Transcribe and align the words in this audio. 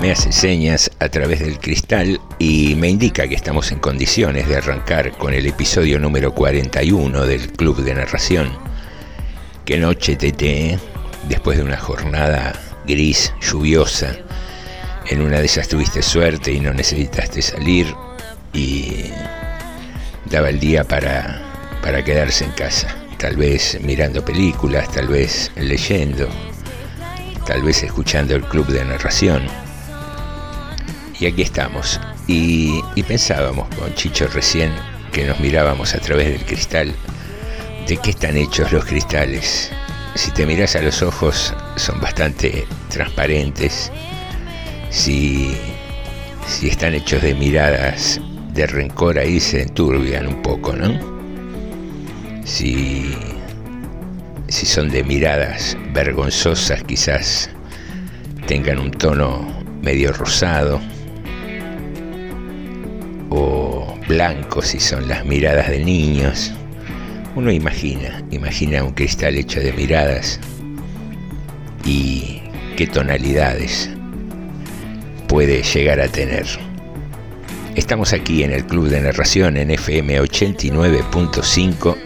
Me 0.00 0.12
hace 0.12 0.32
señas 0.32 0.90
a 0.98 1.10
través 1.10 1.40
del 1.40 1.58
cristal 1.58 2.20
y 2.38 2.74
me 2.74 2.88
indica 2.88 3.28
que 3.28 3.34
estamos 3.34 3.70
en 3.70 3.80
condiciones 3.80 4.48
de 4.48 4.56
arrancar 4.56 5.12
con 5.12 5.34
el 5.34 5.44
episodio 5.44 5.98
número 5.98 6.34
41 6.34 7.26
del 7.26 7.52
Club 7.52 7.82
de 7.82 7.94
Narración. 7.94 8.50
Qué 9.66 9.76
noche, 9.76 10.16
Tete, 10.16 10.70
¿eh? 10.70 10.78
después 11.28 11.58
de 11.58 11.64
una 11.64 11.76
jornada 11.76 12.54
gris, 12.86 13.34
lluviosa. 13.42 14.16
En 15.06 15.20
una 15.20 15.38
de 15.38 15.44
esas 15.44 15.68
tuviste 15.68 16.00
suerte 16.00 16.50
y 16.50 16.60
no 16.60 16.72
necesitaste 16.72 17.42
salir 17.42 17.94
y 18.54 19.04
daba 20.30 20.48
el 20.48 20.60
día 20.60 20.82
para, 20.82 21.42
para 21.82 22.02
quedarse 22.02 22.44
en 22.44 22.52
casa. 22.52 22.88
Tal 23.18 23.36
vez 23.36 23.78
mirando 23.82 24.24
películas, 24.24 24.90
tal 24.92 25.08
vez 25.08 25.52
leyendo, 25.56 26.26
tal 27.44 27.62
vez 27.62 27.82
escuchando 27.82 28.34
el 28.34 28.42
club 28.44 28.66
de 28.68 28.82
narración. 28.82 29.69
Y 31.20 31.26
aquí 31.26 31.42
estamos. 31.42 32.00
Y, 32.26 32.80
pensábamos 33.06 33.68
con 33.76 33.94
Chicho 33.94 34.26
recién 34.28 34.72
que 35.12 35.26
nos 35.26 35.38
mirábamos 35.38 35.94
a 35.94 35.98
través 35.98 36.28
del 36.28 36.46
cristal 36.46 36.94
de 37.86 37.96
qué 37.98 38.10
están 38.10 38.38
hechos 38.38 38.72
los 38.72 38.86
cristales. 38.86 39.70
Si 40.14 40.30
te 40.30 40.46
miras 40.46 40.76
a 40.76 40.80
los 40.80 41.02
ojos 41.02 41.54
son 41.76 42.00
bastante 42.00 42.66
transparentes. 42.88 43.92
Si, 44.88 45.54
si 46.46 46.68
están 46.68 46.94
hechos 46.94 47.22
de 47.22 47.34
miradas 47.34 48.20
de 48.54 48.66
rencor 48.66 49.18
ahí 49.18 49.40
se 49.40 49.62
enturbian 49.62 50.26
un 50.26 50.42
poco, 50.42 50.72
¿no? 50.72 50.98
Si, 52.44 53.14
si 54.48 54.66
son 54.66 54.90
de 54.90 55.04
miradas 55.04 55.76
vergonzosas 55.92 56.82
quizás 56.82 57.50
tengan 58.46 58.78
un 58.78 58.90
tono 58.90 59.46
medio 59.82 60.12
rosado 60.12 60.80
o 64.10 64.12
blanco 64.12 64.60
si 64.60 64.80
son 64.80 65.08
las 65.08 65.24
miradas 65.24 65.68
de 65.68 65.84
niños. 65.84 66.52
Uno 67.36 67.52
imagina, 67.52 68.22
imagina 68.30 68.82
un 68.82 68.92
cristal 68.92 69.36
hecho 69.36 69.60
de 69.60 69.72
miradas 69.72 70.40
y 71.84 72.42
qué 72.76 72.86
tonalidades 72.86 73.88
puede 75.28 75.62
llegar 75.62 76.00
a 76.00 76.08
tener. 76.08 76.46
Estamos 77.76 78.12
aquí 78.12 78.42
en 78.42 78.50
el 78.50 78.66
Club 78.66 78.88
de 78.88 79.00
Narración 79.00 79.56
en 79.56 79.70
FM 79.70 80.20
89.5 80.20 81.96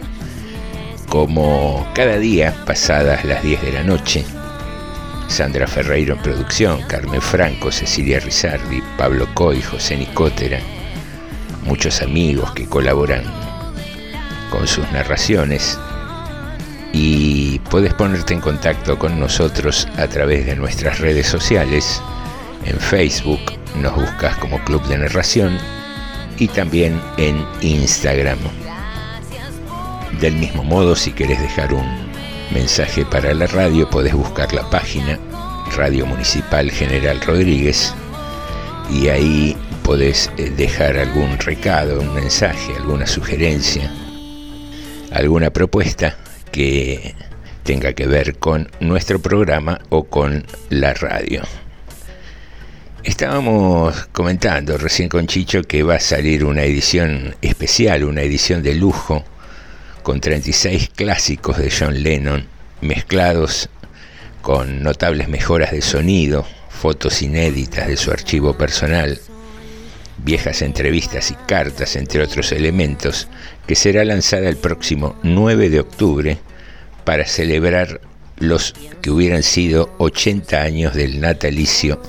como 1.09 1.87
cada 1.95 2.19
día 2.19 2.53
pasadas 2.65 3.25
las 3.25 3.41
10 3.43 3.61
de 3.63 3.71
la 3.71 3.83
noche. 3.83 4.23
Sandra 5.27 5.65
Ferreiro 5.65 6.13
en 6.13 6.21
producción, 6.21 6.81
Carmen 6.83 7.21
Franco, 7.21 7.71
Cecilia 7.71 8.19
Rizardi, 8.19 8.83
Pablo 8.95 9.27
Coy, 9.33 9.59
José 9.61 9.97
Nicotera, 9.97 10.59
muchos 11.65 12.01
amigos 12.01 12.51
que 12.53 12.65
colaboran 12.65 13.23
con 14.49 14.67
sus 14.67 14.89
narraciones 14.91 15.77
y 16.93 17.59
puedes 17.69 17.93
ponerte 17.93 18.33
en 18.33 18.39
contacto 18.39 18.97
con 18.97 19.19
nosotros 19.19 19.87
a 19.97 20.07
través 20.07 20.45
de 20.45 20.55
nuestras 20.55 20.99
redes 20.99 21.27
sociales. 21.27 22.01
En 22.63 22.79
Facebook 22.79 23.41
nos 23.81 23.95
buscas 23.95 24.37
como 24.37 24.63
Club 24.63 24.81
de 24.87 24.99
Narración 24.99 25.57
y 26.37 26.47
también 26.47 27.01
en 27.17 27.45
Instagram. 27.61 28.37
Del 30.21 30.35
mismo 30.35 30.63
modo, 30.63 30.95
si 30.95 31.11
querés 31.11 31.41
dejar 31.41 31.73
un 31.73 31.85
mensaje 32.53 33.05
para 33.05 33.33
la 33.33 33.47
radio, 33.47 33.89
podés 33.89 34.13
buscar 34.13 34.53
la 34.53 34.69
página 34.69 35.19
Radio 35.75 36.05
Municipal 36.05 36.71
General 36.71 37.19
Rodríguez 37.21 37.93
y 38.89 39.09
ahí 39.09 39.57
podés 39.85 40.31
dejar 40.57 40.97
algún 40.97 41.37
recado, 41.37 42.01
un 42.01 42.15
mensaje, 42.15 42.73
alguna 42.75 43.05
sugerencia, 43.05 43.91
alguna 45.11 45.51
propuesta 45.51 46.17
que 46.51 47.13
tenga 47.61 47.93
que 47.93 48.07
ver 48.07 48.39
con 48.39 48.67
nuestro 48.79 49.19
programa 49.19 49.79
o 49.89 50.05
con 50.05 50.43
la 50.69 50.95
radio. 50.95 51.43
Estábamos 53.03 54.07
comentando 54.11 54.75
recién 54.79 55.07
con 55.07 55.27
Chicho 55.27 55.61
que 55.61 55.83
va 55.83 55.95
a 55.95 55.99
salir 55.99 56.45
una 56.45 56.63
edición 56.63 57.35
especial, 57.43 58.05
una 58.05 58.23
edición 58.23 58.63
de 58.63 58.73
lujo, 58.73 59.23
con 60.01 60.19
36 60.19 60.89
clásicos 60.95 61.57
de 61.57 61.69
John 61.69 62.01
Lennon, 62.01 62.47
mezclados 62.81 63.69
con 64.41 64.81
notables 64.81 65.29
mejoras 65.29 65.71
de 65.71 65.83
sonido, 65.83 66.43
fotos 66.69 67.21
inéditas 67.21 67.87
de 67.87 67.97
su 67.97 68.09
archivo 68.09 68.57
personal, 68.57 69.19
viejas 70.25 70.63
entrevistas 70.63 71.31
y 71.31 71.35
cartas, 71.35 71.95
entre 71.95 72.23
otros 72.23 72.51
elementos, 72.51 73.27
que 73.67 73.75
será 73.75 74.03
lanzada 74.03 74.49
el 74.49 74.57
próximo 74.57 75.15
9 75.23 75.69
de 75.69 75.79
octubre 75.79 76.37
para 77.05 77.25
celebrar 77.25 78.01
los 78.39 78.73
que 79.01 79.11
hubieran 79.11 79.43
sido 79.43 79.93
80 79.99 80.61
años 80.61 80.93
del 80.95 81.21
natalicio 81.21 82.01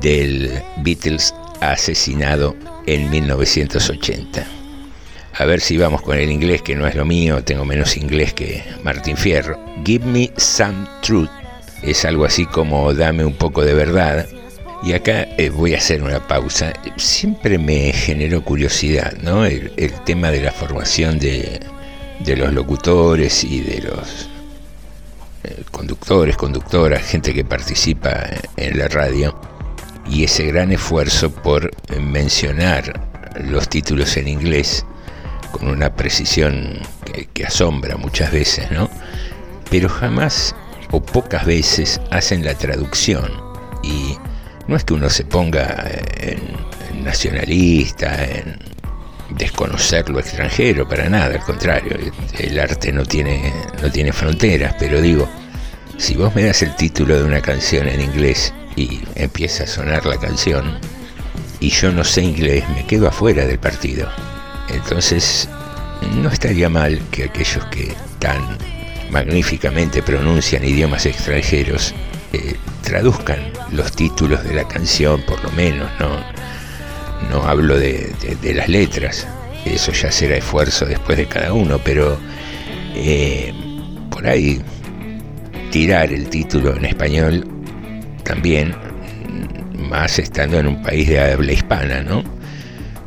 del 0.00 0.62
Beatles 0.84 1.34
asesinado 1.60 2.54
en 2.86 3.10
1980. 3.10 4.46
A 5.38 5.44
ver 5.46 5.60
si 5.60 5.78
vamos 5.78 6.02
con 6.02 6.18
el 6.18 6.30
inglés, 6.30 6.60
que 6.60 6.76
no 6.76 6.86
es 6.86 6.94
lo 6.94 7.06
mío, 7.06 7.42
tengo 7.42 7.64
menos 7.64 7.96
inglés 7.96 8.34
que 8.34 8.62
Martín 8.84 9.16
Fierro. 9.16 9.58
Give 9.84 10.04
me 10.04 10.30
some 10.36 10.86
truth. 11.00 11.30
Es 11.82 12.04
algo 12.04 12.26
así 12.26 12.44
como 12.44 12.92
dame 12.92 13.24
un 13.24 13.34
poco 13.34 13.64
de 13.64 13.72
verdad. 13.72 14.26
Y 14.82 14.94
acá 14.94 15.28
eh, 15.36 15.50
voy 15.50 15.74
a 15.74 15.78
hacer 15.78 16.02
una 16.02 16.26
pausa. 16.26 16.72
Siempre 16.96 17.58
me 17.58 17.92
generó 17.92 18.42
curiosidad, 18.42 19.12
¿no? 19.22 19.44
El, 19.44 19.70
tema 20.04 20.30
de 20.30 20.40
la 20.40 20.52
formación 20.52 21.18
de, 21.18 21.60
de, 22.20 22.36
los 22.36 22.52
locutores 22.54 23.44
y 23.44 23.60
de 23.60 23.82
los 23.82 24.30
eh, 25.44 25.64
conductores, 25.70 26.36
conductoras, 26.36 27.02
gente 27.02 27.34
que 27.34 27.44
participa 27.44 28.24
en 28.56 28.78
la 28.78 28.88
radio 28.88 29.38
y 30.06 30.24
ese 30.24 30.46
gran 30.46 30.72
esfuerzo 30.72 31.30
por 31.30 31.70
mencionar 32.00 33.06
los 33.38 33.68
títulos 33.68 34.16
en 34.16 34.28
inglés 34.28 34.86
con 35.52 35.68
una 35.68 35.94
precisión 35.94 36.78
que, 37.04 37.26
que, 37.26 37.44
asombra 37.44 37.96
muchas 37.96 38.32
veces, 38.32 38.70
¿no? 38.70 38.88
Pero 39.70 39.88
jamás 39.90 40.54
o 40.90 41.02
pocas 41.02 41.44
veces 41.44 42.00
hacen 42.10 42.44
la 42.44 42.54
traducción 42.54 43.30
y 43.82 44.16
no 44.70 44.76
es 44.76 44.84
que 44.84 44.94
uno 44.94 45.10
se 45.10 45.24
ponga 45.24 45.84
en, 46.16 46.38
en 46.90 47.04
nacionalista, 47.04 48.24
en, 48.24 48.56
desconocer 49.36 50.08
lo 50.08 50.20
extranjero, 50.20 50.88
para 50.88 51.08
nada, 51.08 51.34
al 51.34 51.40
contrario, 51.40 51.96
el 52.38 52.58
arte 52.58 52.92
no 52.92 53.04
tiene, 53.04 53.52
no 53.82 53.90
tiene 53.90 54.12
fronteras, 54.12 54.76
pero 54.78 55.00
digo, 55.00 55.28
si 55.96 56.14
vos 56.14 56.34
me 56.36 56.44
das 56.44 56.62
el 56.62 56.74
título 56.76 57.18
de 57.18 57.24
una 57.24 57.40
canción 57.40 57.88
en 57.88 58.00
inglés 58.00 58.54
y 58.76 59.00
empieza 59.16 59.64
a 59.64 59.66
sonar 59.66 60.06
la 60.06 60.18
canción 60.18 60.78
y 61.58 61.70
yo 61.70 61.90
no 61.90 62.04
sé 62.04 62.22
inglés, 62.22 62.64
me 62.70 62.86
quedo 62.86 63.08
afuera 63.08 63.44
del 63.46 63.58
partido. 63.58 64.08
Entonces, 64.68 65.48
no 66.14 66.28
estaría 66.28 66.68
mal 66.68 67.00
que 67.10 67.24
aquellos 67.24 67.64
que 67.66 67.92
tan 68.20 68.56
magníficamente 69.10 70.00
pronuncian 70.02 70.64
idiomas 70.64 71.06
extranjeros 71.06 71.92
eh, 72.32 72.54
traduzcan 72.82 73.38
los 73.72 73.92
títulos 73.92 74.42
de 74.44 74.54
la 74.54 74.66
canción, 74.66 75.22
por 75.22 75.42
lo 75.42 75.50
menos, 75.52 75.88
no, 75.98 76.08
no 77.30 77.46
hablo 77.48 77.78
de, 77.78 78.12
las 78.54 78.68
letras, 78.68 79.26
eso 79.64 79.92
ya 79.92 80.10
será 80.10 80.36
esfuerzo 80.36 80.86
después 80.86 81.18
de 81.18 81.26
cada 81.26 81.52
uno, 81.52 81.78
pero 81.84 82.18
eh, 82.94 83.52
por 84.10 84.26
ahí 84.26 84.60
tirar 85.70 86.12
el 86.12 86.28
título 86.28 86.76
en 86.76 86.84
español 86.84 87.46
también, 88.24 88.74
más 89.88 90.18
estando 90.18 90.58
en 90.58 90.66
un 90.66 90.82
país 90.82 91.08
de 91.08 91.20
habla 91.20 91.52
hispana, 91.52 92.02
¿no? 92.02 92.22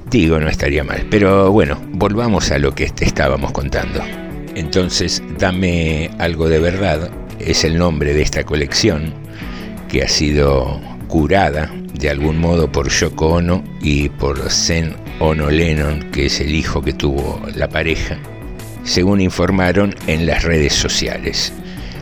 Digo, 0.09 0.39
no 0.39 0.47
estaría 0.47 0.83
mal. 0.83 1.07
Pero 1.09 1.51
bueno, 1.51 1.81
volvamos 1.89 2.51
a 2.51 2.59
lo 2.59 2.75
que 2.75 2.89
te 2.89 3.05
estábamos 3.05 3.51
contando. 3.51 4.01
Entonces, 4.53 5.23
Dame 5.39 6.11
algo 6.19 6.47
de 6.47 6.59
verdad 6.59 7.09
es 7.39 7.63
el 7.63 7.77
nombre 7.77 8.13
de 8.13 8.21
esta 8.21 8.43
colección 8.43 9.13
que 9.93 10.01
ha 10.01 10.09
sido 10.09 10.81
curada 11.07 11.71
de 11.93 12.09
algún 12.09 12.39
modo 12.39 12.71
por 12.71 12.89
Yoko 12.89 13.35
Ono 13.35 13.63
y 13.79 14.09
por 14.09 14.49
Zen 14.49 14.95
Ono 15.19 15.51
Lennon, 15.51 16.09
que 16.11 16.25
es 16.25 16.39
el 16.39 16.55
hijo 16.55 16.81
que 16.81 16.93
tuvo 16.93 17.39
la 17.55 17.69
pareja, 17.69 18.17
según 18.83 19.21
informaron 19.21 19.93
en 20.07 20.25
las 20.25 20.41
redes 20.41 20.73
sociales. 20.73 21.53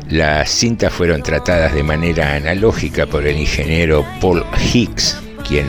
Las 0.09 0.49
cintas 0.49 0.93
fueron 0.93 1.21
tratadas 1.21 1.75
de 1.75 1.83
manera 1.83 2.35
analógica 2.35 3.07
por 3.07 3.27
el 3.27 3.37
ingeniero 3.37 4.05
Paul 4.21 4.45
Hicks, 4.73 5.21
quien 5.45 5.67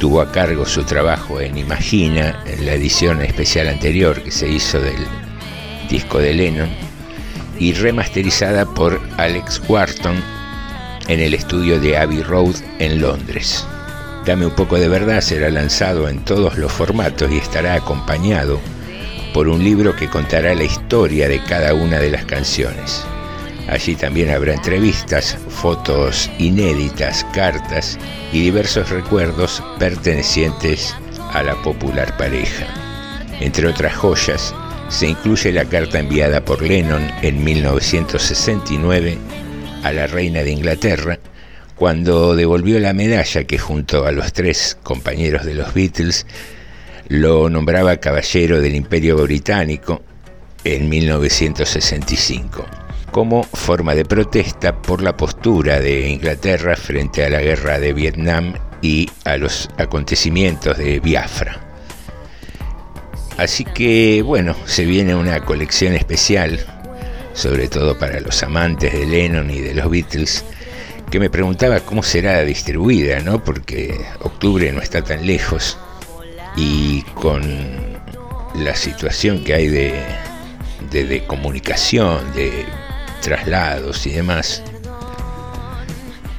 tuvo 0.00 0.22
a 0.22 0.32
cargo 0.32 0.66
su 0.66 0.82
trabajo 0.82 1.40
en 1.40 1.56
Imagina, 1.56 2.42
en 2.46 2.66
la 2.66 2.72
edición 2.72 3.22
especial 3.22 3.68
anterior 3.68 4.20
que 4.24 4.32
se 4.32 4.48
hizo 4.48 4.80
del 4.80 5.06
disco 5.88 6.18
de 6.18 6.34
Lennon, 6.34 6.70
y 7.60 7.74
remasterizada 7.74 8.64
por 8.64 9.00
Alex 9.18 9.62
Wharton 9.68 10.41
en 11.12 11.20
el 11.20 11.34
estudio 11.34 11.78
de 11.78 11.98
Abbey 11.98 12.22
Road 12.22 12.54
en 12.78 13.02
Londres. 13.02 13.66
Dame 14.24 14.46
un 14.46 14.54
poco 14.54 14.78
de 14.78 14.88
verdad 14.88 15.20
será 15.20 15.50
lanzado 15.50 16.08
en 16.08 16.24
todos 16.24 16.56
los 16.56 16.72
formatos 16.72 17.30
y 17.30 17.36
estará 17.36 17.74
acompañado 17.74 18.58
por 19.34 19.46
un 19.46 19.62
libro 19.62 19.94
que 19.94 20.08
contará 20.08 20.54
la 20.54 20.64
historia 20.64 21.28
de 21.28 21.38
cada 21.44 21.74
una 21.74 21.98
de 21.98 22.10
las 22.10 22.24
canciones. 22.24 23.04
Allí 23.68 23.94
también 23.94 24.30
habrá 24.30 24.54
entrevistas, 24.54 25.36
fotos 25.50 26.30
inéditas, 26.38 27.26
cartas 27.34 27.98
y 28.32 28.40
diversos 28.40 28.88
recuerdos 28.88 29.62
pertenecientes 29.78 30.96
a 31.34 31.42
la 31.42 31.54
popular 31.56 32.16
pareja. 32.16 32.64
Entre 33.38 33.66
otras 33.68 33.94
joyas, 33.96 34.54
se 34.88 35.08
incluye 35.08 35.52
la 35.52 35.66
carta 35.66 35.98
enviada 35.98 36.42
por 36.42 36.62
Lennon 36.62 37.06
en 37.20 37.44
1969 37.44 39.18
a 39.82 39.92
la 39.92 40.06
reina 40.06 40.42
de 40.42 40.50
Inglaterra, 40.50 41.18
cuando 41.76 42.36
devolvió 42.36 42.78
la 42.78 42.92
medalla 42.92 43.44
que 43.44 43.58
junto 43.58 44.06
a 44.06 44.12
los 44.12 44.32
tres 44.32 44.78
compañeros 44.82 45.44
de 45.44 45.54
los 45.54 45.74
Beatles 45.74 46.26
lo 47.08 47.50
nombraba 47.50 47.96
caballero 47.96 48.60
del 48.60 48.74
Imperio 48.74 49.16
Británico 49.16 50.02
en 50.64 50.88
1965, 50.88 52.64
como 53.10 53.42
forma 53.42 53.94
de 53.94 54.04
protesta 54.04 54.80
por 54.80 55.02
la 55.02 55.16
postura 55.16 55.80
de 55.80 56.08
Inglaterra 56.08 56.76
frente 56.76 57.24
a 57.24 57.30
la 57.30 57.40
guerra 57.40 57.80
de 57.80 57.92
Vietnam 57.92 58.54
y 58.80 59.10
a 59.24 59.36
los 59.36 59.68
acontecimientos 59.76 60.78
de 60.78 61.00
Biafra. 61.00 61.60
Así 63.38 63.64
que 63.64 64.22
bueno, 64.22 64.54
se 64.66 64.84
viene 64.84 65.14
una 65.14 65.40
colección 65.40 65.94
especial 65.94 66.81
sobre 67.34 67.68
todo 67.68 67.98
para 67.98 68.20
los 68.20 68.42
amantes 68.42 68.92
de 68.92 69.06
Lennon 69.06 69.50
y 69.50 69.60
de 69.60 69.74
los 69.74 69.90
Beatles, 69.90 70.44
que 71.10 71.20
me 71.20 71.30
preguntaba 71.30 71.80
cómo 71.80 72.02
será 72.02 72.40
distribuida, 72.42 73.20
¿no? 73.20 73.44
Porque 73.44 74.00
octubre 74.20 74.72
no 74.72 74.80
está 74.80 75.02
tan 75.02 75.26
lejos 75.26 75.78
y 76.56 77.02
con 77.14 77.42
la 78.54 78.74
situación 78.74 79.44
que 79.44 79.54
hay 79.54 79.68
de, 79.68 81.24
comunicación, 81.26 82.32
de 82.34 82.64
traslados 83.20 84.06
y 84.06 84.10
demás, 84.10 84.62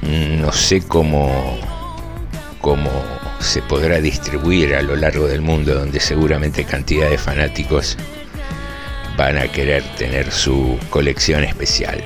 no 0.02 0.52
sé 0.52 0.82
cómo, 0.82 1.58
cómo 2.60 2.90
se 3.40 3.62
podrá 3.62 4.00
distribuir 4.00 4.74
a 4.74 4.82
lo 4.82 4.96
largo 4.96 5.26
del 5.26 5.40
mundo, 5.40 5.74
donde 5.74 6.00
seguramente 6.00 6.64
cantidad 6.64 7.10
de 7.10 7.18
fanáticos 7.18 7.96
van 9.16 9.38
a 9.38 9.48
querer 9.48 9.82
tener 9.96 10.30
su 10.30 10.78
colección 10.90 11.44
especial. 11.44 12.02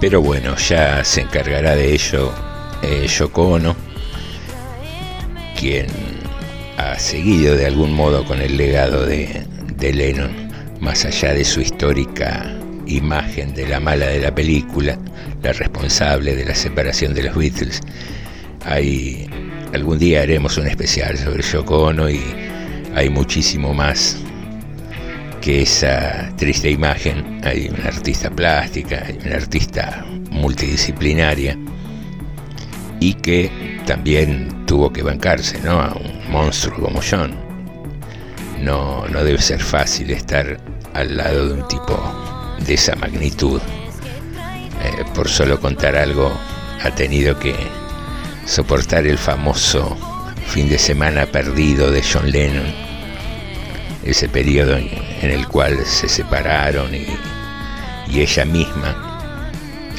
Pero 0.00 0.20
bueno, 0.20 0.56
ya 0.56 1.04
se 1.04 1.22
encargará 1.22 1.74
de 1.74 1.92
ello 1.92 2.32
eh, 2.82 3.06
Yoko 3.06 3.48
Ono, 3.54 3.76
quien 5.58 5.86
ha 6.76 6.98
seguido 6.98 7.56
de 7.56 7.66
algún 7.66 7.92
modo 7.94 8.24
con 8.24 8.40
el 8.40 8.56
legado 8.56 9.06
de, 9.06 9.46
de 9.76 9.92
Lennon, 9.92 10.48
más 10.80 11.04
allá 11.04 11.32
de 11.32 11.44
su 11.44 11.60
histórica 11.60 12.52
imagen 12.86 13.54
de 13.54 13.66
la 13.66 13.80
mala 13.80 14.06
de 14.06 14.20
la 14.20 14.34
película, 14.34 14.98
la 15.42 15.52
responsable 15.52 16.36
de 16.36 16.44
la 16.44 16.54
separación 16.54 17.14
de 17.14 17.24
los 17.24 17.36
Beatles. 17.36 17.80
Hay, 18.64 19.28
algún 19.72 19.98
día 19.98 20.22
haremos 20.22 20.56
un 20.58 20.66
especial 20.66 21.16
sobre 21.18 21.42
Yoko 21.42 21.84
Ono 21.84 22.10
y 22.10 22.20
hay 22.94 23.08
muchísimo 23.10 23.74
más 23.74 24.18
que 25.46 25.62
esa 25.62 26.28
triste 26.36 26.68
imagen 26.68 27.40
hay 27.44 27.68
una 27.68 27.86
artista 27.86 28.28
plástica, 28.28 29.04
hay 29.06 29.16
una 29.24 29.36
artista 29.36 30.04
multidisciplinaria 30.32 31.56
y 32.98 33.14
que 33.14 33.78
también 33.86 34.66
tuvo 34.66 34.92
que 34.92 35.04
bancarse 35.04 35.60
¿no? 35.60 35.80
a 35.80 35.94
un 35.94 36.32
monstruo 36.32 36.80
como 36.80 37.00
John. 37.00 37.36
No, 38.60 39.06
no 39.06 39.22
debe 39.22 39.40
ser 39.40 39.62
fácil 39.62 40.10
estar 40.10 40.58
al 40.94 41.16
lado 41.16 41.46
de 41.46 41.54
un 41.54 41.68
tipo 41.68 41.96
de 42.66 42.74
esa 42.74 42.96
magnitud. 42.96 43.60
Eh, 44.82 45.04
por 45.14 45.28
solo 45.28 45.60
contar 45.60 45.94
algo, 45.94 46.36
ha 46.82 46.90
tenido 46.90 47.38
que 47.38 47.54
soportar 48.46 49.06
el 49.06 49.16
famoso 49.16 49.96
fin 50.44 50.68
de 50.68 50.78
semana 50.80 51.24
perdido 51.26 51.92
de 51.92 52.02
John 52.02 52.32
Lennon, 52.32 52.74
ese 54.02 54.28
periodo 54.28 54.76
en 54.76 55.05
en 55.22 55.30
el 55.30 55.46
cual 55.48 55.84
se 55.84 56.08
separaron 56.08 56.94
y, 56.94 57.06
ella 58.14 58.44
misma 58.46 59.18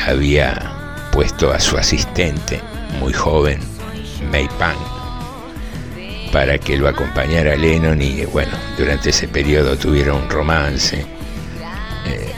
había 0.07 1.09
puesto 1.11 1.51
a 1.51 1.59
su 1.59 1.77
asistente, 1.77 2.59
muy 2.99 3.13
joven, 3.13 3.59
May 4.31 4.47
Pang, 4.57 4.77
para 6.31 6.57
que 6.57 6.77
lo 6.77 6.87
acompañara 6.87 7.53
a 7.53 7.55
Lennon 7.55 8.01
y 8.01 8.25
bueno, 8.25 8.51
durante 8.77 9.11
ese 9.11 9.27
periodo 9.27 9.77
tuvieron 9.77 10.23
un 10.23 10.29
romance, 10.29 11.05
eh, 12.05 12.33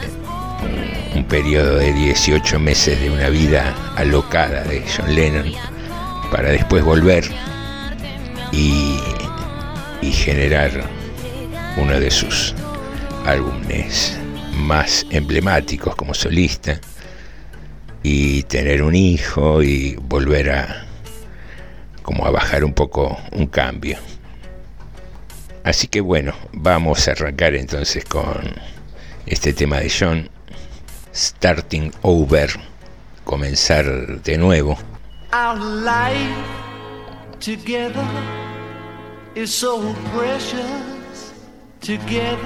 un, 1.15 1.23
periodo 1.25 1.77
de 1.77 1.93
18 1.93 2.59
meses 2.59 2.99
de 2.99 3.09
una 3.09 3.29
vida 3.29 3.73
alocada 3.95 4.63
de 4.63 4.83
John 4.85 5.15
Lennon, 5.15 5.53
para 6.29 6.49
después 6.49 6.83
volver 6.83 7.23
y, 8.51 8.99
y 10.01 10.11
generar 10.11 10.71
uno 11.77 11.99
de 11.99 12.11
sus 12.11 12.53
álbumes 13.25 14.17
más 14.53 15.05
emblemáticos 15.09 15.95
como 15.95 16.13
solista 16.13 16.79
y 18.03 18.43
tener 18.43 18.81
un 18.81 18.95
hijo 18.95 19.61
y 19.61 19.95
volver 19.95 20.51
a 20.51 20.85
como 22.01 22.25
a 22.25 22.31
bajar 22.31 22.63
un 22.63 22.73
poco 22.73 23.17
un 23.31 23.47
cambio. 23.47 23.97
Así 25.63 25.87
que 25.87 26.01
bueno, 26.01 26.33
vamos 26.53 27.07
a 27.07 27.11
arrancar 27.11 27.55
entonces 27.55 28.03
con 28.05 28.53
este 29.25 29.53
tema 29.53 29.79
de 29.79 29.91
John, 29.91 30.29
Starting 31.13 31.91
Over, 32.01 32.51
comenzar 33.25 34.21
de 34.23 34.37
nuevo. 34.37 34.77
Our 35.31 35.59
life 35.59 36.33
together 37.39 38.07
is 39.35 39.53
so 39.53 39.93
precious. 40.15 40.98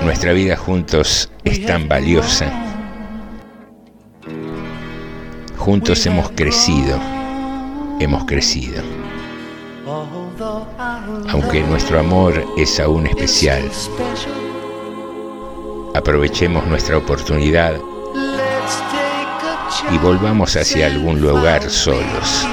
Nuestra 0.03 0.31
vida 0.31 0.55
juntos 0.55 1.29
es 1.43 1.65
tan 1.65 1.87
valiosa. 1.87 2.51
Juntos 5.57 6.05
hemos 6.05 6.29
crecido, 6.31 6.99
hemos 7.99 8.25
crecido. 8.25 8.83
Aunque 11.29 11.63
nuestro 11.63 11.99
amor 11.99 12.45
es 12.57 12.79
aún 12.79 13.07
especial, 13.07 13.63
aprovechemos 15.95 16.65
nuestra 16.67 16.97
oportunidad 16.97 17.79
y 19.91 19.97
volvamos 19.97 20.55
hacia 20.55 20.85
algún 20.85 21.19
lugar 21.19 21.69
solos. 21.71 22.45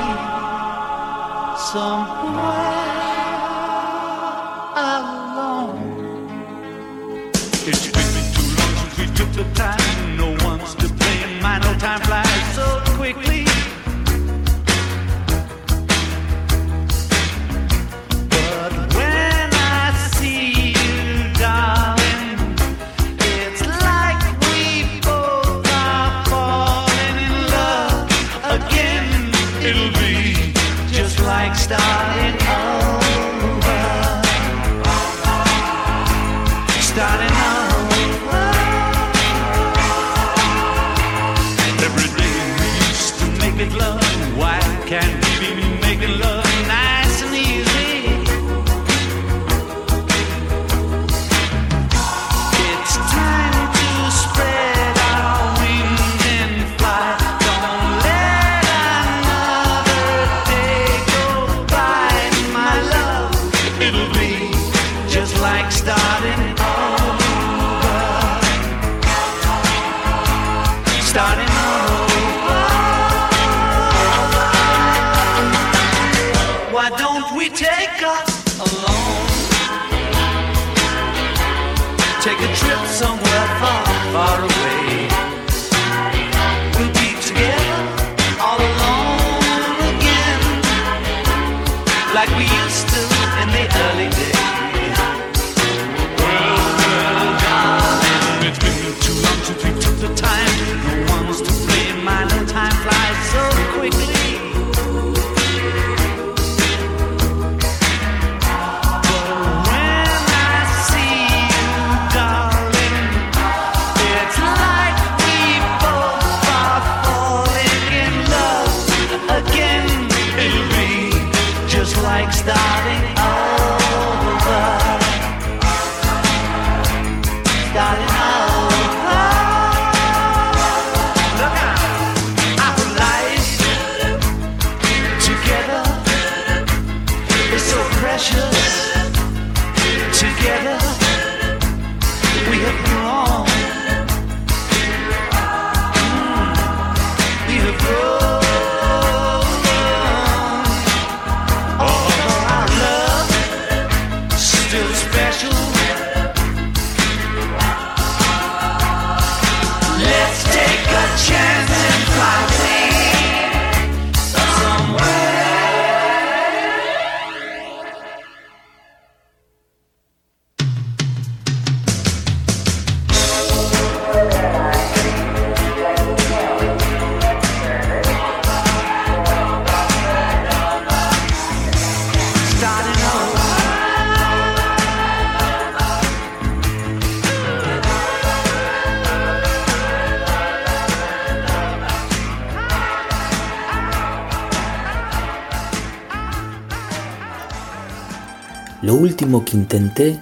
Último 199.21 199.45
que 199.45 199.55
intenté 199.55 200.19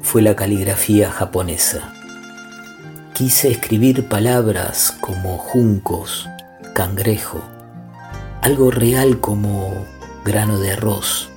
fue 0.00 0.22
la 0.22 0.34
caligrafía 0.34 1.10
japonesa. 1.10 1.92
Quise 3.12 3.50
escribir 3.50 4.08
palabras 4.08 4.96
como 4.98 5.36
juncos, 5.36 6.26
cangrejo, 6.72 7.42
algo 8.40 8.70
real 8.70 9.20
como 9.20 9.74
grano 10.24 10.58
de 10.58 10.72
arroz. 10.72 11.28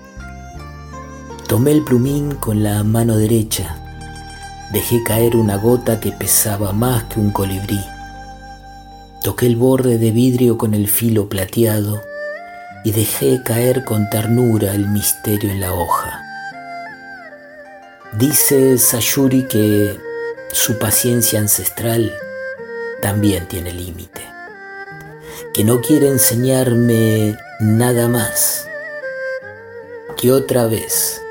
Tomé 1.50 1.74
el 1.74 1.84
plumín 1.84 2.36
con 2.36 2.64
la 2.64 2.82
mano 2.86 3.18
derecha, 3.18 3.76
dejé 4.72 5.04
caer 5.04 5.36
una 5.36 5.58
gota 5.58 6.00
que 6.00 6.14
pesaba 6.14 6.72
más 6.72 7.04
que 7.06 7.20
un 7.20 7.32
colibrí. 7.32 7.82
Toqué 9.24 9.48
el 9.48 9.58
borde 9.58 9.98
de 9.98 10.12
vidrio 10.12 10.58
con 10.58 10.74
el 10.74 10.88
filo 10.88 11.28
plateado 11.28 12.02
y 12.86 12.92
dejé 12.92 13.44
caer 13.44 13.84
con 13.84 14.10
ternura 14.10 14.74
el 14.74 14.88
misterio 14.88 15.52
en 15.52 15.60
la 15.60 15.74
hoja. 15.74 16.27
Dice 18.14 18.78
Sayuri 18.78 19.44
que 19.44 20.00
su 20.52 20.80
paciencia 20.80 21.40
ancestral 21.40 22.14
también 23.02 23.48
tiene 23.48 23.74
límite, 23.74 24.22
que 25.54 25.64
no 25.64 25.82
quiere 25.82 26.08
enseñarme 26.08 27.38
nada 27.60 28.08
más, 28.08 28.68
que 30.16 30.32
otra 30.32 30.68
vez, 30.68 31.22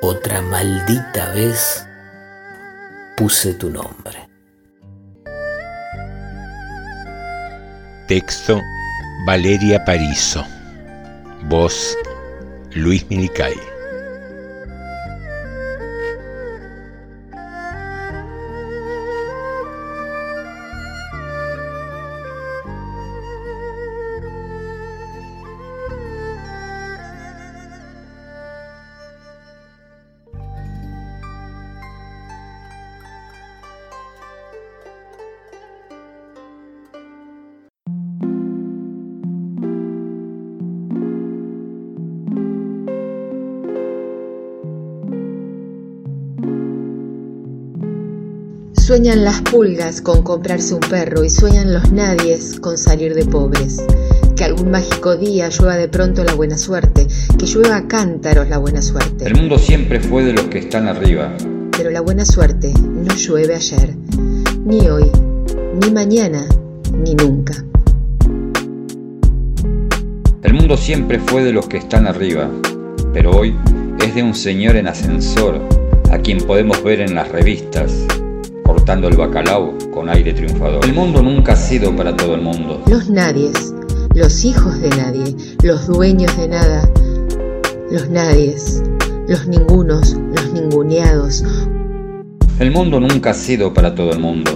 otra 0.00 0.42
maldita 0.42 1.30
vez, 1.32 1.86
puse 3.16 3.54
tu 3.54 3.70
nombre. 3.70 4.28
Texto 8.08 8.60
Valeria 9.24 9.82
Parizo. 9.84 10.44
Voz 11.48 11.96
Luis 12.74 13.08
Minicay. 13.08 13.73
Sueñan 48.94 49.24
las 49.24 49.40
pulgas 49.40 50.00
con 50.00 50.22
comprarse 50.22 50.72
un 50.72 50.78
perro 50.78 51.24
y 51.24 51.28
sueñan 51.28 51.74
los 51.74 51.90
nadies 51.90 52.60
con 52.60 52.78
salir 52.78 53.16
de 53.16 53.24
pobres. 53.24 53.84
Que 54.36 54.44
algún 54.44 54.70
mágico 54.70 55.16
día 55.16 55.48
llueva 55.48 55.74
de 55.74 55.88
pronto 55.88 56.22
la 56.22 56.34
buena 56.34 56.56
suerte, 56.56 57.08
que 57.36 57.44
llueva 57.44 57.78
a 57.78 57.88
cántaros 57.88 58.48
la 58.48 58.58
buena 58.58 58.80
suerte. 58.80 59.26
El 59.26 59.34
mundo 59.34 59.58
siempre 59.58 59.98
fue 59.98 60.22
de 60.22 60.32
los 60.32 60.44
que 60.44 60.60
están 60.60 60.86
arriba. 60.86 61.36
Pero 61.76 61.90
la 61.90 62.02
buena 62.02 62.24
suerte 62.24 62.72
no 62.72 63.12
llueve 63.16 63.56
ayer, 63.56 63.96
ni 64.64 64.86
hoy, 64.86 65.10
ni 65.82 65.90
mañana, 65.90 66.46
ni 66.96 67.16
nunca. 67.16 67.64
El 70.44 70.54
mundo 70.54 70.76
siempre 70.76 71.18
fue 71.18 71.42
de 71.42 71.52
los 71.52 71.66
que 71.66 71.78
están 71.78 72.06
arriba, 72.06 72.48
pero 73.12 73.32
hoy 73.32 73.56
es 73.98 74.14
de 74.14 74.22
un 74.22 74.36
señor 74.36 74.76
en 74.76 74.86
ascensor, 74.86 75.60
a 76.12 76.18
quien 76.18 76.38
podemos 76.38 76.80
ver 76.84 77.00
en 77.00 77.16
las 77.16 77.28
revistas, 77.32 78.06
cortando 78.64 79.08
el 79.08 79.16
bacalao 79.16 79.76
con 79.92 80.08
aire 80.08 80.32
triunfador. 80.32 80.84
El 80.84 80.94
mundo 80.94 81.22
nunca 81.22 81.52
ha 81.52 81.56
sido 81.56 81.94
para 81.94 82.16
todo 82.16 82.34
el 82.34 82.40
mundo. 82.40 82.82
Los 82.88 83.08
nadies, 83.08 83.74
los 84.14 84.44
hijos 84.44 84.80
de 84.80 84.88
nadie, 84.90 85.36
los 85.62 85.86
dueños 85.86 86.36
de 86.36 86.48
nada, 86.48 86.90
los 87.90 88.08
nadies, 88.10 88.82
los 89.28 89.46
ningunos, 89.46 90.16
los 90.34 90.52
ninguneados. 90.52 91.44
El 92.58 92.70
mundo 92.70 93.00
nunca 93.00 93.30
ha 93.30 93.34
sido 93.34 93.72
para 93.74 93.94
todo 93.94 94.12
el 94.12 94.20
mundo, 94.20 94.52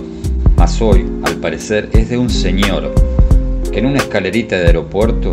mas 0.57 0.81
hoy, 0.81 1.07
al 1.25 1.37
parecer, 1.37 1.91
es 1.93 2.09
de 2.09 2.19
un 2.19 2.31
señor 2.31 2.93
que 3.71 3.81
en 3.81 3.87
una 3.87 3.99
escalerita 3.99 4.57
de 4.57 4.67
aeropuerto 4.67 5.33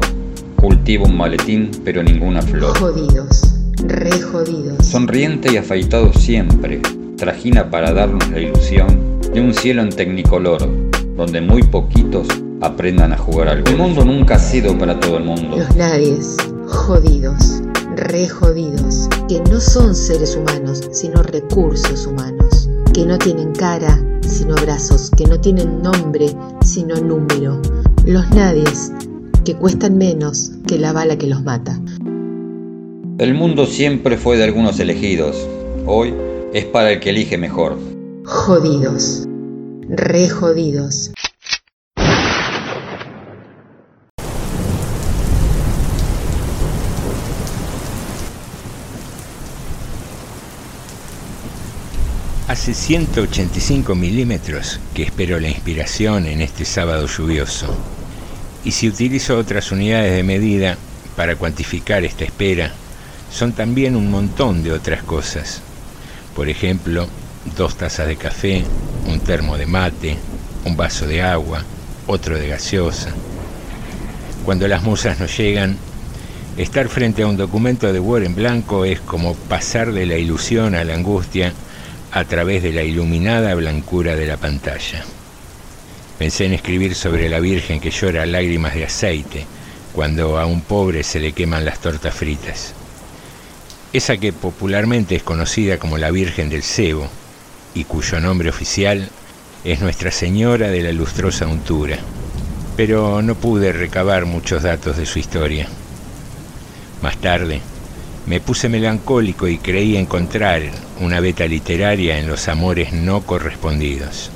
cultiva 0.55 1.05
un 1.05 1.15
maletín 1.15 1.71
pero 1.83 2.01
ninguna 2.03 2.41
flor. 2.41 2.77
Jodidos, 2.77 3.41
re 3.83 4.19
jodidos. 4.19 4.85
Sonriente 4.85 5.53
y 5.53 5.57
afeitado 5.57 6.11
siempre, 6.13 6.81
trajina 7.15 7.69
para 7.69 7.93
darnos 7.93 8.29
la 8.29 8.39
ilusión 8.39 9.19
de 9.33 9.41
un 9.41 9.53
cielo 9.53 9.81
en 9.81 9.89
tecnicolor, 9.89 10.67
donde 11.15 11.41
muy 11.41 11.63
poquitos 11.63 12.27
aprendan 12.61 13.13
a 13.13 13.17
jugar 13.17 13.49
al 13.49 13.67
El 13.67 13.77
mundo 13.77 14.03
nunca 14.03 14.35
ha 14.35 14.39
sido 14.39 14.77
para 14.77 14.99
todo 14.99 15.17
el 15.17 15.23
mundo. 15.23 15.57
Los 15.57 15.75
nadies, 15.75 16.37
jodidos, 16.67 17.61
re 17.95 18.27
jodidos, 18.27 19.09
que 19.27 19.39
no 19.49 19.59
son 19.59 19.95
seres 19.95 20.35
humanos, 20.35 20.81
sino 20.91 21.21
recursos 21.23 22.05
humanos, 22.05 22.69
que 22.93 23.05
no 23.05 23.17
tienen 23.17 23.53
cara, 23.53 24.01
sino 24.21 24.55
brazos, 24.55 25.11
que 25.17 25.25
no 25.25 25.39
tienen 25.39 25.81
nombre, 25.81 26.27
sino 26.63 26.95
número. 26.95 27.61
Los 28.05 28.29
nadies, 28.31 28.91
que 29.43 29.55
cuestan 29.55 29.97
menos 29.97 30.51
que 30.67 30.77
la 30.77 30.91
bala 30.91 31.17
que 31.17 31.27
los 31.27 31.43
mata. 31.43 31.79
El 33.17 33.33
mundo 33.33 33.65
siempre 33.65 34.17
fue 34.17 34.37
de 34.37 34.43
algunos 34.43 34.79
elegidos, 34.79 35.47
hoy 35.85 36.13
es 36.55 36.63
para 36.63 36.93
el 36.93 37.01
que 37.01 37.09
elige 37.09 37.37
mejor. 37.37 37.77
Jodidos. 38.23 39.25
Re 39.89 40.29
jodidos. 40.29 41.11
Hace 52.47 52.73
185 52.73 53.93
milímetros 53.93 54.79
que 54.93 55.03
espero 55.03 55.41
la 55.41 55.49
inspiración 55.49 56.25
en 56.25 56.39
este 56.39 56.63
sábado 56.63 57.05
lluvioso. 57.07 57.67
Y 58.63 58.71
si 58.71 58.87
utilizo 58.87 59.37
otras 59.37 59.73
unidades 59.73 60.13
de 60.13 60.23
medida 60.23 60.77
para 61.17 61.35
cuantificar 61.35 62.05
esta 62.05 62.23
espera, 62.23 62.71
son 63.29 63.51
también 63.51 63.97
un 63.97 64.09
montón 64.09 64.63
de 64.63 64.71
otras 64.71 65.03
cosas. 65.03 65.61
Por 66.35 66.49
ejemplo, 66.49 67.07
dos 67.55 67.77
tazas 67.77 68.07
de 68.07 68.17
café, 68.17 68.61
un 69.07 69.21
termo 69.21 69.57
de 69.57 69.65
mate, 69.65 70.17
un 70.65 70.75
vaso 70.75 71.07
de 71.07 71.21
agua, 71.21 71.63
otro 72.07 72.37
de 72.37 72.49
gaseosa. 72.49 73.13
Cuando 74.43 74.67
las 74.67 74.83
musas 74.83 75.17
no 75.17 75.27
llegan, 75.27 75.77
estar 76.57 76.89
frente 76.89 77.23
a 77.23 77.27
un 77.27 77.37
documento 77.37 77.91
de 77.93 78.01
Word 78.01 78.23
en 78.23 78.35
blanco 78.35 78.83
es 78.83 78.99
como 78.99 79.33
pasar 79.33 79.93
de 79.93 80.05
la 80.05 80.17
ilusión 80.17 80.75
a 80.75 80.83
la 80.83 80.95
angustia 80.95 81.53
a 82.11 82.25
través 82.25 82.61
de 82.63 82.73
la 82.73 82.83
iluminada 82.83 83.55
blancura 83.55 84.17
de 84.17 84.27
la 84.27 84.35
pantalla. 84.35 85.05
Pensé 86.19 86.45
en 86.45 86.53
escribir 86.53 86.95
sobre 86.95 87.29
la 87.29 87.39
Virgen 87.39 87.79
que 87.79 87.91
llora 87.91 88.25
lágrimas 88.25 88.73
de 88.73 88.83
aceite 88.83 89.45
cuando 89.93 90.37
a 90.37 90.45
un 90.45 90.59
pobre 90.59 91.03
se 91.03 91.21
le 91.21 91.31
queman 91.31 91.63
las 91.63 91.79
tortas 91.79 92.13
fritas 92.13 92.73
esa 93.95 94.17
que 94.17 94.33
popularmente 94.33 95.15
es 95.15 95.23
conocida 95.23 95.77
como 95.77 95.97
la 95.97 96.11
Virgen 96.11 96.49
del 96.49 96.63
Cebo 96.63 97.07
y 97.73 97.85
cuyo 97.85 98.19
nombre 98.19 98.49
oficial 98.49 99.07
es 99.63 99.79
Nuestra 99.79 100.11
Señora 100.11 100.67
de 100.67 100.83
la 100.83 100.91
Lustrosa 100.91 101.47
Untura, 101.47 101.97
pero 102.75 103.21
no 103.21 103.35
pude 103.35 103.71
recabar 103.71 104.25
muchos 104.25 104.63
datos 104.63 104.97
de 104.97 105.05
su 105.05 105.19
historia. 105.19 105.69
Más 107.01 107.15
tarde, 107.21 107.61
me 108.25 108.41
puse 108.41 108.67
melancólico 108.67 109.47
y 109.47 109.59
creí 109.59 109.95
encontrar 109.95 110.63
una 110.99 111.21
beta 111.21 111.47
literaria 111.47 112.19
en 112.19 112.27
los 112.27 112.49
amores 112.49 112.91
no 112.91 113.21
correspondidos. 113.21 114.29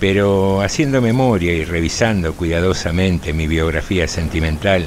Pero 0.00 0.60
haciendo 0.60 1.00
memoria 1.00 1.54
y 1.54 1.64
revisando 1.64 2.34
cuidadosamente 2.34 3.32
mi 3.32 3.46
biografía 3.46 4.06
sentimental, 4.06 4.86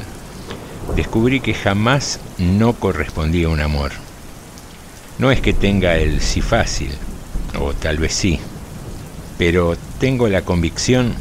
descubrí 0.96 1.40
que 1.40 1.54
jamás 1.54 2.20
no 2.38 2.74
correspondía 2.74 3.50
un 3.50 3.60
amor. 3.60 3.92
No 5.20 5.32
es 5.32 5.42
que 5.42 5.54
tenga 5.54 5.98
el 5.98 6.22
sí 6.22 6.42
fácil, 6.42 6.92
o 7.60 7.74
tal 7.74 7.98
vez 7.98 8.14
sí, 8.14 8.40
pero 9.38 9.76
tengo 10.00 10.28
la 10.28 10.44
convicción 10.44 11.14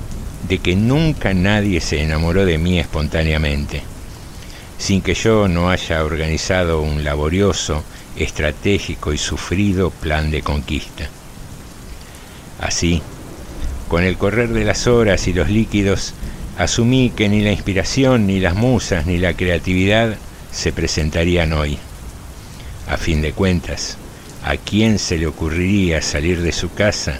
de 0.48 0.59
que 0.59 0.76
nunca 0.76 1.35
nadie 1.35 1.81
se 1.81 2.02
enamoró 2.02 2.44
de 2.44 2.59
mí 2.59 2.79
espontáneamente, 2.79 3.83
sin 4.79 5.02
que 5.02 5.14
yo 5.14 5.48
no 5.48 5.70
haya 5.70 6.05
organizado 6.05 6.83
un 6.83 7.05
laborioso, 7.05 7.83
estratégico 8.16 9.12
y 9.12 9.18
sufrido 9.18 9.90
plan 9.90 10.31
de 10.31 10.42
conquista. 10.42 11.09
Así, 12.61 13.02
con 13.88 14.02
el 14.02 14.16
correr 14.16 14.48
de 14.50 14.64
las 14.64 14.87
horas 14.87 15.29
y 15.29 15.33
los 15.33 15.50
líquidos, 15.50 16.14
asumí 16.59 17.11
que 17.11 17.29
ni 17.29 17.42
la 17.42 17.53
inspiración, 17.53 18.27
ni 18.27 18.40
las 18.40 18.55
musas, 18.55 19.07
ni 19.07 19.19
la 19.19 19.35
creatividad 19.35 20.16
se 20.53 20.73
presentarían 20.73 21.53
hoy. 21.53 21.79
A 22.88 22.97
fin 22.97 23.23
de 23.23 23.33
cuentas, 23.33 23.99
¿a 24.45 24.57
quién 24.57 24.99
se 24.99 25.19
le 25.19 25.27
ocurriría 25.27 26.01
salir 26.03 26.40
de 26.42 26.53
su 26.53 26.73
casa 26.73 27.19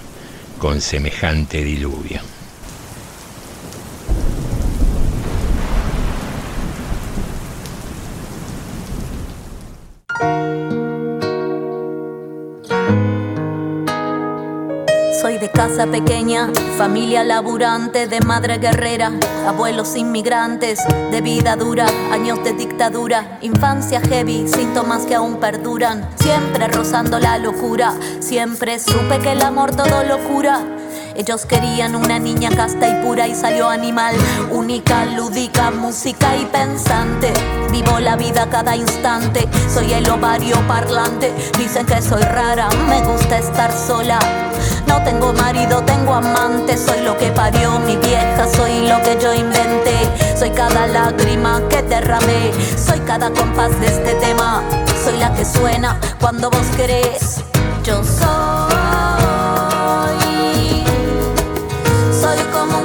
con 0.59 0.81
semejante 0.81 1.65
diluvio? 1.65 2.21
casa 15.57 15.87
pequeña, 15.87 16.16
familia 16.77 17.25
laburante, 17.25 18.07
de 18.07 18.21
madre 18.21 18.59
guerrera, 18.59 19.13
abuelos 19.47 19.97
inmigrantes, 19.97 20.81
de 21.11 21.21
vida 21.21 21.57
dura, 21.57 21.87
años 22.13 22.43
de 22.45 22.53
dictadura, 22.53 23.39
infancia 23.41 24.01
heavy, 24.01 24.49
síntomas 24.49 25.07
que 25.07 25.15
aún 25.15 25.37
perduran, 25.37 26.09
siempre 26.17 26.69
rozando 26.69 27.19
la 27.19 27.39
locura, 27.39 27.95
siempre 28.21 28.79
supe 28.79 29.19
que 29.21 29.33
el 29.33 29.43
amor 29.43 29.75
todo 29.75 30.03
lo 30.05 30.19
cura. 30.29 30.61
Ellos 31.17 31.47
querían 31.47 31.97
una 31.97 32.19
niña 32.19 32.51
casta 32.55 32.89
y 32.89 33.03
pura 33.03 33.27
y 33.27 33.35
salió 33.35 33.71
animal, 33.71 34.15
única, 34.51 35.07
lúdica, 35.07 35.71
música 35.71 36.37
y 36.37 36.45
pensante. 36.45 37.33
Vivo 37.71 37.99
la 38.01 38.17
vida 38.17 38.47
cada 38.51 38.77
instante, 38.77 39.49
soy 39.73 39.95
el 39.95 40.09
ovario 40.11 40.57
parlante. 40.69 41.33
Dicen 41.59 41.87
que 41.87 42.03
soy 42.03 42.23
rara, 42.23 42.69
me 42.87 43.03
gusta 43.03 43.39
estar 43.39 43.73
sola. 43.73 44.19
No 44.87 45.03
tengo 45.05 45.33
marido, 45.33 45.83
tengo 45.85 46.13
amante, 46.13 46.77
soy 46.77 47.01
lo 47.01 47.17
que 47.17 47.31
parió 47.31 47.79
mi 47.79 47.97
vieja, 47.97 48.47
soy 48.55 48.87
lo 48.87 49.01
que 49.03 49.17
yo 49.19 49.33
inventé. 49.33 50.37
Soy 50.39 50.51
cada 50.51 50.87
lágrima 50.87 51.63
que 51.71 51.81
derramé, 51.81 52.53
soy 52.77 53.01
cada 53.01 53.31
compás 53.31 53.71
de 53.81 53.87
este 53.87 54.15
tema, 54.17 54.63
soy 55.03 55.17
la 55.17 55.33
que 55.35 55.47
suena 55.47 55.99
cuando 56.21 56.51
vos 56.51 56.67
querés. 56.77 57.43
Yo 57.85 58.05
soy. 58.05 59.16
La 62.35 62.76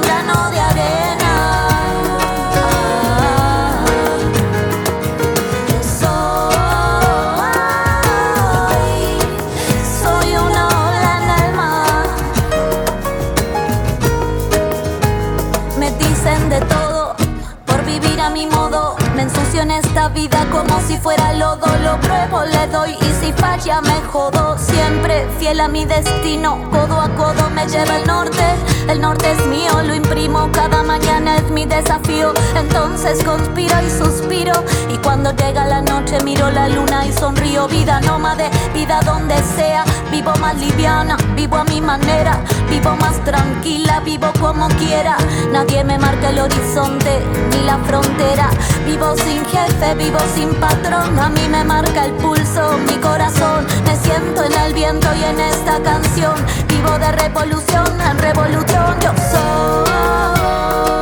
vida 20.14 20.46
como 20.50 20.80
si 20.80 20.96
fuera 20.96 21.32
lodo, 21.32 21.66
lo 21.82 22.00
pruebo, 22.00 22.44
le 22.44 22.66
doy 22.68 22.92
y 22.92 23.24
si 23.24 23.32
falla 23.32 23.80
me 23.80 24.00
jodo. 24.10 24.56
Siempre 24.58 25.26
fiel 25.38 25.60
a 25.60 25.68
mi 25.68 25.84
destino, 25.84 26.58
codo 26.70 27.00
a 27.00 27.08
codo 27.10 27.50
me 27.50 27.66
lleva 27.66 27.96
el 27.98 28.06
norte. 28.06 28.42
El 28.88 29.00
norte 29.00 29.32
es 29.32 29.46
mío, 29.46 29.70
lo 29.82 29.94
imprimo, 29.94 30.50
cada 30.52 30.82
mañana 30.82 31.36
es 31.36 31.50
mi 31.50 31.66
desafío. 31.66 32.32
Entonces 32.56 33.22
conspiro 33.24 33.74
y 33.86 33.90
suspiro. 33.90 34.52
Y 34.90 34.98
cuando 34.98 35.32
llega 35.32 35.66
la 35.66 35.80
noche 35.80 36.18
miro 36.24 36.50
la 36.50 36.68
luna 36.68 37.06
y 37.06 37.12
sonrío. 37.12 37.68
Vida 37.68 38.00
nómade, 38.00 38.50
vida 38.74 39.00
donde 39.02 39.36
sea. 39.56 39.84
Vivo 40.10 40.32
más 40.40 40.56
liviana, 40.56 41.16
vivo 41.36 41.56
a 41.56 41.64
mi 41.64 41.80
manera. 41.80 42.42
Vivo 42.68 42.94
más 42.96 43.22
tranquila, 43.24 44.00
vivo 44.00 44.32
como 44.40 44.68
quiera. 44.68 45.16
Nadie 45.52 45.84
me 45.84 45.98
marca 45.98 46.30
el 46.30 46.40
horizonte 46.40 47.20
ni 47.50 47.64
la 47.64 47.78
frontera. 47.78 48.50
Vivo 48.86 49.14
sin 49.16 49.44
jefe, 49.46 49.94
vivo 50.02 50.18
sin 50.34 50.54
patrón. 50.54 51.18
A 51.18 51.28
mí 51.28 51.48
me 51.48 51.64
marca 51.64 52.04
el 52.04 52.12
pulso, 52.12 52.78
mi 52.88 52.96
corazón. 52.96 53.66
Me 53.86 53.96
siento 53.96 54.44
en 54.44 54.52
el 54.52 54.74
viento 54.74 55.08
y 55.14 55.24
en 55.24 55.40
esta 55.40 55.80
canción. 55.82 56.34
Vivo 56.68 56.98
de 56.98 57.12
revolución 57.12 57.86
en 58.00 58.18
revolución. 58.18 58.96
Yo 59.00 59.12
soy. 59.30 61.01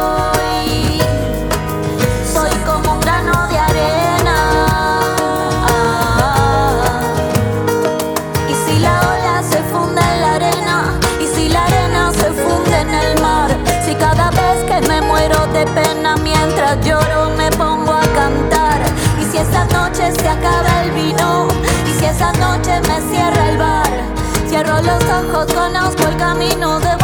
Cierro 24.63 24.81
los 24.83 25.05
ojos, 25.05 25.47
conozco 25.55 26.07
el 26.09 26.17
camino 26.17 26.81
de 26.81 27.00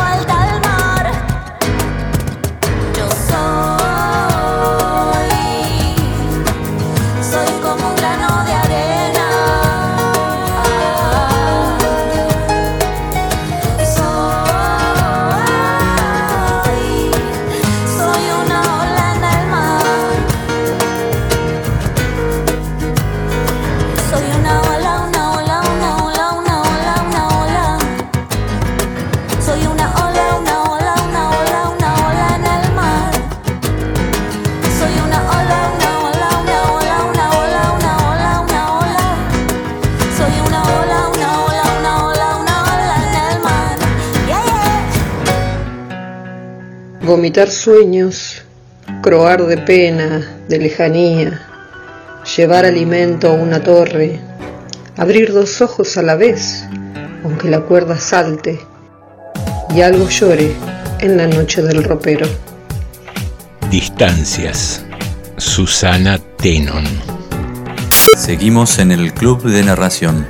vomitar 47.17 47.51
sueños, 47.51 48.43
croar 49.01 49.47
de 49.47 49.57
pena, 49.57 50.43
de 50.51 50.59
lejanía, 50.59 51.41
llevar 52.37 52.67
alimento 52.67 53.29
a 53.29 53.33
una 53.33 53.63
torre, 53.63 54.21
abrir 54.99 55.33
dos 55.33 55.63
ojos 55.63 55.97
a 55.97 56.03
la 56.03 56.15
vez, 56.15 56.67
aunque 57.25 57.49
la 57.49 57.61
cuerda 57.61 57.97
salte 57.97 58.61
y 59.75 59.81
algo 59.81 60.11
llore 60.11 60.53
en 61.01 61.17
la 61.17 61.27
noche 61.27 61.63
del 61.63 61.85
ropero. 61.85 62.27
Distancias. 63.71 64.85
Susana 65.39 66.19
Tenon. 66.37 66.85
Seguimos 68.15 68.79
en 68.79 68.93
el 68.93 69.15
Club 69.15 69.43
de 69.43 69.63
Narración. 69.63 70.27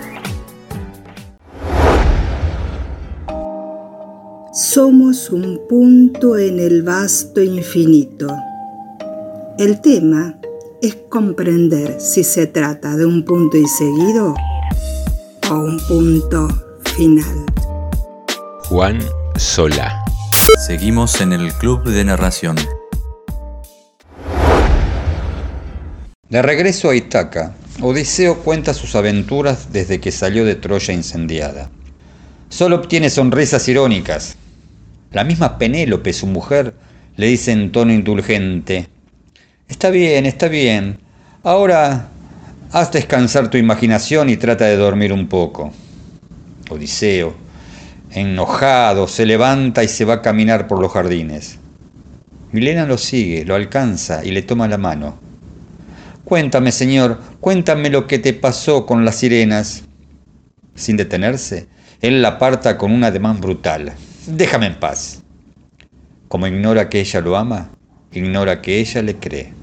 Somos 4.57 5.29
un 5.29 5.61
punto 5.69 6.39
en 6.39 6.59
el 6.59 6.83
vasto 6.83 7.43
infinito. 7.43 8.35
El 9.59 9.83
tema 9.83 10.39
es 10.81 10.97
comprender 11.11 12.01
si 12.01 12.25
se 12.25 12.47
trata 12.47 12.97
de 12.97 13.05
un 13.05 13.23
punto 13.23 13.59
y 13.59 13.67
seguido 13.67 14.35
o 15.51 15.55
un 15.57 15.79
punto 15.87 16.49
final. 16.97 17.45
Juan 18.61 18.99
Solá. 19.37 20.03
Seguimos 20.67 21.21
en 21.21 21.35
el 21.35 21.53
Club 21.53 21.85
de 21.85 22.05
Narración. 22.05 22.57
De 26.31 26.41
regreso 26.41 26.89
a 26.89 26.97
Itaca, 26.97 27.55
Odiseo 27.83 28.39
cuenta 28.39 28.73
sus 28.73 28.95
aventuras 28.95 29.71
desde 29.71 30.01
que 30.01 30.11
salió 30.11 30.47
de 30.47 30.55
Troya 30.55 30.95
incendiada. 30.95 31.69
Solo 32.49 32.77
obtiene 32.77 33.11
sonrisas 33.11 33.69
irónicas, 33.69 34.39
la 35.17 35.25
misma 35.25 35.57
Penélope, 35.57 36.13
su 36.13 36.27
mujer, 36.27 36.75
le 37.17 37.29
dice 37.29 37.51
en 37.51 37.73
tono 37.73 37.91
indulgente, 37.91 38.87
Está 39.67 39.89
bien, 39.89 40.27
está 40.27 40.49
bien. 40.49 40.99
Ahora 41.43 42.09
haz 42.71 42.93
descansar 42.93 43.49
tu 43.49 43.57
imaginación 43.57 44.29
y 44.29 44.37
trata 44.37 44.67
de 44.67 44.77
dormir 44.77 45.15
un 45.15 45.27
poco. 45.27 45.73
Odiseo, 46.69 47.35
enojado, 48.11 49.09
se 49.09 49.25
levanta 49.25 49.83
y 49.83 49.89
se 49.89 50.05
va 50.05 50.15
a 50.17 50.21
caminar 50.21 50.67
por 50.67 50.81
los 50.81 50.93
jardines. 50.93 51.61
Milena 52.53 52.85
lo 52.85 52.99
sigue, 52.99 53.47
lo 53.47 53.55
alcanza 53.55 54.23
y 54.23 54.33
le 54.33 54.43
toma 54.43 54.69
la 54.69 54.77
mano. 54.77 55.19
Cuéntame, 56.27 56.73
señor, 56.73 57.23
cuéntame 57.41 57.89
lo 57.89 58.07
que 58.07 58.19
te 58.19 58.35
pasó 58.35 58.85
con 58.85 59.07
las 59.07 59.17
sirenas. 59.17 59.85
Sin 60.75 60.99
detenerse, 60.99 61.69
él 62.03 62.21
la 62.21 62.29
aparta 62.29 62.77
con 62.77 62.93
un 62.93 63.03
ademán 63.03 63.41
brutal. 63.41 63.95
Déjame 64.27 64.67
en 64.67 64.81
paz. 64.81 65.23
Como 66.29 66.49
ignora 66.49 66.89
que 66.89 66.99
ella 67.01 67.21
lo 67.21 67.37
ama, 67.37 67.71
ignora 68.11 68.61
que 68.61 68.81
ella 68.81 69.01
le 69.03 69.17
cree. 69.17 69.55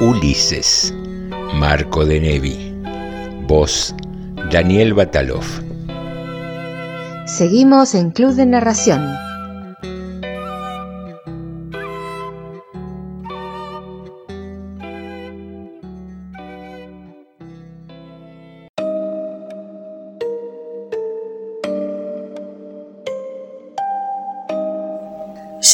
Ulises, 0.00 0.94
Marco 1.54 2.04
de 2.04 2.20
Nevi. 2.20 2.74
Voz, 3.46 3.94
Daniel 4.52 4.92
Batalov. 4.92 5.44
Seguimos 7.26 7.94
en 7.94 8.10
Club 8.10 8.34
de 8.34 8.44
Narración. 8.44 9.27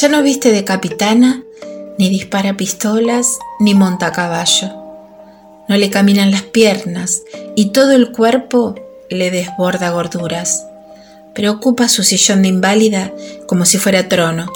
Ya 0.01 0.09
no 0.09 0.21
viste 0.23 0.51
de 0.51 0.65
capitana, 0.65 1.41
ni 1.97 2.09
dispara 2.09 2.57
pistolas, 2.57 3.39
ni 3.61 3.75
monta 3.75 4.11
caballo. 4.11 4.73
No 5.69 5.77
le 5.77 5.89
caminan 5.89 6.31
las 6.31 6.41
piernas 6.41 7.21
y 7.55 7.67
todo 7.67 7.93
el 7.93 8.11
cuerpo 8.11 8.75
le 9.09 9.31
desborda 9.31 9.91
gorduras. 9.91 10.65
Pero 11.33 11.51
ocupa 11.51 11.87
su 11.87 12.03
sillón 12.03 12.41
de 12.41 12.49
inválida 12.49 13.13
como 13.47 13.63
si 13.63 13.77
fuera 13.77 14.09
trono 14.09 14.51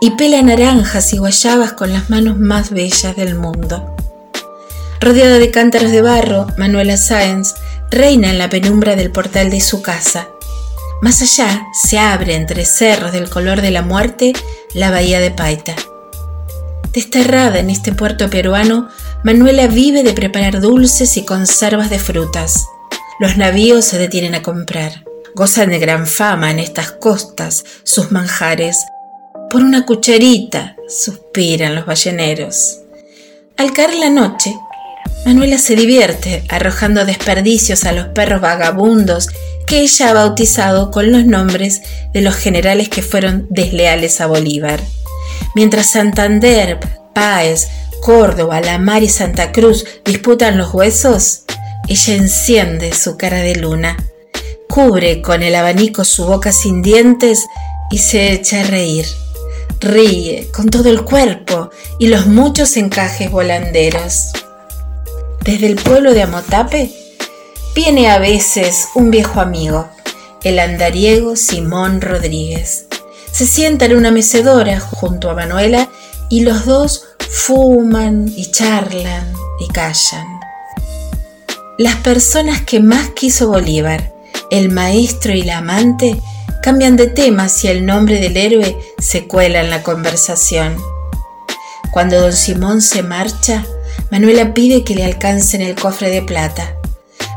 y 0.00 0.10
pela 0.16 0.42
naranjas 0.42 1.12
y 1.12 1.18
guayabas 1.18 1.74
con 1.74 1.92
las 1.92 2.10
manos 2.10 2.36
más 2.36 2.70
bellas 2.70 3.14
del 3.14 3.36
mundo. 3.36 3.94
Rodeada 5.00 5.38
de 5.38 5.52
cántaros 5.52 5.92
de 5.92 6.02
barro, 6.02 6.48
Manuela 6.58 6.96
Sáenz 6.96 7.54
reina 7.88 8.30
en 8.30 8.38
la 8.38 8.50
penumbra 8.50 8.96
del 8.96 9.12
portal 9.12 9.48
de 9.48 9.60
su 9.60 9.80
casa. 9.80 10.26
Más 11.02 11.22
allá 11.22 11.66
se 11.72 11.98
abre 12.00 12.34
entre 12.34 12.64
cerros 12.64 13.12
del 13.12 13.30
color 13.30 13.60
de 13.60 13.70
la 13.70 13.82
muerte 13.82 14.32
la 14.74 14.90
bahía 14.90 15.20
de 15.20 15.30
Paita. 15.30 15.74
Desterrada 16.92 17.58
en 17.58 17.70
este 17.70 17.92
puerto 17.92 18.28
peruano, 18.28 18.88
Manuela 19.24 19.66
vive 19.66 20.02
de 20.02 20.12
preparar 20.12 20.60
dulces 20.60 21.16
y 21.16 21.24
conservas 21.24 21.90
de 21.90 21.98
frutas. 21.98 22.66
Los 23.20 23.36
navíos 23.36 23.84
se 23.84 23.98
detienen 23.98 24.34
a 24.34 24.42
comprar. 24.42 25.04
Gozan 25.34 25.70
de 25.70 25.78
gran 25.78 26.06
fama 26.06 26.50
en 26.50 26.58
estas 26.58 26.90
costas 26.92 27.64
sus 27.84 28.12
manjares. 28.12 28.76
Por 29.48 29.62
una 29.62 29.86
cucharita 29.86 30.76
suspiran 30.88 31.74
los 31.74 31.86
balleneros. 31.86 32.80
Al 33.56 33.72
caer 33.72 33.94
la 33.94 34.10
noche, 34.10 34.54
Manuela 35.24 35.58
se 35.58 35.76
divierte 35.76 36.44
arrojando 36.48 37.04
desperdicios 37.04 37.84
a 37.84 37.92
los 37.92 38.06
perros 38.08 38.40
vagabundos 38.40 39.28
que 39.66 39.80
ella 39.80 40.10
ha 40.10 40.14
bautizado 40.14 40.90
con 40.90 41.12
los 41.12 41.24
nombres 41.24 41.82
de 42.12 42.22
los 42.22 42.34
generales 42.34 42.88
que 42.88 43.02
fueron 43.02 43.46
desleales 43.48 44.20
a 44.20 44.26
Bolívar. 44.26 44.80
Mientras 45.54 45.90
Santander 45.90 46.80
Páez, 47.14 47.68
Córdoba, 48.00 48.60
La 48.60 48.78
Mar 48.78 49.02
y 49.02 49.08
Santa 49.08 49.52
Cruz 49.52 49.84
disputan 50.04 50.58
los 50.58 50.74
huesos, 50.74 51.42
ella 51.88 52.14
enciende 52.14 52.92
su 52.92 53.16
cara 53.16 53.38
de 53.38 53.54
luna, 53.54 53.96
cubre 54.68 55.22
con 55.22 55.42
el 55.42 55.54
abanico 55.54 56.04
su 56.04 56.26
boca 56.26 56.50
sin 56.52 56.82
dientes 56.82 57.46
y 57.90 57.98
se 57.98 58.32
echa 58.32 58.60
a 58.60 58.64
reír. 58.64 59.06
Ríe 59.80 60.48
con 60.54 60.68
todo 60.68 60.90
el 60.90 61.02
cuerpo 61.02 61.70
y 61.98 62.08
los 62.08 62.26
muchos 62.26 62.76
encajes 62.76 63.30
volanderos. 63.30 64.32
Desde 65.44 65.66
el 65.66 65.74
pueblo 65.74 66.14
de 66.14 66.22
Amotape 66.22 66.92
viene 67.74 68.08
a 68.08 68.18
veces 68.20 68.86
un 68.94 69.10
viejo 69.10 69.40
amigo, 69.40 69.88
el 70.44 70.60
andariego 70.60 71.34
Simón 71.34 72.00
Rodríguez. 72.00 72.86
Se 73.32 73.44
sienta 73.46 73.86
en 73.86 73.96
una 73.96 74.12
mecedora 74.12 74.78
junto 74.78 75.30
a 75.30 75.34
Manuela 75.34 75.88
y 76.28 76.42
los 76.42 76.64
dos 76.64 77.06
fuman 77.28 78.32
y 78.36 78.52
charlan 78.52 79.32
y 79.58 79.66
callan. 79.66 80.40
Las 81.76 81.96
personas 81.96 82.60
que 82.60 82.78
más 82.78 83.10
quiso 83.10 83.48
Bolívar, 83.48 84.14
el 84.52 84.68
maestro 84.68 85.32
y 85.32 85.42
la 85.42 85.58
amante, 85.58 86.20
cambian 86.62 86.94
de 86.96 87.08
tema 87.08 87.48
si 87.48 87.66
el 87.66 87.84
nombre 87.84 88.20
del 88.20 88.36
héroe 88.36 88.78
se 89.00 89.26
cuela 89.26 89.60
en 89.60 89.70
la 89.70 89.82
conversación. 89.82 90.76
Cuando 91.90 92.20
don 92.20 92.32
Simón 92.32 92.80
se 92.80 93.02
marcha, 93.02 93.66
Manuela 94.12 94.52
pide 94.52 94.84
que 94.84 94.94
le 94.94 95.06
alcancen 95.06 95.62
el 95.62 95.74
cofre 95.74 96.10
de 96.10 96.20
plata. 96.20 96.76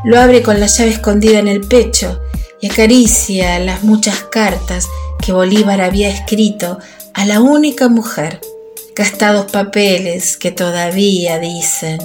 Lo 0.04 0.20
abre 0.20 0.42
con 0.42 0.60
la 0.60 0.66
llave 0.66 0.90
escondida 0.90 1.38
en 1.38 1.48
el 1.48 1.62
pecho 1.62 2.20
y 2.60 2.70
acaricia 2.70 3.58
las 3.60 3.82
muchas 3.82 4.24
cartas 4.24 4.86
que 5.24 5.32
Bolívar 5.32 5.80
había 5.80 6.10
escrito 6.10 6.78
a 7.14 7.24
la 7.24 7.40
única 7.40 7.88
mujer, 7.88 8.42
gastados 8.94 9.50
papeles 9.50 10.36
que 10.36 10.50
todavía 10.50 11.38
dicen 11.38 11.98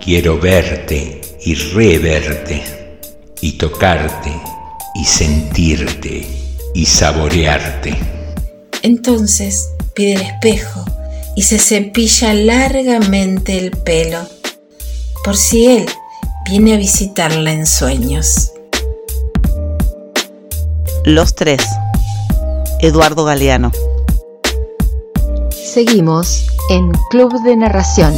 Quiero 0.00 0.38
verte 0.38 1.20
y 1.40 1.54
reverte 1.56 2.62
y 3.40 3.58
tocarte 3.58 4.32
y 4.94 5.04
sentirte 5.04 6.28
y 6.72 6.86
saborearte. 6.86 7.98
Entonces 8.84 9.68
pide 9.94 10.12
el 10.12 10.22
espejo 10.22 10.84
y 11.34 11.42
se 11.42 11.58
cepilla 11.58 12.34
largamente 12.34 13.58
el 13.58 13.70
pelo, 13.70 14.20
por 15.24 15.36
si 15.36 15.66
él 15.66 15.86
viene 16.48 16.74
a 16.74 16.76
visitarla 16.76 17.52
en 17.52 17.66
sueños. 17.66 18.52
Los 21.04 21.34
tres. 21.34 21.62
Eduardo 22.80 23.24
Galeano. 23.24 23.72
Seguimos 25.50 26.46
en 26.70 26.92
Club 27.10 27.42
de 27.44 27.56
Narración. 27.56 28.14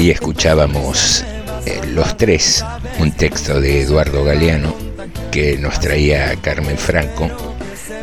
Ahí 0.00 0.10
escuchábamos 0.10 1.26
eh, 1.66 1.82
Los 1.88 2.16
Tres, 2.16 2.64
un 3.00 3.12
texto 3.12 3.60
de 3.60 3.82
Eduardo 3.82 4.24
Galeano 4.24 4.74
que 5.30 5.58
nos 5.58 5.78
traía 5.78 6.34
Carmen 6.36 6.78
Franco, 6.78 7.28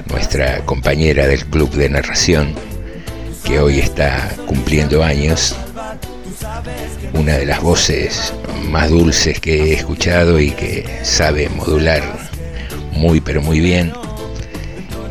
nuestra 0.06 0.64
compañera 0.64 1.26
del 1.26 1.44
club 1.48 1.72
de 1.72 1.90
narración, 1.90 2.54
que 3.44 3.60
hoy 3.60 3.80
está 3.80 4.32
cumpliendo 4.46 5.04
años, 5.04 5.56
una 7.14 7.36
de 7.36 7.48
las 7.48 7.64
voces 7.64 8.32
más 8.66 8.92
dulces 8.92 9.40
que 9.40 9.56
he 9.56 9.74
escuchado 9.74 10.40
y 10.40 10.52
que 10.52 11.00
sabe 11.02 11.50
modular 11.50 12.04
muy 12.92 13.22
pero 13.22 13.42
muy 13.42 13.60
bien 13.60 13.92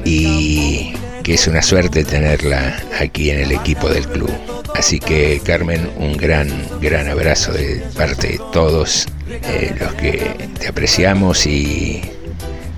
y 0.05 0.93
que 1.25 1.35
es 1.35 1.49
una 1.49 1.63
suerte 1.63 2.05
tenerla 2.05 2.81
aquí 3.01 3.31
en 3.31 3.41
el 3.41 3.51
equipo 3.51 3.89
del 3.89 4.07
club. 4.07 4.56
Así 4.77 5.01
que 5.01 5.41
Carmen, 5.43 5.91
un 5.97 6.17
gran, 6.17 6.49
gran 6.81 7.09
abrazo 7.09 7.53
de 7.53 7.83
parte 7.97 8.29
de 8.29 8.41
todos 8.53 9.07
eh, 9.29 9.75
los 9.81 9.95
que 9.95 10.51
te 10.59 10.69
apreciamos 10.69 11.47
y, 11.47 12.03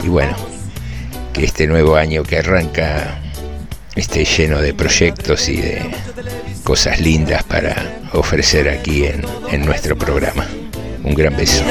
y 0.05 0.09
bueno, 0.09 0.37
que 1.33 1.45
este 1.45 1.67
nuevo 1.67 1.97
año 1.97 2.23
que 2.23 2.39
arranca 2.39 3.21
esté 3.97 4.25
lleno 4.25 4.61
de 4.61 4.75
proyectos 4.75 5.49
y 5.49 5.57
de 5.57 5.91
cosas 6.63 7.01
lindas 7.01 7.43
para 7.43 7.75
ofrecer 8.13 8.69
aquí 8.69 9.05
en, 9.05 9.25
en 9.51 9.67
nuestro 9.67 9.99
programa. 9.99 10.47
Un 11.03 11.15
gran 11.15 11.37
beso. 11.37 11.65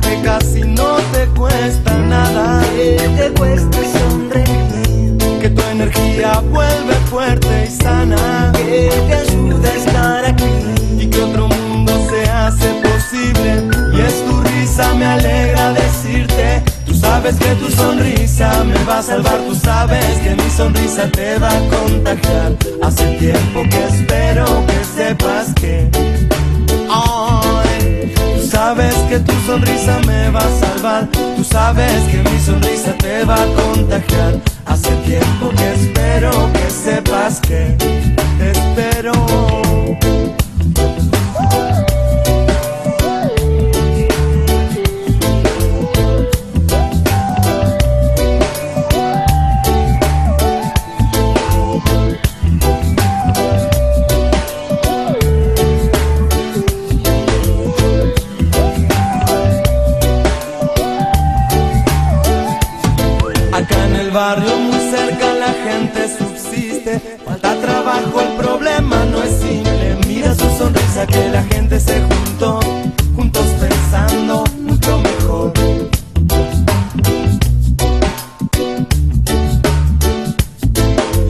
Que 0.00 0.22
casi 0.22 0.62
no 0.62 0.96
te 1.12 1.26
cuesta 1.38 1.94
nada. 1.98 2.62
Que 2.74 2.96
te 3.16 3.30
cuesta 3.38 3.78
sonreír. 3.98 5.18
Que 5.40 5.50
tu 5.50 5.62
energía 5.62 6.40
vuelve 6.50 6.94
fuerte 7.10 7.68
y 7.68 7.70
sana. 7.70 8.52
Que 8.56 8.90
te 9.06 9.14
ayuda 9.14 9.68
a 9.68 9.74
estar 9.74 10.24
aquí. 10.24 10.98
Y 10.98 11.06
que 11.08 11.20
otro 11.20 11.48
mundo 11.48 11.92
se 12.08 12.28
hace 12.30 12.68
posible. 12.80 13.68
Y 13.92 14.00
es 14.00 14.24
tu 14.24 14.40
risa, 14.40 14.94
me 14.94 15.04
alegra 15.04 15.74
decirte. 15.74 16.62
Tú 16.86 16.94
sabes 16.94 17.36
que 17.36 17.54
tu 17.56 17.70
sonrisa 17.70 18.64
me 18.64 18.82
va 18.84 18.98
a 18.98 19.02
salvar. 19.02 19.38
Tú 19.46 19.54
sabes 19.54 20.18
que 20.24 20.34
mi 20.34 20.50
sonrisa 20.50 21.06
te 21.08 21.38
va 21.38 21.50
a 21.50 21.60
contagiar. 21.68 22.56
Hace 22.82 23.04
tiempo 23.18 23.62
que 23.68 23.84
espero 23.84 24.46
que 24.66 24.84
sepas 24.96 25.52
que. 25.54 26.11
Sabes 28.74 28.94
que 29.10 29.18
tu 29.18 29.32
sonrisa 29.44 30.00
me 30.06 30.30
va 30.30 30.40
a 30.40 30.60
salvar. 30.60 31.06
Tú 31.36 31.44
sabes 31.44 32.04
que 32.04 32.22
mi 32.22 32.40
sonrisa 32.40 32.94
te 32.94 33.22
va 33.22 33.34
a 33.34 33.46
contagiar. 33.48 34.40
Hace 34.64 34.88
tiempo 35.04 35.50
que 35.50 35.72
espero 35.74 36.30
que 36.54 36.70
sepas 36.70 37.38
que 37.40 37.76
te 38.38 38.50
espero. 38.50 39.12
Barrio 64.12 64.56
muy 64.58 64.78
cerca 64.90 65.32
la 65.32 65.52
gente 65.52 66.16
subsiste. 66.18 67.18
Falta 67.24 67.58
trabajo, 67.60 68.20
el 68.20 68.36
problema 68.36 69.04
no 69.06 69.22
es 69.22 69.40
simple. 69.40 69.96
Mira 70.06 70.34
su 70.34 70.48
sonrisa 70.58 71.06
que 71.06 71.28
la 71.30 71.42
gente 71.44 71.80
se 71.80 72.02
juntó, 72.02 72.60
juntos 73.16 73.46
pensando 73.58 74.44
mucho 74.60 74.98
mejor. 74.98 75.52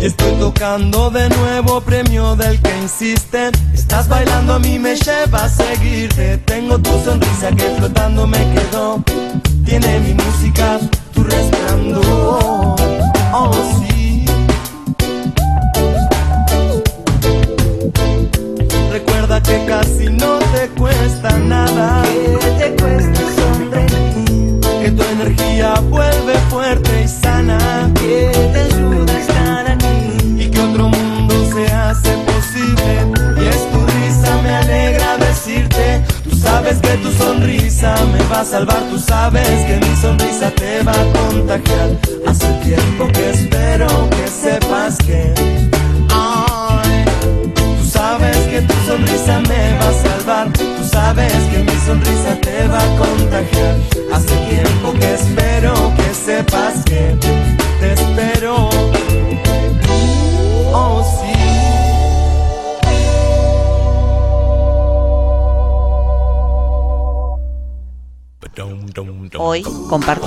Y 0.00 0.06
estoy 0.06 0.32
tocando 0.40 1.10
de 1.10 1.28
nuevo 1.28 1.80
premio 1.82 2.34
del 2.34 2.60
que 2.60 2.76
insiste. 2.82 3.50
Estás 3.72 4.08
bailando 4.08 4.54
a 4.54 4.58
mí 4.58 4.78
me 4.80 4.96
lleva 4.96 5.44
a 5.44 5.48
seguirte. 5.48 6.38
Tengo 6.38 6.78
tu 6.78 6.90
sonrisa 7.04 7.50
que 7.56 7.64
flotando 7.78 8.26
me 8.26 8.38
quedó. 8.54 9.02
Tiene 9.64 10.00
mi 10.00 10.14
música, 10.14 10.80
tu 11.14 11.22
resplandor. 11.22 12.51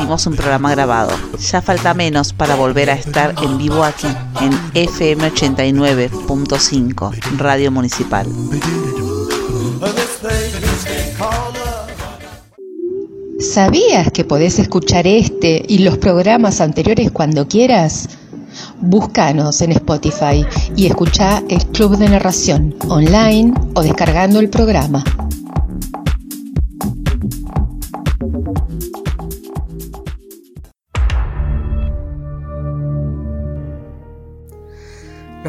Compartimos 0.05 0.27
un 0.27 0.35
programa 0.35 0.71
grabado. 0.71 1.11
Ya 1.51 1.61
falta 1.61 1.93
menos 1.93 2.33
para 2.33 2.55
volver 2.55 2.89
a 2.89 2.93
estar 2.93 3.33
en 3.41 3.57
vivo 3.57 3.83
aquí, 3.83 4.07
en 4.41 4.51
FM 4.73 5.31
89.5, 5.31 7.37
Radio 7.37 7.71
Municipal. 7.71 8.27
¿Sabías 13.39 14.11
que 14.11 14.23
podés 14.23 14.59
escuchar 14.59 15.07
este 15.07 15.63
y 15.67 15.79
los 15.79 15.97
programas 15.97 16.61
anteriores 16.61 17.11
cuando 17.11 17.47
quieras? 17.47 18.09
Búscanos 18.79 19.61
en 19.61 19.71
Spotify 19.71 20.45
y 20.75 20.85
escucha 20.85 21.43
el 21.49 21.65
Club 21.67 21.97
de 21.97 22.09
Narración 22.09 22.75
online 22.89 23.53
o 23.73 23.81
descargando 23.81 24.39
el 24.39 24.49
programa. 24.49 25.03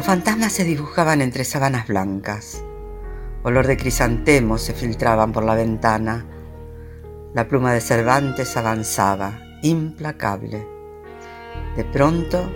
Fantasmas 0.07 0.53
se 0.53 0.63
dibujaban 0.63 1.21
entre 1.21 1.43
sábanas 1.43 1.85
blancas. 1.85 2.63
Olor 3.43 3.67
de 3.67 3.75
crisantemos 3.75 4.61
se 4.61 4.71
filtraban 4.71 5.33
por 5.33 5.43
la 5.43 5.53
ventana. 5.53 6.25
La 7.33 7.49
pluma 7.49 7.73
de 7.73 7.81
Cervantes 7.81 8.55
avanzaba, 8.55 9.41
implacable. 9.63 10.65
De 11.75 11.83
pronto, 11.83 12.49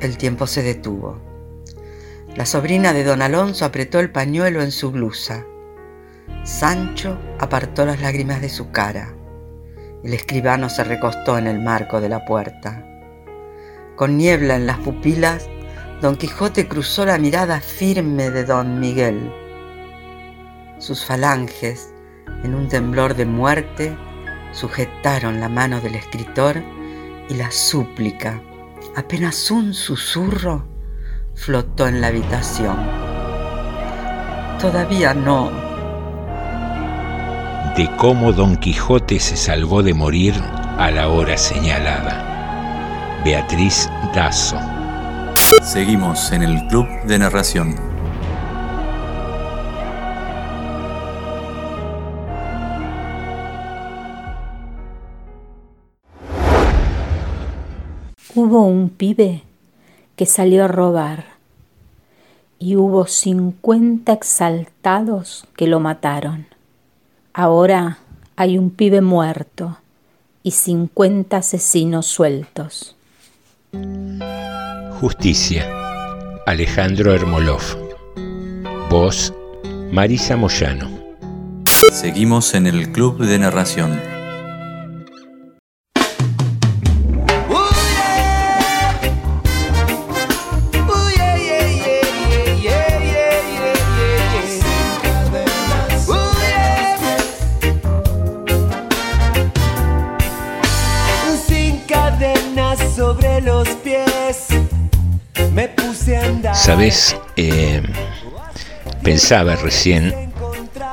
el 0.00 0.16
tiempo 0.16 0.46
se 0.46 0.62
detuvo. 0.62 1.20
La 2.34 2.46
sobrina 2.46 2.94
de 2.94 3.04
don 3.04 3.20
Alonso 3.20 3.66
apretó 3.66 4.00
el 4.00 4.10
pañuelo 4.10 4.62
en 4.62 4.72
su 4.72 4.90
blusa. 4.90 5.44
Sancho 6.44 7.18
apartó 7.38 7.84
las 7.84 8.00
lágrimas 8.00 8.40
de 8.40 8.48
su 8.48 8.70
cara. 8.70 9.12
El 10.02 10.14
escribano 10.14 10.70
se 10.70 10.82
recostó 10.84 11.36
en 11.36 11.46
el 11.46 11.60
marco 11.60 12.00
de 12.00 12.08
la 12.08 12.24
puerta. 12.24 12.82
Con 13.96 14.16
niebla 14.16 14.56
en 14.56 14.66
las 14.66 14.78
pupilas, 14.78 15.46
Don 16.00 16.16
Quijote 16.16 16.66
cruzó 16.66 17.04
la 17.04 17.18
mirada 17.18 17.60
firme 17.60 18.30
de 18.30 18.44
Don 18.46 18.80
Miguel. 18.80 19.30
Sus 20.78 21.04
falanges, 21.04 21.92
en 22.42 22.54
un 22.54 22.68
temblor 22.68 23.14
de 23.14 23.26
muerte, 23.26 23.94
sujetaron 24.52 25.40
la 25.40 25.50
mano 25.50 25.78
del 25.82 25.96
escritor 25.96 26.62
y 27.28 27.34
la 27.34 27.50
súplica, 27.50 28.40
apenas 28.96 29.50
un 29.50 29.74
susurro, 29.74 30.64
flotó 31.34 31.86
en 31.86 32.00
la 32.00 32.06
habitación. 32.06 32.78
Todavía 34.58 35.12
no. 35.12 35.50
De 37.76 37.90
cómo 37.98 38.32
Don 38.32 38.56
Quijote 38.56 39.20
se 39.20 39.36
salvó 39.36 39.82
de 39.82 39.92
morir 39.92 40.32
a 40.78 40.90
la 40.90 41.08
hora 41.08 41.36
señalada. 41.36 43.20
Beatriz 43.22 43.90
Dazo. 44.14 44.79
Seguimos 45.58 46.30
en 46.30 46.42
el 46.42 46.66
Club 46.68 46.86
de 47.06 47.18
Narración. 47.18 47.74
Hubo 58.34 58.62
un 58.62 58.90
pibe 58.90 59.42
que 60.14 60.24
salió 60.24 60.64
a 60.64 60.68
robar 60.68 61.24
y 62.60 62.76
hubo 62.76 63.06
50 63.06 64.12
exaltados 64.12 65.46
que 65.56 65.66
lo 65.66 65.80
mataron. 65.80 66.46
Ahora 67.34 67.98
hay 68.36 68.56
un 68.56 68.70
pibe 68.70 69.00
muerto 69.00 69.78
y 70.44 70.52
50 70.52 71.36
asesinos 71.36 72.06
sueltos. 72.06 72.96
Justicia. 75.00 75.68
Alejandro 76.46 77.14
Hermolov. 77.14 77.62
Voz. 78.88 79.32
Marisa 79.92 80.36
Moyano. 80.36 80.90
Seguimos 81.92 82.54
en 82.54 82.66
el 82.66 82.92
Club 82.92 83.18
de 83.18 83.38
Narración. 83.38 84.19
Sabes, 106.70 107.16
Eh, 107.34 107.82
pensaba 109.02 109.56
recién 109.56 110.32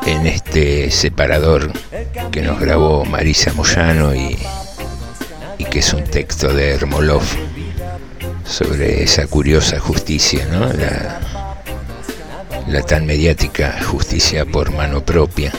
en 0.08 0.26
este 0.26 0.90
separador 0.90 1.72
que 2.32 2.42
nos 2.42 2.60
grabó 2.60 3.06
Marisa 3.06 3.54
Moyano 3.54 4.16
y, 4.16 4.40
que 5.70 5.78
es 5.78 5.94
un 5.94 6.04
texto 6.04 6.52
de 6.52 6.72
Hermolov 6.72 7.22
sobre 8.44 9.04
esa 9.04 9.28
curiosa 9.28 9.80
justicia, 9.80 10.48
¿no? 10.48 10.68
La 12.68 12.82
tan 12.82 13.06
mediática 13.06 13.78
justicia 13.84 14.46
por 14.46 14.72
mano 14.72 15.06
propia. 15.06 15.52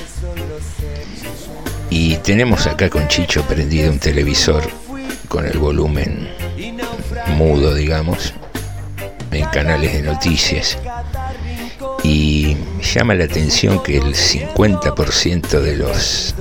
Y 1.91 2.17
tenemos 2.17 2.67
acá 2.67 2.91
con 2.91 3.07
Chicho 3.07 3.43
prendido 3.43 3.93
un 3.93 4.01
televisor 4.01 4.69
con 5.29 5.47
el 5.47 5.59
volumen 5.59 6.29
mudo, 7.37 7.73
digamos, 7.73 8.35
en 9.33 9.45
canales 9.47 9.93
de 9.93 10.03
noticias. 10.03 10.79
Y 12.03 12.57
llama 12.95 13.15
la 13.15 13.25
atención 13.25 13.83
que 13.83 13.99
el 13.99 14.15
50% 14.15 15.61
de 15.61 15.77
los 15.77 16.35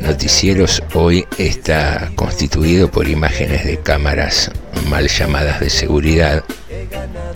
noticieros 0.00 0.82
hoy 0.94 1.26
está 1.38 2.10
constituido 2.16 2.90
por 2.90 3.08
imágenes 3.08 3.64
de 3.64 3.78
cámaras 3.78 4.50
mal 4.88 5.08
llamadas 5.08 5.60
de 5.60 5.70
seguridad. 5.70 6.44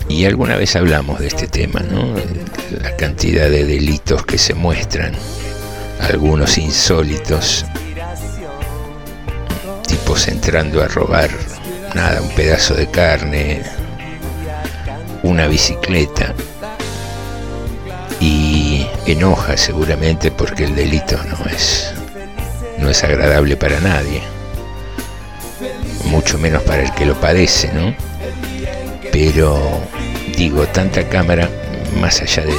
Y 0.09 0.25
alguna 0.25 0.55
vez 0.57 0.75
hablamos 0.75 1.19
de 1.19 1.27
este 1.27 1.47
tema, 1.47 1.79
¿no? 1.79 2.13
La 2.81 2.95
cantidad 2.95 3.49
de 3.49 3.65
delitos 3.65 4.25
que 4.25 4.37
se 4.37 4.53
muestran, 4.53 5.13
algunos 5.99 6.57
insólitos, 6.57 7.65
tipos 9.87 10.27
entrando 10.27 10.83
a 10.83 10.87
robar 10.87 11.29
nada, 11.95 12.21
un 12.21 12.29
pedazo 12.29 12.75
de 12.75 12.87
carne, 12.87 13.63
una 15.23 15.47
bicicleta 15.47 16.33
y 18.19 18.85
enoja 19.05 19.57
seguramente 19.57 20.31
porque 20.31 20.65
el 20.65 20.75
delito 20.75 21.17
no 21.23 21.49
es 21.51 21.93
no 22.79 22.89
es 22.89 23.03
agradable 23.03 23.57
para 23.57 23.79
nadie 23.79 24.21
mucho 26.05 26.37
menos 26.37 26.63
para 26.63 26.83
el 26.83 26.93
que 26.93 27.05
lo 27.05 27.19
padece 27.19 27.71
no 27.73 27.93
pero 29.11 29.59
digo 30.35 30.65
tanta 30.67 31.07
cámara 31.07 31.49
más 31.99 32.21
allá 32.21 32.43
de, 32.45 32.55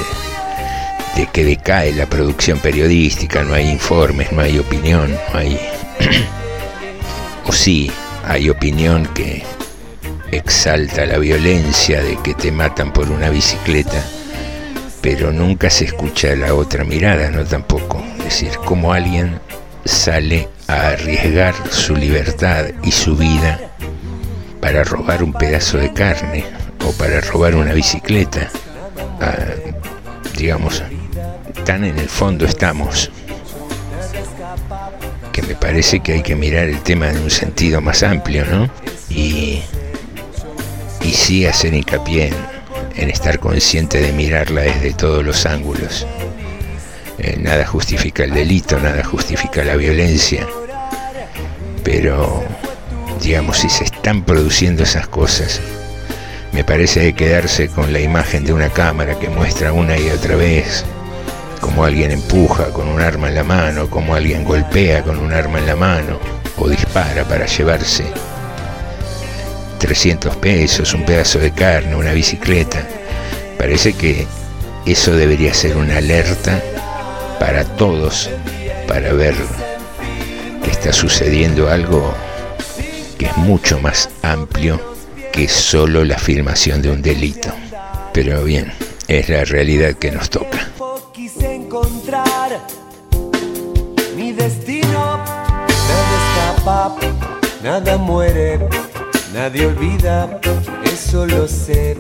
de 1.17 1.27
que 1.33 1.45
decae 1.45 1.93
la 1.93 2.07
producción 2.07 2.59
periodística 2.59 3.43
no 3.43 3.55
hay 3.55 3.69
informes 3.69 4.33
no 4.33 4.43
hay 4.43 4.59
opinión 4.59 5.17
no 5.33 5.39
hay 5.39 5.59
o 7.47 7.53
sí 7.53 7.91
hay 8.25 8.51
opinión 8.51 9.07
que 9.15 9.45
exalta 10.33 11.07
la 11.07 11.19
violencia 11.19 12.03
de 12.03 12.17
que 12.23 12.35
te 12.35 12.53
matan 12.53 12.93
por 12.93 13.11
una 13.11 13.31
bicicleta, 13.31 14.03
pero 15.01 15.33
nunca 15.33 15.71
se 15.71 15.87
escucha 15.87 16.35
la 16.37 16.55
otra 16.55 16.85
mirada, 16.85 17.31
no 17.31 17.45
tampoco. 17.45 18.03
Es 18.19 18.25
decir, 18.25 18.51
cómo 18.65 18.93
alguien 18.93 19.41
sale 19.85 20.49
a 20.67 20.89
arriesgar 20.89 21.55
su 21.71 21.97
libertad 21.97 22.67
y 22.83 22.93
su 22.93 23.17
vida 23.17 23.59
para 24.61 24.85
robar 24.85 25.23
un 25.23 25.33
pedazo 25.33 25.79
de 25.79 25.93
carne 25.93 26.45
o 26.87 26.93
para 26.93 27.21
robar 27.21 27.55
una 27.55 27.73
bicicleta. 27.73 28.51
Ah, 29.21 29.37
digamos, 30.37 30.83
tan 31.65 31.85
en 31.85 31.99
el 31.99 32.09
fondo 32.09 32.45
estamos 32.45 33.11
que 35.33 35.55
parece 35.55 36.01
que 36.01 36.13
hay 36.13 36.23
que 36.23 36.37
mirar 36.37 36.69
el 36.69 36.81
tema 36.81 37.09
en 37.09 37.19
un 37.19 37.31
sentido 37.31 37.81
más 37.81 38.03
amplio, 38.03 38.45
¿no? 38.45 38.69
Y, 39.09 39.63
y 41.09 41.13
sí 41.13 41.47
hacer 41.47 41.73
hincapié 41.73 42.31
en, 42.97 43.09
estar 43.09 43.39
consciente 43.39 43.99
de 43.99 44.13
mirarla 44.13 44.61
desde 44.61 44.93
todos 44.93 45.25
los 45.25 45.47
ángulos. 45.47 46.07
Eh, 47.17 47.39
nada 47.41 47.65
justifica 47.65 48.25
el 48.25 48.35
delito, 48.35 48.79
nada 48.79 49.03
justifica 49.03 49.65
la 49.65 49.77
violencia, 49.77 50.47
pero 51.83 52.45
digamos, 53.23 53.57
si 53.57 53.71
se 53.71 53.85
están 53.85 54.23
produciendo 54.23 54.83
esas 54.83 55.09
cosas, 55.09 55.63
me 56.53 56.63
parece 56.63 57.01
de 57.01 57.15
quedarse 57.15 57.69
con 57.69 57.91
la 57.91 58.01
imagen 58.01 58.45
de 58.45 58.53
una 58.53 58.69
cámara 58.69 59.19
que 59.19 59.31
muestra 59.31 59.73
una 59.73 59.97
y 59.97 60.11
otra 60.11 60.37
vez 60.37 60.85
como 61.63 61.85
alguien 61.85 62.11
empuja 62.11 62.71
con 62.71 62.87
un 62.87 63.01
arma 63.01 63.29
en 63.29 63.35
la 63.35 63.45
mano, 63.45 63.89
como 63.89 64.15
alguien 64.15 64.45
golpea 64.45 65.03
con 65.03 65.19
un 65.19 65.33
arma 65.33 65.59
en 65.59 65.67
la 65.67 65.77
mano 65.77 66.21
o 66.59 66.69
dispara 66.69 67.25
para 67.25 67.47
llevarse 67.47 68.05
300 69.79 70.37
pesos, 70.37 70.93
un 70.95 71.05
pedazo 71.05 71.39
de 71.39 71.53
carne, 71.53 71.95
una 71.95 72.13
bicicleta. 72.13 72.87
Parece 73.59 73.93
que 73.93 74.27
eso 74.87 75.13
debería 75.13 75.55
ser 75.55 75.77
una 75.77 75.99
alerta 75.99 76.63
para 77.39 77.65
todos, 77.65 78.31
para 78.87 79.13
ver 79.13 79.35
que 80.63 80.71
está 80.71 80.93
sucediendo 80.93 81.71
algo 81.71 82.15
que 83.19 83.27
es 83.27 83.37
mucho 83.37 83.79
más 83.81 84.09
amplio 84.23 84.81
que 85.33 85.49
solo 85.49 86.05
la 86.05 86.17
afirmación 86.17 86.83
de 86.83 86.91
un 86.91 87.03
delito. 87.03 87.53
Pero 88.13 88.45
bien, 88.45 88.73
es 89.07 89.29
la 89.29 89.45
realidad 89.45 89.95
que 89.95 90.11
nos 90.11 90.31
toca. 90.31 90.69
Nada 97.63 97.99
muere, 97.99 98.59
nadie 99.33 99.67
olvida, 99.67 100.41
eso 100.85 101.27
lo 101.27 101.47
sé. 101.49 101.97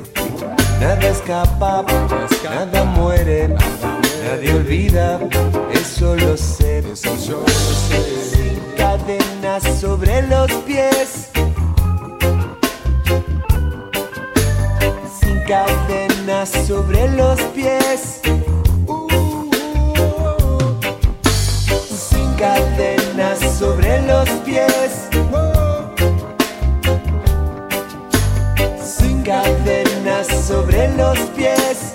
Nada 0.81 1.09
escapa, 1.09 1.85
nada 2.45 2.85
muere, 2.85 3.49
nadie 3.49 4.55
olvida, 4.55 5.21
eso 5.73 6.15
lo 6.17 6.37
sé. 6.37 6.83
Sin 6.95 8.61
cadenas 8.77 9.63
sobre 9.81 10.23
los 10.23 10.53
pies 10.67 11.29
cadenas 15.49 16.51
sobre 16.67 17.09
los 17.09 17.41
pies. 17.55 18.21
sin 21.89 22.35
cadenas 22.35 23.39
sobre 23.59 24.03
los 24.03 24.29
pies. 24.45 25.08
Cadenas 29.29 30.27
sobre 30.47 30.89
los 30.97 31.19
pies. 31.37 31.95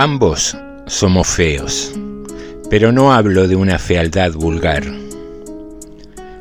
Ambos 0.00 0.56
somos 0.86 1.26
feos, 1.26 1.92
pero 2.70 2.92
no 2.92 3.12
hablo 3.12 3.48
de 3.48 3.56
una 3.56 3.80
fealdad 3.80 4.30
vulgar. 4.32 4.84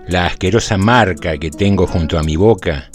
La 0.08 0.28
asquerosa 0.28 0.78
marca 0.78 1.40
que 1.40 1.50
tengo 1.50 1.88
junto 1.88 2.20
a 2.20 2.24
mi 2.24 2.36
boca 2.36 2.92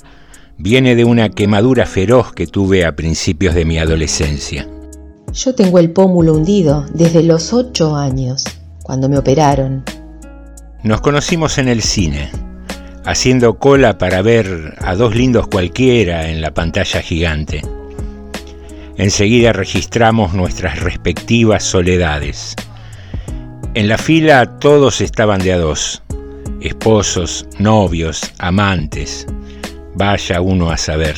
viene 0.59 0.95
de 0.95 1.05
una 1.05 1.31
quemadura 1.31 1.85
feroz 1.85 2.33
que 2.33 2.47
tuve 2.47 2.85
a 2.85 2.95
principios 2.95 3.57
de 3.57 3.65
mi 3.65 3.81
adolescencia. 3.81 4.69
Yo 5.33 5.53
tengo 5.57 5.81
el 5.81 5.91
pómulo 5.91 6.35
hundido 6.35 6.87
desde 6.95 7.25
los 7.25 7.53
ocho 7.53 7.97
años, 7.97 8.45
cuando 8.85 9.09
me 9.09 9.19
operaron. 9.19 9.83
Nos 10.85 11.01
conocimos 11.01 11.59
en 11.59 11.67
el 11.67 11.83
cine, 11.83 12.31
haciendo 13.05 13.59
cola 13.59 13.99
para 13.99 14.23
ver 14.23 14.77
a 14.79 14.95
dos 14.95 15.17
lindos 15.17 15.49
cualquiera 15.49 16.29
en 16.31 16.41
la 16.41 16.55
pantalla 16.55 17.03
gigante. 17.03 17.63
Enseguida 18.97 19.53
registramos 19.53 20.35
nuestras 20.35 20.81
respectivas 20.81 21.65
soledades. 21.65 22.55
En 23.75 23.89
la 23.89 23.97
fila 23.97 24.59
todos 24.59 25.01
estaban 25.01 25.41
de 25.41 25.55
a 25.55 25.59
dos, 25.59 26.03
esposos, 26.61 27.47
novios, 27.59 28.21
amantes. 28.39 29.27
Vaya 29.95 30.43
uno 30.43 30.71
a 30.71 30.77
saber. 30.77 31.17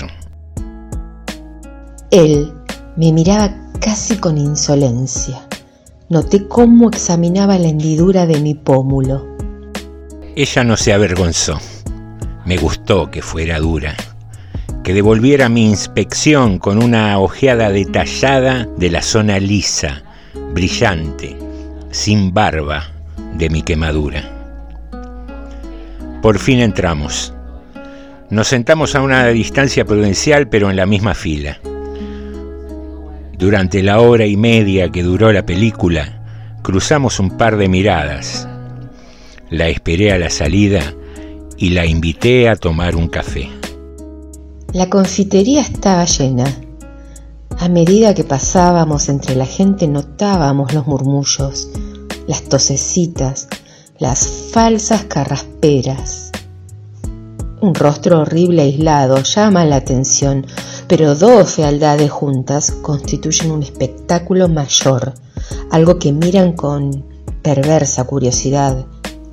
Él 2.13 2.53
me 2.97 3.13
miraba 3.13 3.53
casi 3.81 4.17
con 4.17 4.39
insolencia. 4.39 5.43
Noté 6.09 6.47
cómo 6.47 6.91
examinaba 6.91 7.59
la 7.59 7.69
hendidura 7.69 8.27
de 8.27 8.41
mi 8.41 8.55
pómulo. 8.55 9.27
Ella 10.37 10.63
no 10.63 10.77
se 10.77 10.93
avergonzó. 10.93 11.59
Me 12.45 12.57
gustó 12.57 13.11
que 13.11 13.21
fuera 13.21 13.59
dura 13.59 13.97
que 14.85 14.93
devolviera 14.93 15.49
mi 15.49 15.67
inspección 15.67 16.59
con 16.59 16.85
una 16.85 17.19
ojeada 17.19 17.71
detallada 17.71 18.69
de 18.77 18.91
la 18.91 19.01
zona 19.01 19.41
lisa, 19.41 20.03
brillante, 20.53 21.39
sin 21.91 22.35
barba 22.35 22.91
de 23.39 23.49
mi 23.49 23.63
quemadura. 23.63 24.31
Por 26.21 26.39
fin 26.39 26.61
entramos. 26.61 27.33
Nos 28.29 28.49
sentamos 28.49 28.95
a 28.95 29.01
una 29.01 29.27
distancia 29.29 29.87
prudencial 29.87 30.49
pero 30.49 30.69
en 30.69 30.77
la 30.77 30.85
misma 30.85 31.15
fila. 31.15 31.59
Durante 33.39 33.83
la 33.83 34.01
hora 34.01 34.27
y 34.27 34.37
media 34.37 34.91
que 34.91 35.03
duró 35.03 35.33
la 35.33 35.47
película, 35.47 36.21
cruzamos 36.63 37.19
un 37.21 37.39
par 37.39 37.57
de 37.57 37.69
miradas. 37.69 38.47
La 39.49 39.69
esperé 39.69 40.13
a 40.13 40.19
la 40.19 40.29
salida 40.29 40.83
y 41.57 41.71
la 41.71 41.87
invité 41.87 42.51
a 42.51 42.57
tomar 42.57 42.97
un 42.97 43.09
café. 43.09 43.64
La 44.75 44.91
confitería 44.91 45.61
estaba 45.61 46.05
llena. 46.05 46.53
A 47.61 47.69
medida 47.69 48.13
que 48.13 48.25
pasábamos 48.25 49.09
entre 49.09 49.37
la 49.37 49.47
gente 49.47 49.87
notábamos 49.87 50.75
los 50.75 50.89
murmullos, 50.89 51.69
las 52.27 52.43
tosecitas, 52.43 53.47
las 54.01 54.27
falsas 54.27 55.05
carrasperas. 55.05 56.33
Un 57.61 57.73
rostro 57.73 58.23
horrible 58.23 58.63
aislado 58.63 59.23
llama 59.23 59.65
la 59.65 59.77
atención, 59.77 60.45
pero 60.89 61.15
dos 61.15 61.53
fealdades 61.53 62.11
juntas 62.11 62.73
constituyen 62.73 63.53
un 63.53 63.63
espectáculo 63.63 64.49
mayor, 64.49 65.15
algo 65.71 66.01
que 66.01 66.13
miran 66.13 66.53
con 66.53 67.05
perversa 67.43 68.03
curiosidad 68.03 68.85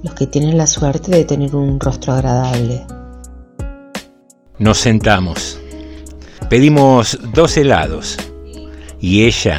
los 0.03 0.13
que 0.13 0.27
tienen 0.27 0.59
la 0.59 0.67
suerte 0.67 1.09
de 1.09 1.25
tener 1.25 1.55
un 1.55 1.79
rostro 1.79 2.13
agradable. 2.13 2.85
Nos 4.61 4.77
sentamos. 4.77 5.59
Pedimos 6.47 7.17
dos 7.33 7.57
helados 7.57 8.15
y 8.99 9.23
ella 9.23 9.57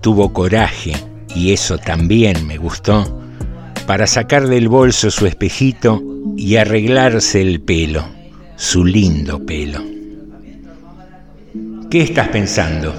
tuvo 0.00 0.32
coraje, 0.32 0.92
y 1.34 1.52
eso 1.52 1.76
también 1.76 2.46
me 2.46 2.56
gustó, 2.56 3.20
para 3.88 4.06
sacar 4.06 4.46
del 4.46 4.68
bolso 4.68 5.10
su 5.10 5.26
espejito 5.26 6.00
y 6.36 6.54
arreglarse 6.54 7.42
el 7.42 7.62
pelo, 7.62 8.04
su 8.54 8.84
lindo 8.84 9.44
pelo. 9.44 9.80
¿Qué 11.90 12.02
estás 12.02 12.28
pensando? 12.28 12.94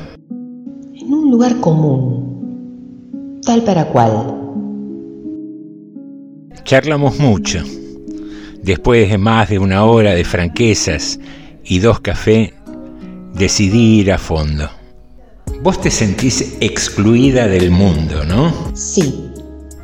En 0.93 1.13
un 1.13 1.31
lugar 1.31 1.61
común, 1.61 3.39
tal 3.45 3.63
para 3.63 3.85
cual. 3.85 4.41
Charlamos 6.65 7.17
mucho. 7.17 7.63
Después 8.61 9.09
de 9.09 9.17
más 9.17 9.47
de 9.47 9.59
una 9.59 9.85
hora 9.85 10.13
de 10.15 10.25
franquezas 10.25 11.17
y 11.65 11.79
dos 11.79 11.99
cafés, 11.99 12.53
decidí 13.33 13.99
ir 13.99 14.11
a 14.11 14.17
fondo. 14.17 14.69
Vos 15.61 15.81
te 15.81 15.89
sentís 15.89 16.57
excluida 16.59 17.47
del 17.47 17.71
mundo, 17.71 18.23
¿no? 18.23 18.71
Sí. 18.75 19.31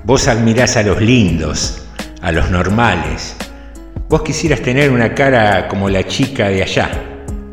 Vos 0.04 0.28
admirás 0.28 0.78
a 0.78 0.84
los 0.84 1.02
lindos, 1.02 1.82
a 2.22 2.32
los 2.32 2.52
normales. 2.52 3.36
Vos 4.10 4.22
quisieras 4.22 4.62
tener 4.62 4.92
una 4.92 5.16
cara 5.16 5.68
como 5.68 5.90
la 5.90 6.06
chica 6.06 6.50
de 6.50 6.64
allá, 6.64 6.92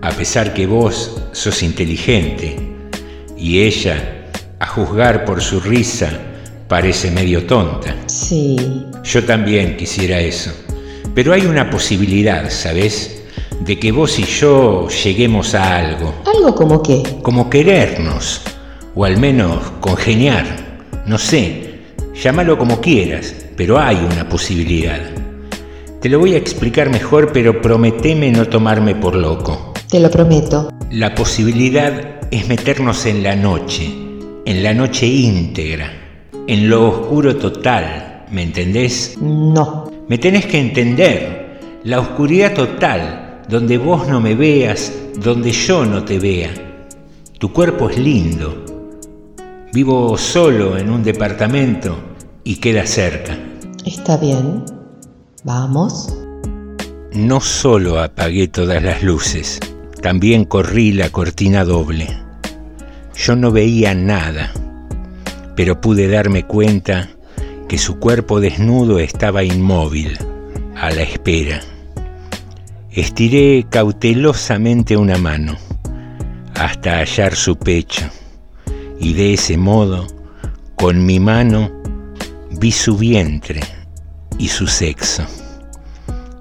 a 0.02 0.10
pesar 0.10 0.52
que 0.52 0.66
vos 0.66 1.22
sos 1.32 1.62
inteligente 1.62 2.56
y 3.36 3.60
ella, 3.60 4.26
a 4.58 4.66
juzgar 4.66 5.24
por 5.24 5.40
su 5.40 5.60
risa, 5.60 6.10
parece 6.68 7.10
medio 7.10 7.46
tonta. 7.46 7.94
Sí. 8.06 8.56
Yo 9.04 9.24
también 9.24 9.76
quisiera 9.76 10.20
eso. 10.20 10.52
Pero 11.14 11.32
hay 11.32 11.46
una 11.46 11.70
posibilidad, 11.70 12.50
¿sabes? 12.50 13.17
De 13.61 13.78
que 13.78 13.92
vos 13.92 14.18
y 14.18 14.24
yo 14.24 14.88
lleguemos 14.88 15.54
a 15.54 15.76
algo. 15.76 16.14
¿Algo 16.24 16.54
como 16.54 16.82
qué? 16.82 17.02
Como 17.22 17.50
querernos, 17.50 18.40
o 18.94 19.04
al 19.04 19.18
menos 19.18 19.59
congeniar. 19.80 20.46
No 21.06 21.18
sé, 21.18 21.80
llámalo 22.14 22.56
como 22.56 22.80
quieras, 22.80 23.34
pero 23.56 23.78
hay 23.78 23.96
una 23.96 24.28
posibilidad. 24.28 25.00
Te 26.00 26.09
lo 26.09 26.20
voy 26.20 26.34
a 26.34 26.38
explicar 26.38 26.90
mejor, 26.90 27.32
pero 27.32 27.61
prometeme 27.61 28.30
no 28.30 28.46
tomarme 28.46 28.94
por 28.94 29.16
loco. 29.16 29.74
Te 29.90 29.98
lo 29.98 30.11
prometo. 30.11 30.70
La 30.90 31.14
posibilidad 31.14 32.20
es 32.30 32.46
meternos 32.46 33.06
en 33.06 33.22
la 33.22 33.34
noche, 33.34 33.90
en 34.44 34.62
la 34.62 34.74
noche 34.74 35.06
íntegra, 35.06 35.90
en 36.46 36.70
lo 36.70 36.88
oscuro 36.88 37.36
total, 37.36 38.24
¿me 38.30 38.42
entendés? 38.42 39.16
No. 39.20 39.90
Me 40.09 40.18
tenés 40.18 40.46
que 40.46 40.59
entender, 40.59 41.59
la 41.84 42.00
oscuridad 42.00 42.54
total, 42.54 43.27
donde 43.49 43.78
vos 43.78 44.07
no 44.07 44.20
me 44.20 44.34
veas, 44.34 44.92
donde 45.20 45.53
yo 45.53 45.84
no 45.84 46.05
te 46.05 46.18
vea. 46.18 46.51
Tu 47.38 47.53
cuerpo 47.53 47.88
es 47.88 47.99
lindo. 47.99 48.64
Vivo 49.72 50.18
solo 50.18 50.76
en 50.76 50.90
un 50.90 51.03
departamento 51.03 51.96
y 52.44 52.57
queda 52.57 52.86
cerca. 52.86 53.38
Está 53.84 54.16
bien. 54.16 54.64
Vamos. 55.44 56.14
No 57.12 57.40
solo 57.40 58.01
apagué 58.01 58.49
todas 58.49 58.82
las 58.82 59.03
luces, 59.03 59.61
también 60.03 60.44
corrí 60.44 60.92
la 60.92 61.11
cortina 61.11 61.64
doble. 61.64 62.07
Yo 63.16 63.34
no 63.34 63.51
veía 63.51 63.94
nada, 63.94 64.53
pero 65.57 65.80
pude 65.80 66.07
darme 66.09 66.44
cuenta 66.44 67.09
que 67.66 67.78
su 67.78 67.99
cuerpo 67.99 68.40
desnudo 68.40 68.99
estaba 68.99 69.42
inmóvil, 69.42 70.18
a 70.76 70.90
la 70.90 71.03
espera. 71.03 71.61
Estiré 72.91 73.66
cautelosamente 73.68 74.97
una 74.97 75.18
mano 75.18 75.57
hasta 76.55 76.99
hallar 76.99 77.36
su 77.36 77.57
pecho 77.57 78.09
y 78.99 79.12
de 79.12 79.34
ese 79.34 79.59
modo, 79.59 80.07
con 80.74 81.05
mi 81.05 81.20
mano, 81.20 81.70
vi 82.51 82.72
su 82.72 82.97
vientre 82.97 83.61
y 84.39 84.49
su 84.49 84.66
sexo. 84.66 85.22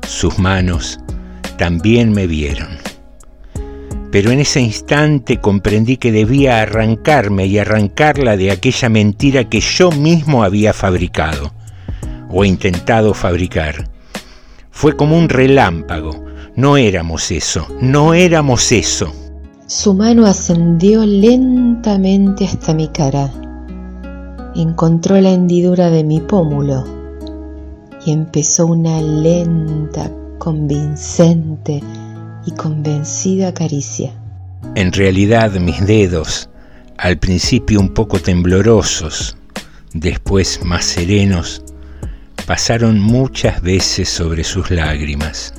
Sus 0.07 0.39
manos 0.39 0.99
también 1.57 2.13
me 2.13 2.27
vieron. 2.27 2.69
Pero 4.09 4.31
en 4.31 4.39
ese 4.39 4.61
instante 4.61 5.41
comprendí 5.41 5.97
que 5.97 6.13
debía 6.13 6.61
arrancarme 6.61 7.45
y 7.45 7.59
arrancarla 7.59 8.37
de 8.37 8.51
aquella 8.51 8.87
mentira 8.87 9.49
que 9.49 9.59
yo 9.59 9.91
mismo 9.91 10.45
había 10.45 10.71
fabricado 10.71 11.53
o 12.29 12.45
intentado 12.45 13.13
fabricar. 13.13 13.89
Fue 14.71 14.95
como 14.95 15.17
un 15.17 15.27
relámpago. 15.27 16.26
No 16.57 16.75
éramos 16.75 17.29
eso, 17.29 17.67
no 17.81 18.15
éramos 18.15 18.71
eso. 18.71 19.13
Su 19.67 19.93
mano 19.93 20.25
ascendió 20.25 21.05
lentamente 21.05 22.45
hasta 22.45 22.73
mi 22.73 22.87
cara. 22.87 23.31
Encontró 24.55 25.21
la 25.21 25.29
hendidura 25.29 25.91
de 25.91 26.03
mi 26.03 26.19
pómulo 26.19 26.83
y 28.03 28.11
empezó 28.11 28.65
una 28.65 28.99
lenta, 28.99 30.11
convincente 30.39 31.83
y 32.47 32.51
convencida 32.53 33.53
caricia. 33.53 34.11
En 34.73 34.91
realidad 34.93 35.51
mis 35.59 35.85
dedos, 35.85 36.49
al 36.97 37.19
principio 37.19 37.79
un 37.79 37.93
poco 37.93 38.17
temblorosos, 38.17 39.37
después 39.93 40.65
más 40.65 40.85
serenos, 40.85 41.61
pasaron 42.47 42.99
muchas 42.99 43.61
veces 43.61 44.09
sobre 44.09 44.43
sus 44.43 44.71
lágrimas. 44.71 45.53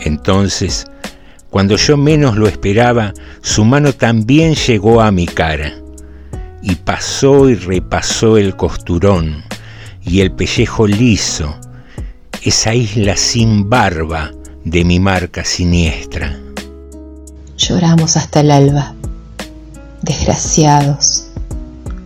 Entonces, 0.00 0.86
cuando 1.50 1.76
yo 1.76 1.96
menos 1.96 2.36
lo 2.36 2.46
esperaba, 2.46 3.14
su 3.40 3.64
mano 3.64 3.92
también 3.92 4.54
llegó 4.54 5.00
a 5.00 5.10
mi 5.10 5.26
cara 5.26 5.74
y 6.62 6.74
pasó 6.74 7.48
y 7.48 7.54
repasó 7.54 8.36
el 8.36 8.54
costurón 8.56 9.44
y 10.02 10.20
el 10.20 10.32
pellejo 10.32 10.86
liso, 10.86 11.54
esa 12.42 12.74
isla 12.74 13.16
sin 13.16 13.68
barba 13.68 14.32
de 14.64 14.84
mi 14.84 15.00
marca 15.00 15.44
siniestra. 15.44 16.38
Lloramos 17.56 18.16
hasta 18.16 18.40
el 18.40 18.50
alba, 18.50 18.94
desgraciados, 20.02 21.28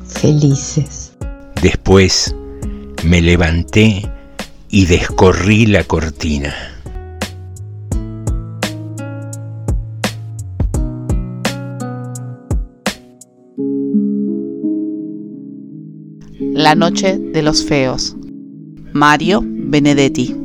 felices. 0.06 1.12
Después 1.60 2.34
me 3.04 3.20
levanté 3.20 4.08
y 4.70 4.86
descorrí 4.86 5.66
la 5.66 5.84
cortina. 5.84 6.71
La 16.62 16.76
noche 16.76 17.18
de 17.18 17.42
los 17.42 17.64
feos. 17.64 18.14
Mario 18.92 19.40
Benedetti. 19.44 20.41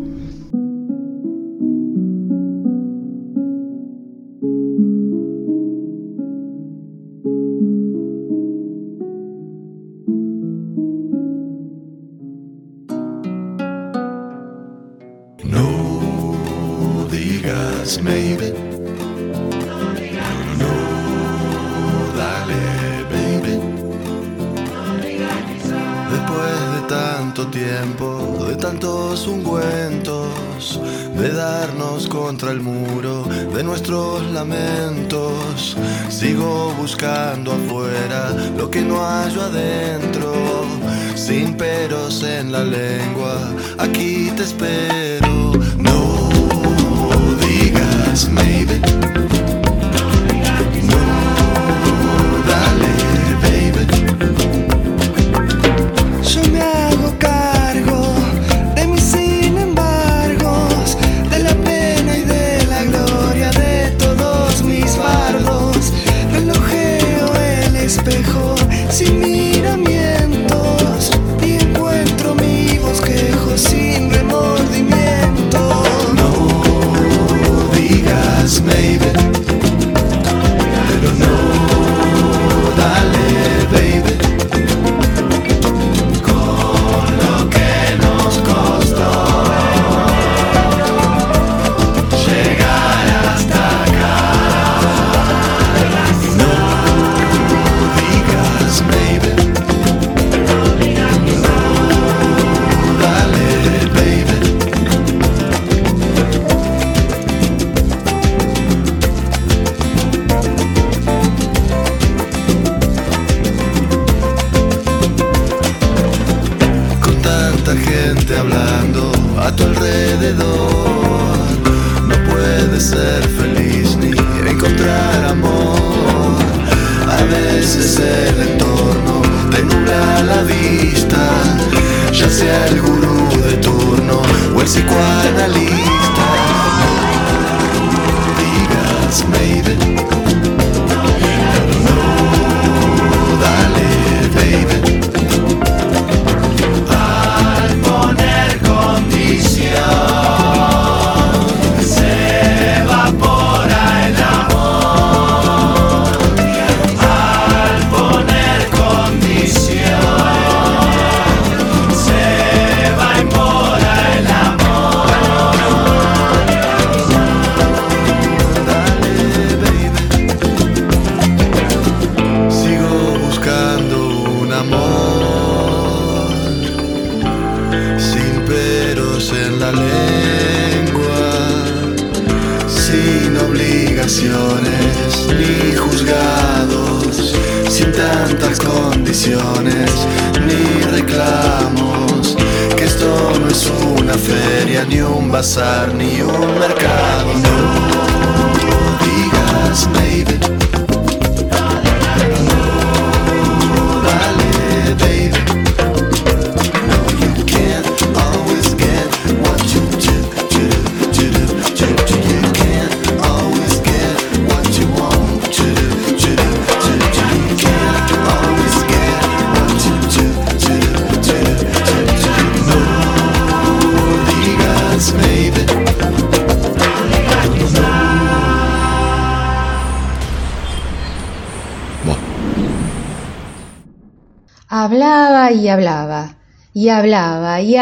Tanto 27.18 27.48
tiempo, 27.48 28.46
de 28.48 28.56
tantos 28.58 29.26
ungüentos, 29.26 30.80
de 31.16 31.30
darnos 31.30 32.08
contra 32.08 32.52
el 32.52 32.62
muro 32.62 33.24
de 33.56 33.64
nuestros 33.64 34.22
lamentos, 34.32 35.76
sigo 36.10 36.76
buscando 36.78 37.54
afuera 37.54 38.30
lo 38.56 38.70
que 38.70 38.82
no 38.82 39.04
hallo 39.04 39.42
adentro. 39.42 40.32
Sin 41.16 41.56
peros 41.56 42.22
en 42.22 42.52
la 42.52 42.64
lengua, 42.64 43.36
aquí 43.80 44.32
te 44.38 44.44
espero. 44.44 45.54
No 45.80 46.30
digas 47.48 48.30
maybe. 48.30 48.80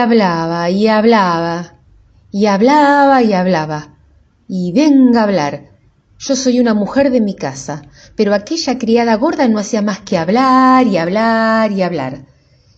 Hablaba 0.05 0.69
y 0.69 0.87
hablaba 0.87 1.73
y 2.31 2.45
hablaba, 2.45 3.23
y 3.23 3.33
hablaba 3.33 3.97
y 4.47 4.71
venga 4.71 5.21
a 5.21 5.23
hablar. 5.23 5.71
Yo 6.19 6.35
soy 6.35 6.59
una 6.59 6.75
mujer 6.75 7.09
de 7.09 7.21
mi 7.21 7.35
casa, 7.35 7.81
pero 8.15 8.35
aquella 8.35 8.77
criada 8.77 9.15
gorda 9.15 9.47
no 9.47 9.57
hacía 9.57 9.81
más 9.81 10.01
que 10.01 10.19
hablar 10.19 10.85
y 10.85 10.97
hablar 10.97 11.71
y 11.71 11.81
hablar. 11.81 12.25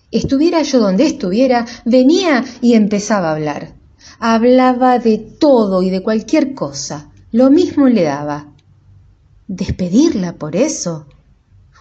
Estuviera 0.10 0.62
yo 0.62 0.80
donde 0.80 1.06
estuviera, 1.06 1.66
venía 1.84 2.46
y 2.62 2.76
empezaba 2.76 3.30
a 3.30 3.36
hablar. 3.36 3.74
Hablaba 4.20 4.98
de 4.98 5.18
todo 5.18 5.84
y 5.84 5.90
de 5.90 6.02
cualquier 6.02 6.54
cosa. 6.54 7.12
Lo 7.34 7.50
mismo 7.50 7.90
le 7.90 8.04
daba. 8.04 8.54
¿Despedirla 9.50 10.36
por 10.36 10.56
eso? 10.56 11.08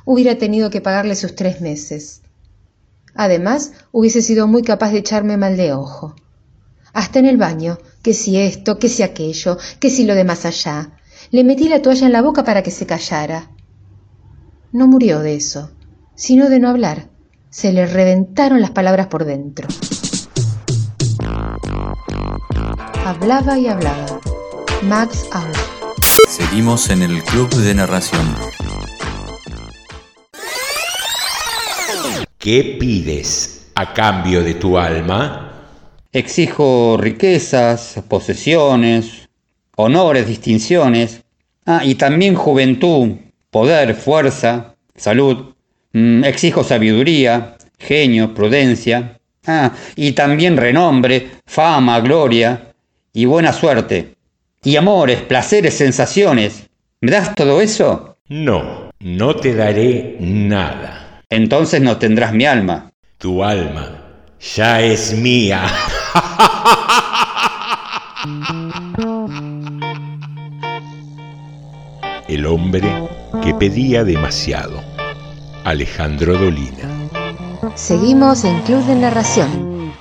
Hubiera 0.05 0.38
tenido 0.38 0.70
que 0.70 0.80
pagarle 0.80 1.14
sus 1.14 1.36
tres 1.36 1.61
meses. 1.61 2.22
Además, 3.17 3.73
hubiese 3.93 4.23
sido 4.23 4.47
muy 4.47 4.62
capaz 4.62 4.91
de 4.91 4.99
echarme 4.99 5.37
mal 5.37 5.57
de 5.57 5.73
ojo. 5.73 6.14
Hasta 6.93 7.19
en 7.19 7.27
el 7.27 7.37
baño, 7.37 7.79
que 8.03 8.14
si 8.14 8.39
esto, 8.39 8.79
que 8.79 8.89
si 8.89 9.03
aquello, 9.03 9.59
que 9.81 9.91
si 9.91 10.05
lo 10.05 10.14
de 10.14 10.25
más 10.25 10.45
allá. 10.45 10.93
Le 11.31 11.45
metí 11.45 11.69
la 11.69 11.83
toalla 11.83 12.07
en 12.07 12.12
la 12.12 12.23
boca 12.23 12.45
para 12.45 12.62
que 12.62 12.71
se 12.71 12.87
callara. 12.87 13.51
No 14.73 14.87
murió 14.87 15.21
de 15.21 15.35
eso, 15.35 15.71
sino 16.14 16.49
de 16.49 16.61
no 16.61 16.69
hablar. 16.69 17.09
Se 17.51 17.73
le 17.73 17.87
reventaron 17.87 18.61
las 18.61 18.71
palabras 18.71 19.07
por 19.07 19.25
dentro. 19.25 19.69
Hablaba 23.05 23.59
y 23.59 23.67
hablaba. 23.69 24.21
Max 24.83 25.25
Out. 25.33 25.57
Seguimos 26.29 26.91
en 26.91 27.03
el 27.03 27.23
Club 27.23 27.49
de 27.55 27.75
Narración. 27.75 28.35
¿Qué 32.47 32.76
pides 32.78 33.72
a 33.74 33.92
cambio 33.92 34.40
de 34.40 34.55
tu 34.55 34.78
alma? 34.78 35.51
Exijo 36.12 36.97
riquezas, 36.97 38.01
posesiones, 38.09 39.28
honores, 39.74 40.28
distinciones. 40.28 41.24
Ah, 41.66 41.82
y 41.84 41.97
también 41.97 42.36
juventud, 42.36 43.16
poder, 43.51 43.97
fuerza, 43.97 44.76
salud. 44.94 45.55
Mm, 45.92 46.22
exijo 46.22 46.62
sabiduría, 46.62 47.57
genio, 47.80 48.32
prudencia. 48.32 49.18
Ah, 49.44 49.72
y 49.97 50.12
también 50.12 50.57
renombre, 50.57 51.28
fama, 51.47 51.99
gloria 51.99 52.72
y 53.12 53.24
buena 53.24 53.53
suerte. 53.53 54.14
Y 54.62 54.76
amores, 54.76 55.20
placeres, 55.22 55.74
sensaciones. 55.74 56.68
¿Me 57.01 57.11
das 57.11 57.34
todo 57.34 57.61
eso? 57.61 58.18
No, 58.28 58.92
no 59.01 59.34
te 59.34 59.53
daré 59.53 60.16
nada. 60.20 60.95
Entonces 61.29 61.81
no 61.81 61.97
tendrás 61.97 62.33
mi 62.33 62.47
alma. 62.47 62.93
Tu 63.18 63.43
alma 63.43 63.89
ya 64.55 64.81
es 64.81 65.12
mía. 65.12 65.66
El 72.29 72.47
hombre 72.47 73.09
que 73.43 73.53
pedía 73.55 74.05
demasiado. 74.05 74.81
Alejandro 75.64 76.39
Dolina. 76.39 76.89
Seguimos 77.74 78.45
en 78.45 78.61
Club 78.61 78.87
de 78.87 78.95
Narración. 78.95 79.93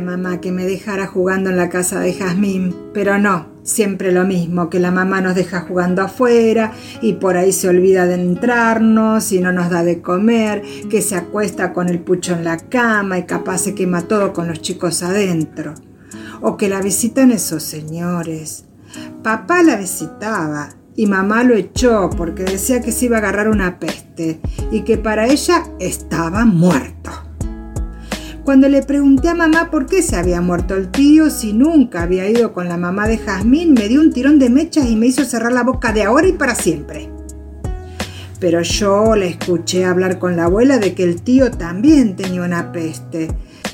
Mamá 0.00 0.40
que 0.40 0.52
me 0.52 0.64
dejara 0.64 1.06
jugando 1.06 1.50
en 1.50 1.56
la 1.56 1.68
casa 1.68 2.00
de 2.00 2.12
Jazmín, 2.12 2.74
pero 2.92 3.18
no, 3.18 3.46
siempre 3.62 4.12
lo 4.12 4.24
mismo, 4.24 4.70
que 4.70 4.80
la 4.80 4.90
mamá 4.90 5.20
nos 5.20 5.34
deja 5.34 5.60
jugando 5.60 6.02
afuera 6.02 6.72
y 7.00 7.14
por 7.14 7.36
ahí 7.36 7.52
se 7.52 7.68
olvida 7.68 8.06
de 8.06 8.14
entrarnos 8.14 9.32
y 9.32 9.40
no 9.40 9.52
nos 9.52 9.70
da 9.70 9.82
de 9.82 10.02
comer, 10.02 10.62
que 10.90 11.02
se 11.02 11.16
acuesta 11.16 11.72
con 11.72 11.88
el 11.88 12.00
pucho 12.00 12.34
en 12.34 12.44
la 12.44 12.56
cama 12.56 13.18
y 13.18 13.24
capaz 13.24 13.58
se 13.58 13.74
quema 13.74 14.02
todo 14.02 14.32
con 14.32 14.48
los 14.48 14.60
chicos 14.60 15.02
adentro. 15.02 15.74
O 16.40 16.56
que 16.56 16.68
la 16.68 16.80
visitan 16.80 17.30
esos 17.30 17.62
señores. 17.62 18.64
Papá 19.22 19.62
la 19.62 19.76
visitaba 19.76 20.70
y 20.96 21.06
mamá 21.06 21.44
lo 21.44 21.54
echó 21.54 22.10
porque 22.10 22.44
decía 22.44 22.80
que 22.80 22.92
se 22.92 23.06
iba 23.06 23.16
a 23.16 23.20
agarrar 23.20 23.48
una 23.48 23.78
peste 23.78 24.40
y 24.70 24.82
que 24.82 24.96
para 24.96 25.26
ella 25.26 25.64
estaba 25.78 26.44
muerto. 26.44 27.29
Cuando 28.44 28.68
le 28.68 28.82
pregunté 28.82 29.28
a 29.28 29.34
mamá 29.34 29.70
por 29.70 29.86
qué 29.86 30.02
se 30.02 30.16
había 30.16 30.40
muerto 30.40 30.74
el 30.74 30.90
tío 30.90 31.28
si 31.28 31.52
nunca 31.52 32.02
había 32.02 32.28
ido 32.28 32.52
con 32.54 32.68
la 32.68 32.78
mamá 32.78 33.06
de 33.06 33.18
Jazmín, 33.18 33.74
me 33.74 33.86
dio 33.86 34.00
un 34.00 34.12
tirón 34.12 34.38
de 34.38 34.48
mechas 34.48 34.86
y 34.88 34.96
me 34.96 35.06
hizo 35.06 35.24
cerrar 35.24 35.52
la 35.52 35.62
boca 35.62 35.92
de 35.92 36.04
ahora 36.04 36.26
y 36.26 36.32
para 36.32 36.54
siempre. 36.54 37.10
Pero 38.40 38.62
yo 38.62 39.14
la 39.14 39.26
escuché 39.26 39.84
hablar 39.84 40.18
con 40.18 40.36
la 40.36 40.44
abuela 40.44 40.78
de 40.78 40.94
que 40.94 41.04
el 41.04 41.20
tío 41.20 41.50
también 41.50 42.16
tenía 42.16 42.42
una 42.42 42.72
peste. 42.72 43.28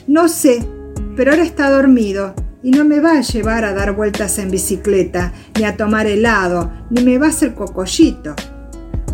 No 0.09 0.29
sé, 0.29 0.67
pero 1.15 1.31
ahora 1.31 1.45
está 1.45 1.71
dormido 1.71 2.35
y 2.65 2.73
no 2.73 2.85
me 2.85 2.99
va 2.99 3.19
a 3.19 3.21
llevar 3.21 3.65
a 3.65 3.73
dar 3.73 3.95
vueltas 3.95 4.39
en 4.41 4.51
bicicleta, 4.51 5.33
ni 5.57 5.65
a 5.65 5.77
tomar 5.77 6.09
helado, 6.09 6.73
ni 6.91 7.05
me 7.05 7.19
va 7.19 7.27
a 7.27 7.31
hacer 7.31 7.55
cocollito. 7.55 8.35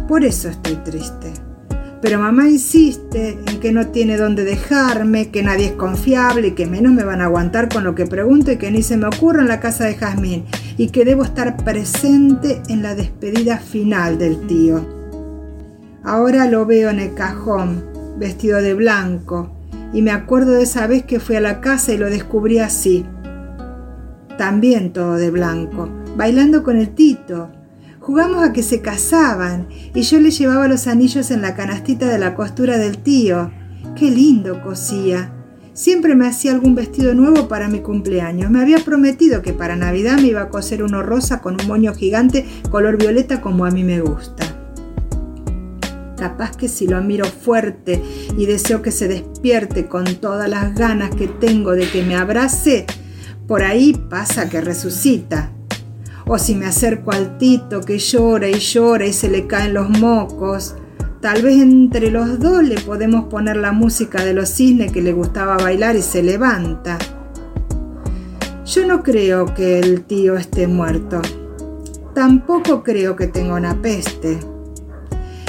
Por 0.08 0.24
eso 0.24 0.48
estoy 0.48 0.76
triste. 0.76 1.51
Pero 2.02 2.18
mamá 2.18 2.48
insiste 2.48 3.38
en 3.46 3.60
que 3.60 3.70
no 3.70 3.86
tiene 3.86 4.16
dónde 4.16 4.44
dejarme, 4.44 5.30
que 5.30 5.44
nadie 5.44 5.66
es 5.66 5.72
confiable 5.72 6.48
y 6.48 6.52
que 6.52 6.66
menos 6.66 6.92
me 6.92 7.04
van 7.04 7.20
a 7.20 7.26
aguantar 7.26 7.68
con 7.68 7.84
lo 7.84 7.94
que 7.94 8.06
pregunto 8.06 8.50
y 8.50 8.56
que 8.56 8.72
ni 8.72 8.82
se 8.82 8.96
me 8.96 9.06
ocurra 9.06 9.40
en 9.40 9.48
la 9.48 9.60
casa 9.60 9.84
de 9.84 9.94
Jazmín 9.94 10.44
y 10.76 10.88
que 10.88 11.04
debo 11.04 11.22
estar 11.22 11.56
presente 11.64 12.60
en 12.68 12.82
la 12.82 12.96
despedida 12.96 13.58
final 13.58 14.18
del 14.18 14.48
tío. 14.48 14.84
Ahora 16.02 16.46
lo 16.48 16.66
veo 16.66 16.90
en 16.90 16.98
el 16.98 17.14
cajón, 17.14 17.84
vestido 18.18 18.60
de 18.60 18.74
blanco, 18.74 19.56
Y 19.94 20.00
me 20.00 20.10
acuerdo 20.10 20.52
de 20.52 20.62
esa 20.62 20.86
vez 20.86 21.04
que 21.04 21.20
fui 21.20 21.36
a 21.36 21.40
la 21.42 21.60
casa 21.60 21.92
y 21.92 21.98
lo 21.98 22.08
descubrí 22.08 22.58
así. 22.58 23.04
También 24.38 24.94
todo 24.94 25.16
de 25.16 25.30
blanco, 25.30 25.86
bailando 26.16 26.62
con 26.62 26.78
el 26.78 26.94
Tito. 26.94 27.50
Jugamos 28.02 28.42
a 28.42 28.52
que 28.52 28.64
se 28.64 28.80
casaban 28.80 29.68
y 29.94 30.02
yo 30.02 30.18
le 30.18 30.32
llevaba 30.32 30.66
los 30.66 30.88
anillos 30.88 31.30
en 31.30 31.40
la 31.40 31.54
canastita 31.54 32.08
de 32.08 32.18
la 32.18 32.34
costura 32.34 32.76
del 32.76 32.98
tío. 32.98 33.52
Qué 33.94 34.10
lindo 34.10 34.60
cosía. 34.60 35.32
Siempre 35.72 36.16
me 36.16 36.26
hacía 36.26 36.50
algún 36.50 36.74
vestido 36.74 37.14
nuevo 37.14 37.46
para 37.46 37.68
mi 37.68 37.78
cumpleaños. 37.78 38.50
Me 38.50 38.60
había 38.60 38.78
prometido 38.78 39.40
que 39.40 39.52
para 39.52 39.76
Navidad 39.76 40.16
me 40.16 40.26
iba 40.26 40.42
a 40.42 40.48
coser 40.48 40.82
uno 40.82 41.04
rosa 41.04 41.40
con 41.40 41.60
un 41.60 41.68
moño 41.68 41.94
gigante 41.94 42.44
color 42.72 42.98
violeta 42.98 43.40
como 43.40 43.66
a 43.66 43.70
mí 43.70 43.84
me 43.84 44.00
gusta. 44.00 44.46
Capaz 46.16 46.56
que 46.56 46.68
si 46.68 46.88
lo 46.88 47.00
miro 47.02 47.24
fuerte 47.24 48.02
y 48.36 48.46
deseo 48.46 48.82
que 48.82 48.90
se 48.90 49.06
despierte 49.06 49.86
con 49.86 50.06
todas 50.16 50.48
las 50.48 50.74
ganas 50.74 51.14
que 51.14 51.28
tengo 51.28 51.70
de 51.70 51.88
que 51.88 52.02
me 52.02 52.16
abrace, 52.16 52.84
por 53.46 53.62
ahí 53.62 53.94
pasa 54.10 54.48
que 54.48 54.60
resucita. 54.60 55.52
O 56.26 56.38
si 56.38 56.54
me 56.54 56.66
acerco 56.66 57.12
al 57.12 57.38
Tito 57.38 57.80
que 57.80 57.98
llora 57.98 58.48
y 58.48 58.58
llora 58.58 59.06
y 59.06 59.12
se 59.12 59.28
le 59.28 59.46
caen 59.46 59.74
los 59.74 59.90
mocos, 59.90 60.76
tal 61.20 61.42
vez 61.42 61.60
entre 61.60 62.10
los 62.10 62.38
dos 62.38 62.62
le 62.62 62.80
podemos 62.80 63.24
poner 63.24 63.56
la 63.56 63.72
música 63.72 64.24
de 64.24 64.34
los 64.34 64.48
cisnes 64.48 64.92
que 64.92 65.02
le 65.02 65.12
gustaba 65.12 65.56
bailar 65.56 65.96
y 65.96 66.02
se 66.02 66.22
levanta. 66.22 66.98
Yo 68.64 68.86
no 68.86 69.02
creo 69.02 69.52
que 69.54 69.78
el 69.78 70.04
tío 70.04 70.36
esté 70.36 70.66
muerto. 70.66 71.20
Tampoco 72.14 72.82
creo 72.82 73.16
que 73.16 73.26
tenga 73.26 73.54
una 73.54 73.82
peste. 73.82 74.38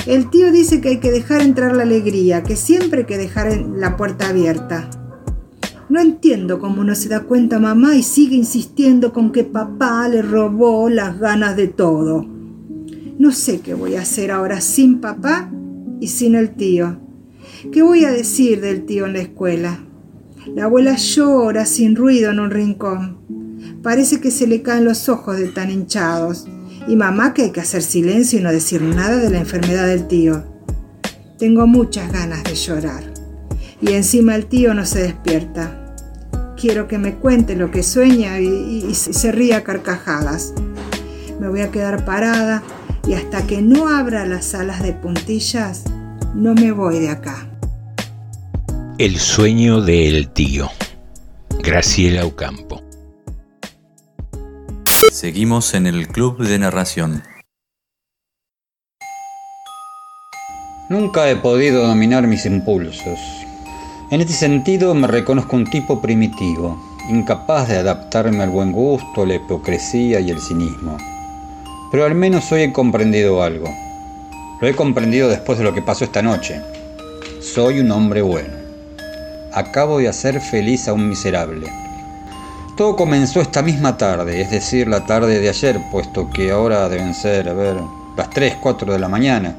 El 0.06 0.30
tío 0.30 0.52
dice 0.52 0.82
que 0.82 0.90
hay 0.90 0.98
que 1.00 1.12
dejar 1.12 1.42
entrar 1.42 1.76
la 1.76 1.84
alegría, 1.84 2.44
que 2.44 2.56
siempre 2.56 3.02
hay 3.02 3.06
que 3.06 3.18
dejar 3.18 3.56
la 3.76 3.96
puerta 3.96 4.30
abierta. 4.30 4.90
No 5.94 6.02
entiendo 6.02 6.58
cómo 6.58 6.84
no 6.84 6.96
se 6.96 7.08
da 7.08 7.20
cuenta 7.20 7.60
mamá 7.60 7.96
y 7.96 8.02
sigue 8.02 8.36
insistiendo 8.36 9.14
con 9.14 9.32
que 9.32 9.44
papá 9.44 10.10
le 10.10 10.24
robó 10.24 10.90
las 10.90 11.20
ganas 11.20 11.56
de 11.56 11.68
todo. 11.68 12.26
No 13.20 13.32
sé 13.32 13.60
qué 13.60 13.76
voy 13.76 13.94
a 13.94 14.02
hacer 14.02 14.32
ahora 14.32 14.60
sin 14.60 15.02
papá 15.02 15.52
y 16.00 16.08
sin 16.08 16.34
el 16.34 16.56
tío. 16.56 16.98
¿Qué 17.72 17.84
voy 17.84 18.06
a 18.06 18.12
decir 18.12 18.60
del 18.60 18.88
tío 18.88 19.06
en 19.06 19.14
la 19.14 19.20
escuela? 19.20 19.86
La 20.56 20.64
abuela 20.64 20.96
llora 20.96 21.64
sin 21.68 21.96
ruido 21.96 22.32
en 22.32 22.40
un 22.40 22.50
rincón. 22.50 23.20
Parece 23.84 24.20
que 24.20 24.32
se 24.32 24.48
le 24.48 24.64
caen 24.64 24.86
los 24.86 25.10
ojos 25.10 25.38
de 25.38 25.50
tan 25.50 25.70
hinchados. 25.70 26.48
Y 26.88 26.96
mamá 26.96 27.36
que 27.36 27.44
hay 27.44 27.52
que 27.52 27.62
hacer 27.62 27.84
silencio 27.84 28.40
y 28.40 28.42
no 28.42 28.52
decir 28.52 28.82
nada 28.82 29.18
de 29.18 29.30
la 29.30 29.38
enfermedad 29.38 29.86
del 29.86 30.08
tío. 30.08 30.44
Tengo 31.38 31.68
muchas 31.68 32.12
ganas 32.12 32.44
de 32.46 32.56
llorar. 32.56 33.04
Y 33.80 33.92
encima 33.92 34.36
el 34.36 34.48
tío 34.48 34.74
no 34.74 34.88
se 34.88 35.04
despierta. 35.04 35.82
Quiero 36.64 36.88
que 36.88 36.98
me 36.98 37.16
cuente 37.16 37.58
lo 37.58 37.72
que 37.72 37.84
sueña 37.84 38.40
y, 38.40 38.46
y- 38.48 38.86
y 38.90 38.94
se 38.96 39.34
ríe 39.34 39.54
a 39.54 39.66
carcajadas. 39.66 40.54
Me 41.38 41.50
voy 41.50 41.60
a 41.60 41.72
quedar 41.72 42.06
parada 42.06 42.64
y 43.06 43.16
hasta 43.16 43.46
que 43.46 43.62
no 43.62 43.90
abra 43.90 44.26
las 44.26 44.56
alas 44.56 44.82
de 44.82 44.94
puntillas, 44.94 45.84
no 46.34 46.54
me 46.54 46.72
voy 46.72 47.00
de 47.00 47.10
acá. 47.10 47.50
El 48.98 49.18
sueño 49.20 49.82
del 49.82 50.30
tío. 50.30 50.70
Graciela 51.62 52.26
Ocampo. 52.26 52.82
Seguimos 55.12 55.74
en 55.74 55.86
el 55.86 56.08
Club 56.08 56.38
de 56.48 56.60
Narración. 56.60 57.24
Nunca 60.90 61.30
he 61.30 61.36
podido 61.36 61.86
dominar 61.86 62.26
mis 62.26 62.46
impulsos. 62.46 63.20
En 64.14 64.22
este 64.22 64.34
sentido 64.34 64.94
me 64.94 65.08
reconozco 65.08 65.56
un 65.56 65.66
tipo 65.66 66.00
primitivo, 66.00 66.78
incapaz 67.10 67.68
de 67.68 67.78
adaptarme 67.78 68.44
al 68.44 68.52
buen 68.52 68.72
gusto, 68.72 69.26
la 69.26 69.34
hipocresía 69.34 70.20
y 70.20 70.30
el 70.30 70.40
cinismo. 70.40 71.00
Pero 71.90 72.06
al 72.06 72.14
menos 72.14 72.52
hoy 72.52 72.62
he 72.62 72.72
comprendido 72.72 73.42
algo. 73.42 73.74
Lo 74.62 74.68
he 74.68 74.76
comprendido 74.76 75.30
después 75.30 75.58
de 75.58 75.64
lo 75.64 75.74
que 75.74 75.82
pasó 75.82 76.04
esta 76.04 76.22
noche. 76.22 76.62
Soy 77.42 77.80
un 77.80 77.90
hombre 77.90 78.22
bueno. 78.22 78.54
Acabo 79.52 79.98
de 79.98 80.10
hacer 80.10 80.40
feliz 80.42 80.88
a 80.88 80.94
un 80.94 81.10
miserable. 81.10 81.66
Todo 82.78 82.96
comenzó 82.96 83.42
esta 83.42 83.64
misma 83.64 83.98
tarde, 83.98 84.42
es 84.42 84.52
decir, 84.52 84.88
la 84.88 85.08
tarde 85.08 85.40
de 85.40 85.50
ayer, 85.50 85.82
puesto 85.92 86.30
que 86.30 86.52
ahora 86.52 86.88
deben 86.88 87.16
ser, 87.16 87.50
a 87.50 87.54
ver, 87.54 87.78
las 88.16 88.30
3, 88.30 88.58
4 88.62 88.94
de 88.94 89.00
la 89.00 89.10
mañana. 89.10 89.56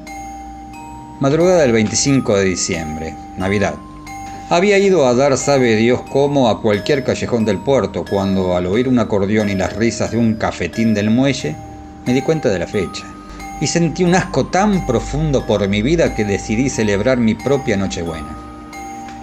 Madrugada 1.19 1.63
del 1.63 1.73
25 1.73 2.37
de 2.37 2.45
diciembre, 2.45 3.15
Navidad. 3.35 3.75
Había 4.47 4.77
ido 4.77 5.07
a 5.07 5.15
dar 5.15 5.39
sabe 5.39 5.75
Dios 5.75 6.01
cómo 6.11 6.49
a 6.49 6.61
cualquier 6.61 7.03
callejón 7.03 7.45
del 7.45 7.57
puerto, 7.57 8.05
cuando 8.07 8.55
al 8.55 8.67
oír 8.67 8.87
un 8.87 8.99
acordeón 8.99 9.49
y 9.49 9.55
las 9.55 9.75
risas 9.75 10.11
de 10.11 10.17
un 10.17 10.35
cafetín 10.35 10.93
del 10.93 11.09
muelle, 11.09 11.55
me 12.05 12.13
di 12.13 12.21
cuenta 12.21 12.49
de 12.49 12.59
la 12.59 12.67
fecha. 12.67 13.03
Y 13.59 13.65
sentí 13.65 14.03
un 14.03 14.13
asco 14.13 14.45
tan 14.45 14.85
profundo 14.85 15.47
por 15.47 15.67
mi 15.67 15.81
vida 15.81 16.13
que 16.13 16.25
decidí 16.25 16.69
celebrar 16.69 17.17
mi 17.17 17.33
propia 17.33 17.75
Nochebuena. 17.75 18.37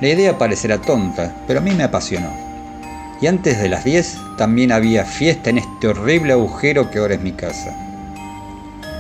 La 0.00 0.08
idea 0.08 0.36
parecerá 0.38 0.78
tonta, 0.78 1.32
pero 1.46 1.60
a 1.60 1.62
mí 1.62 1.70
me 1.70 1.84
apasionó. 1.84 2.30
Y 3.20 3.28
antes 3.28 3.60
de 3.60 3.68
las 3.68 3.84
10 3.84 4.18
también 4.36 4.72
había 4.72 5.04
fiesta 5.04 5.50
en 5.50 5.58
este 5.58 5.86
horrible 5.86 6.32
agujero 6.32 6.90
que 6.90 6.98
ahora 6.98 7.14
es 7.14 7.20
mi 7.20 7.30
casa. 7.30 7.76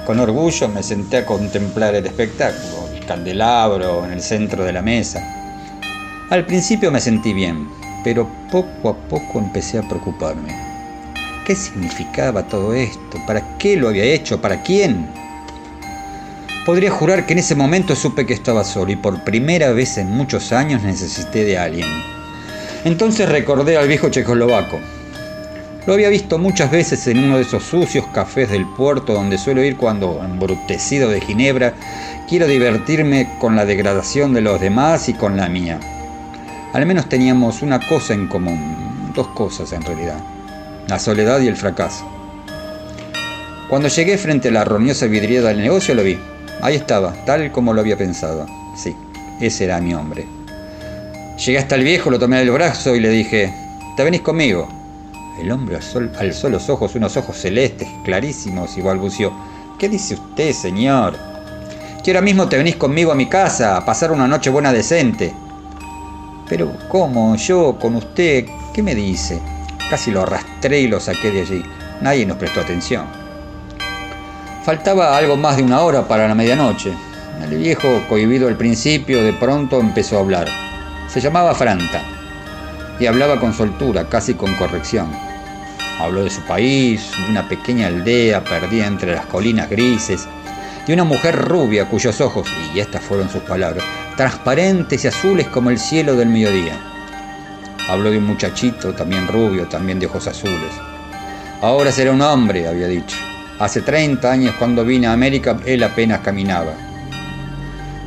Con 0.06 0.20
orgullo 0.20 0.68
me 0.68 0.84
senté 0.84 1.16
a 1.16 1.26
contemplar 1.26 1.96
el 1.96 2.06
espectáculo, 2.06 2.88
el 2.94 3.04
candelabro 3.04 4.04
en 4.04 4.12
el 4.12 4.22
centro 4.22 4.62
de 4.64 4.72
la 4.72 4.82
mesa. 4.82 5.41
Al 6.32 6.46
principio 6.46 6.90
me 6.90 6.98
sentí 6.98 7.34
bien, 7.34 7.68
pero 8.02 8.26
poco 8.50 8.88
a 8.88 8.96
poco 8.96 9.38
empecé 9.38 9.76
a 9.76 9.82
preocuparme. 9.82 10.56
¿Qué 11.44 11.54
significaba 11.54 12.48
todo 12.48 12.72
esto? 12.72 13.18
¿Para 13.26 13.58
qué 13.58 13.76
lo 13.76 13.88
había 13.88 14.04
hecho? 14.04 14.40
¿Para 14.40 14.62
quién? 14.62 15.10
Podría 16.64 16.90
jurar 16.90 17.26
que 17.26 17.34
en 17.34 17.40
ese 17.40 17.54
momento 17.54 17.94
supe 17.94 18.24
que 18.24 18.32
estaba 18.32 18.64
solo 18.64 18.92
y 18.92 18.96
por 18.96 19.22
primera 19.24 19.72
vez 19.72 19.98
en 19.98 20.10
muchos 20.10 20.52
años 20.52 20.82
necesité 20.82 21.44
de 21.44 21.58
alguien. 21.58 21.88
Entonces 22.86 23.28
recordé 23.28 23.76
al 23.76 23.86
viejo 23.86 24.08
checoslovaco. 24.08 24.80
Lo 25.86 25.92
había 25.92 26.08
visto 26.08 26.38
muchas 26.38 26.70
veces 26.70 27.06
en 27.08 27.18
uno 27.18 27.36
de 27.36 27.42
esos 27.42 27.62
sucios 27.62 28.06
cafés 28.06 28.48
del 28.48 28.64
puerto 28.64 29.12
donde 29.12 29.36
suelo 29.36 29.62
ir 29.62 29.76
cuando, 29.76 30.22
embrutecido 30.24 31.10
de 31.10 31.20
Ginebra, 31.20 31.74
quiero 32.26 32.46
divertirme 32.46 33.28
con 33.38 33.54
la 33.54 33.66
degradación 33.66 34.32
de 34.32 34.40
los 34.40 34.62
demás 34.62 35.10
y 35.10 35.12
con 35.12 35.36
la 35.36 35.50
mía. 35.50 35.78
Al 36.72 36.86
menos 36.86 37.08
teníamos 37.08 37.60
una 37.60 37.78
cosa 37.86 38.14
en 38.14 38.28
común, 38.28 39.12
dos 39.14 39.28
cosas 39.28 39.72
en 39.72 39.82
realidad, 39.82 40.18
la 40.88 40.98
soledad 40.98 41.40
y 41.40 41.48
el 41.48 41.56
fracaso. 41.56 42.08
Cuando 43.68 43.88
llegué 43.88 44.16
frente 44.16 44.48
a 44.48 44.52
la 44.52 44.64
roñosa 44.64 45.06
vidriera 45.06 45.48
del 45.48 45.58
negocio 45.58 45.94
lo 45.94 46.02
vi. 46.02 46.18
Ahí 46.62 46.76
estaba, 46.76 47.12
tal 47.26 47.52
como 47.52 47.74
lo 47.74 47.80
había 47.80 47.98
pensado. 47.98 48.46
Sí, 48.76 48.96
ese 49.40 49.64
era 49.64 49.80
mi 49.80 49.92
hombre. 49.92 50.26
Llegué 51.44 51.58
hasta 51.58 51.74
el 51.74 51.84
viejo, 51.84 52.10
lo 52.10 52.18
tomé 52.18 52.38
del 52.38 52.50
brazo 52.50 52.94
y 52.94 53.00
le 53.00 53.10
dije, 53.10 53.52
¿te 53.96 54.04
venís 54.04 54.22
conmigo? 54.22 54.68
El 55.40 55.50
hombre 55.50 55.76
alzó, 55.76 56.48
los 56.48 56.70
ojos, 56.70 56.94
unos 56.94 57.16
ojos 57.16 57.36
celestes, 57.36 57.88
clarísimos, 58.04 58.78
y 58.78 58.80
balbució, 58.80 59.32
¿qué 59.78 59.88
dice 59.88 60.14
usted, 60.14 60.52
señor? 60.52 61.18
Que 62.02 62.12
ahora 62.12 62.20
mismo 62.20 62.48
te 62.48 62.56
venís 62.58 62.76
conmigo 62.76 63.12
a 63.12 63.16
mi 63.16 63.26
casa 63.26 63.76
a 63.76 63.84
pasar 63.84 64.12
una 64.12 64.28
noche 64.28 64.50
buena 64.50 64.72
decente. 64.72 65.34
Pero, 66.52 66.70
¿cómo? 66.90 67.34
Yo, 67.36 67.78
con 67.78 67.96
usted, 67.96 68.44
¿qué 68.74 68.82
me 68.82 68.94
dice? 68.94 69.40
Casi 69.88 70.10
lo 70.10 70.20
arrastré 70.20 70.80
y 70.80 70.86
lo 70.86 71.00
saqué 71.00 71.30
de 71.30 71.40
allí. 71.40 71.64
Nadie 72.02 72.26
nos 72.26 72.36
prestó 72.36 72.60
atención. 72.60 73.06
Faltaba 74.62 75.16
algo 75.16 75.38
más 75.38 75.56
de 75.56 75.62
una 75.62 75.80
hora 75.80 76.06
para 76.06 76.28
la 76.28 76.34
medianoche. 76.34 76.92
El 77.42 77.56
viejo, 77.56 77.88
cohibido 78.06 78.48
al 78.48 78.58
principio, 78.58 79.22
de 79.22 79.32
pronto 79.32 79.80
empezó 79.80 80.18
a 80.18 80.20
hablar. 80.20 80.46
Se 81.08 81.22
llamaba 81.22 81.54
Franta 81.54 82.02
y 83.00 83.06
hablaba 83.06 83.40
con 83.40 83.54
soltura, 83.54 84.06
casi 84.10 84.34
con 84.34 84.54
corrección. 84.56 85.10
Habló 86.00 86.22
de 86.22 86.28
su 86.28 86.42
país, 86.42 87.12
de 87.16 87.30
una 87.30 87.48
pequeña 87.48 87.86
aldea 87.86 88.44
perdida 88.44 88.88
entre 88.88 89.14
las 89.14 89.24
colinas 89.24 89.70
grises, 89.70 90.28
de 90.86 90.92
una 90.92 91.04
mujer 91.04 91.34
rubia 91.34 91.88
cuyos 91.88 92.20
ojos, 92.20 92.46
y 92.74 92.80
estas 92.80 93.00
fueron 93.02 93.30
sus 93.30 93.40
palabras, 93.40 93.86
transparentes 94.16 95.04
y 95.04 95.08
azules 95.08 95.48
como 95.48 95.70
el 95.70 95.78
cielo 95.78 96.16
del 96.16 96.28
mediodía. 96.28 96.78
Habló 97.88 98.10
de 98.10 98.18
un 98.18 98.26
muchachito, 98.26 98.94
también 98.94 99.26
rubio, 99.28 99.66
también 99.66 99.98
de 99.98 100.06
ojos 100.06 100.26
azules. 100.26 100.72
Ahora 101.60 101.92
será 101.92 102.12
un 102.12 102.22
hombre, 102.22 102.68
había 102.68 102.86
dicho. 102.86 103.16
Hace 103.58 103.82
30 103.82 104.30
años 104.30 104.54
cuando 104.58 104.84
vine 104.84 105.06
a 105.06 105.12
América, 105.12 105.58
él 105.66 105.82
apenas 105.82 106.20
caminaba. 106.20 106.74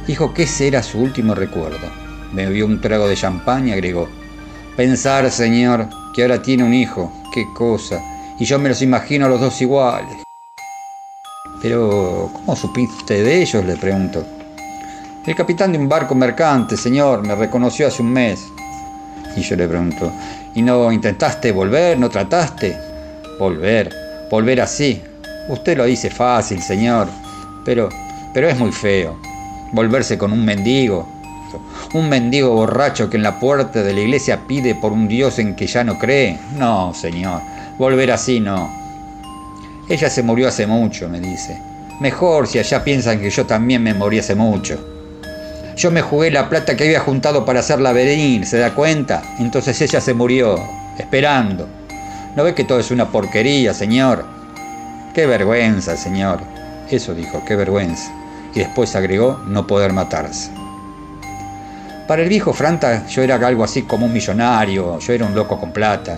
Dijo 0.07 0.33
que 0.33 0.43
ese 0.43 0.67
era 0.67 0.83
su 0.83 0.99
último 0.99 1.35
recuerdo. 1.35 1.89
Bebió 2.33 2.65
un 2.65 2.81
trago 2.81 3.07
de 3.07 3.15
champán 3.15 3.67
y 3.67 3.71
agregó, 3.71 4.09
Pensar, 4.75 5.29
señor, 5.31 5.87
que 6.13 6.23
ahora 6.23 6.41
tiene 6.41 6.63
un 6.63 6.73
hijo, 6.73 7.11
qué 7.33 7.45
cosa, 7.55 8.01
y 8.37 8.45
yo 8.45 8.59
me 8.59 8.69
los 8.69 8.81
imagino 8.81 9.25
a 9.25 9.29
los 9.29 9.39
dos 9.39 9.61
iguales. 9.61 10.23
Pero, 11.61 12.29
¿cómo 12.33 12.55
supiste 12.55 13.23
de 13.23 13.41
ellos? 13.41 13.63
le 13.63 13.77
pregunto. 13.77 14.34
El 15.26 15.34
capitán 15.34 15.71
de 15.71 15.80
un 15.80 15.89
barco 15.89 16.13
mercante, 16.13 16.78
señor, 16.78 17.26
me 17.26 17.34
reconoció 17.34 17.88
hace 17.88 18.03
un 18.03 18.13
mes. 18.13 18.39
Y 19.36 19.41
yo 19.41 19.55
le 19.55 19.67
pregunto, 19.67 20.11
¿y 20.53 20.61
no 20.61 20.91
intentaste 20.91 21.51
volver? 21.51 21.97
¿No 21.97 22.09
trataste? 22.09 22.78
Volver, 23.39 23.91
volver 24.30 24.61
así. 24.61 25.01
Usted 25.49 25.78
lo 25.78 25.86
dice 25.86 26.11
fácil, 26.11 26.61
señor, 26.61 27.07
pero, 27.65 27.89
pero 28.36 28.47
es 28.47 28.55
muy 28.59 28.71
feo. 28.71 29.17
Volverse 29.71 30.15
con 30.15 30.32
un 30.32 30.45
mendigo. 30.45 31.07
Un 31.95 32.07
mendigo 32.07 32.51
borracho 32.51 33.09
que 33.09 33.17
en 33.17 33.23
la 33.23 33.39
puerta 33.39 33.82
de 33.82 33.93
la 33.93 34.01
iglesia 34.01 34.41
pide 34.47 34.76
por 34.76 34.91
un 34.91 35.07
Dios 35.07 35.39
en 35.39 35.55
que 35.55 35.65
ya 35.65 35.84
no 35.84 35.97
cree. 35.97 36.38
No, 36.55 36.93
señor, 36.93 37.41
volver 37.80 38.11
así 38.11 38.39
no. 38.39 38.69
Ella 39.89 40.07
se 40.07 40.21
murió 40.21 40.49
hace 40.49 40.67
mucho, 40.67 41.09
me 41.09 41.19
dice. 41.19 41.59
Mejor 41.99 42.45
si 42.45 42.59
allá 42.59 42.84
piensan 42.84 43.19
que 43.19 43.32
yo 43.32 43.47
también 43.47 43.82
me 43.82 43.95
morí 43.95 44.19
hace 44.19 44.36
mucho. 44.36 44.94
Yo 45.76 45.91
me 45.91 46.01
jugué 46.01 46.32
la 46.32 46.47
plata 46.47 46.78
que 46.78 46.86
había 46.86 47.01
juntado 47.01 47.43
para 47.43 47.59
hacerla 47.59 47.91
venir, 47.91 48.45
¿se 48.45 48.57
da 48.57 48.73
cuenta? 48.73 49.21
Entonces 49.39 49.82
ella 49.82 49.99
se 49.99 50.13
murió, 50.13 50.57
esperando. 50.97 51.67
¿No 52.36 52.45
ve 52.45 52.55
que 52.55 52.63
todo 52.63 52.80
es 52.80 52.91
una 52.91 53.11
porquería, 53.11 53.73
señor? 53.73 54.26
Qué 55.13 55.26
vergüenza, 55.26 55.97
señor. 55.97 56.39
Eso 56.89 57.13
dijo, 57.13 57.43
qué 57.45 57.57
vergüenza. 57.57 58.09
Y 58.53 58.59
después 58.59 58.95
agregó 58.95 59.41
no 59.47 59.67
poder 59.67 59.91
matarse. 59.91 60.49
Para 62.07 62.21
el 62.21 62.30
viejo 62.30 62.53
Franta 62.53 63.05
yo 63.07 63.23
era 63.23 63.36
algo 63.36 63.63
así 63.63 63.82
como 63.82 64.05
un 64.05 64.13
millonario, 64.13 64.99
yo 64.99 65.13
era 65.13 65.26
un 65.26 65.36
loco 65.36 65.59
con 65.59 65.73
plata. 65.73 66.17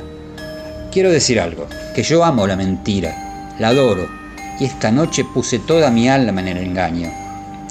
Quiero 0.92 1.10
decir 1.10 1.40
algo, 1.40 1.68
que 1.96 2.04
yo 2.04 2.24
amo 2.24 2.46
la 2.46 2.56
mentira, 2.56 3.56
la 3.58 3.70
adoro, 3.70 4.08
y 4.60 4.66
esta 4.66 4.92
noche 4.92 5.26
puse 5.34 5.60
toda 5.60 5.90
mi 5.90 6.10
alma 6.10 6.42
en 6.42 6.48
el 6.50 6.58
engaño. 6.58 7.27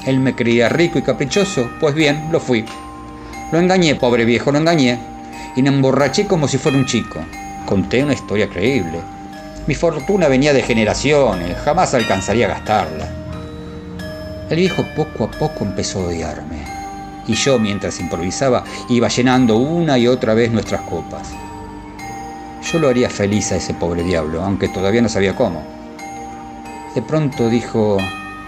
Él 0.06 0.20
me 0.20 0.36
creía 0.36 0.68
rico 0.68 0.98
y 1.00 1.02
caprichoso, 1.02 1.68
pues 1.80 1.94
bien, 1.94 2.28
lo 2.30 2.38
fui. 2.38 2.64
Lo 3.50 3.58
engañé, 3.58 3.96
pobre 3.96 4.24
viejo, 4.24 4.52
lo 4.52 4.58
engañé, 4.58 4.98
y 5.56 5.62
me 5.62 5.68
emborraché 5.68 6.26
como 6.26 6.46
si 6.46 6.58
fuera 6.58 6.78
un 6.78 6.86
chico. 6.86 7.18
Conté 7.66 8.04
una 8.04 8.14
historia 8.14 8.48
creíble. 8.48 9.00
Mi 9.66 9.74
fortuna 9.74 10.28
venía 10.28 10.52
de 10.52 10.62
generaciones, 10.62 11.56
jamás 11.58 11.92
alcanzaría 11.92 12.46
a 12.46 12.50
gastarla. 12.50 13.08
El 14.48 14.58
viejo 14.58 14.84
poco 14.94 15.24
a 15.24 15.30
poco 15.30 15.64
empezó 15.64 16.00
a 16.00 16.06
odiarme, 16.06 16.58
y 17.26 17.34
yo, 17.34 17.58
mientras 17.58 17.98
improvisaba, 17.98 18.62
iba 18.88 19.08
llenando 19.08 19.56
una 19.56 19.98
y 19.98 20.06
otra 20.06 20.34
vez 20.34 20.52
nuestras 20.52 20.82
copas. 20.82 21.32
Yo 22.70 22.78
lo 22.78 22.88
haría 22.88 23.10
feliz 23.10 23.50
a 23.50 23.56
ese 23.56 23.74
pobre 23.74 24.04
diablo, 24.04 24.42
aunque 24.42 24.68
todavía 24.68 25.02
no 25.02 25.08
sabía 25.08 25.34
cómo. 25.34 25.64
De 26.94 27.02
pronto 27.02 27.48
dijo, 27.48 27.98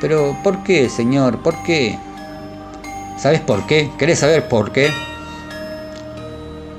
pero 0.00 0.36
¿por 0.42 0.62
qué, 0.62 0.88
señor? 0.88 1.42
¿Por 1.42 1.62
qué? 1.62 1.98
¿Sabes 3.18 3.40
por 3.40 3.66
qué? 3.66 3.90
¿Querés 3.98 4.20
saber 4.20 4.48
por 4.48 4.72
qué? 4.72 4.90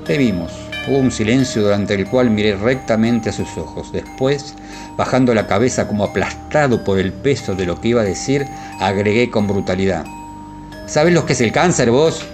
Bebimos. 0.06 0.52
Hubo 0.88 0.96
un 0.96 1.12
silencio 1.12 1.62
durante 1.62 1.94
el 1.94 2.08
cual 2.08 2.30
miré 2.30 2.56
rectamente 2.56 3.28
a 3.28 3.32
sus 3.32 3.58
ojos. 3.58 3.92
Después, 3.92 4.54
bajando 4.96 5.34
la 5.34 5.46
cabeza 5.46 5.86
como 5.86 6.04
aplastado 6.04 6.82
por 6.82 6.98
el 6.98 7.12
peso 7.12 7.54
de 7.54 7.66
lo 7.66 7.80
que 7.80 7.88
iba 7.88 8.00
a 8.00 8.04
decir, 8.04 8.46
agregué 8.80 9.30
con 9.30 9.46
brutalidad. 9.46 10.06
¿Sabes 10.86 11.12
lo 11.12 11.26
que 11.26 11.34
es 11.34 11.40
el 11.42 11.52
cáncer 11.52 11.90
vos? 11.90 12.24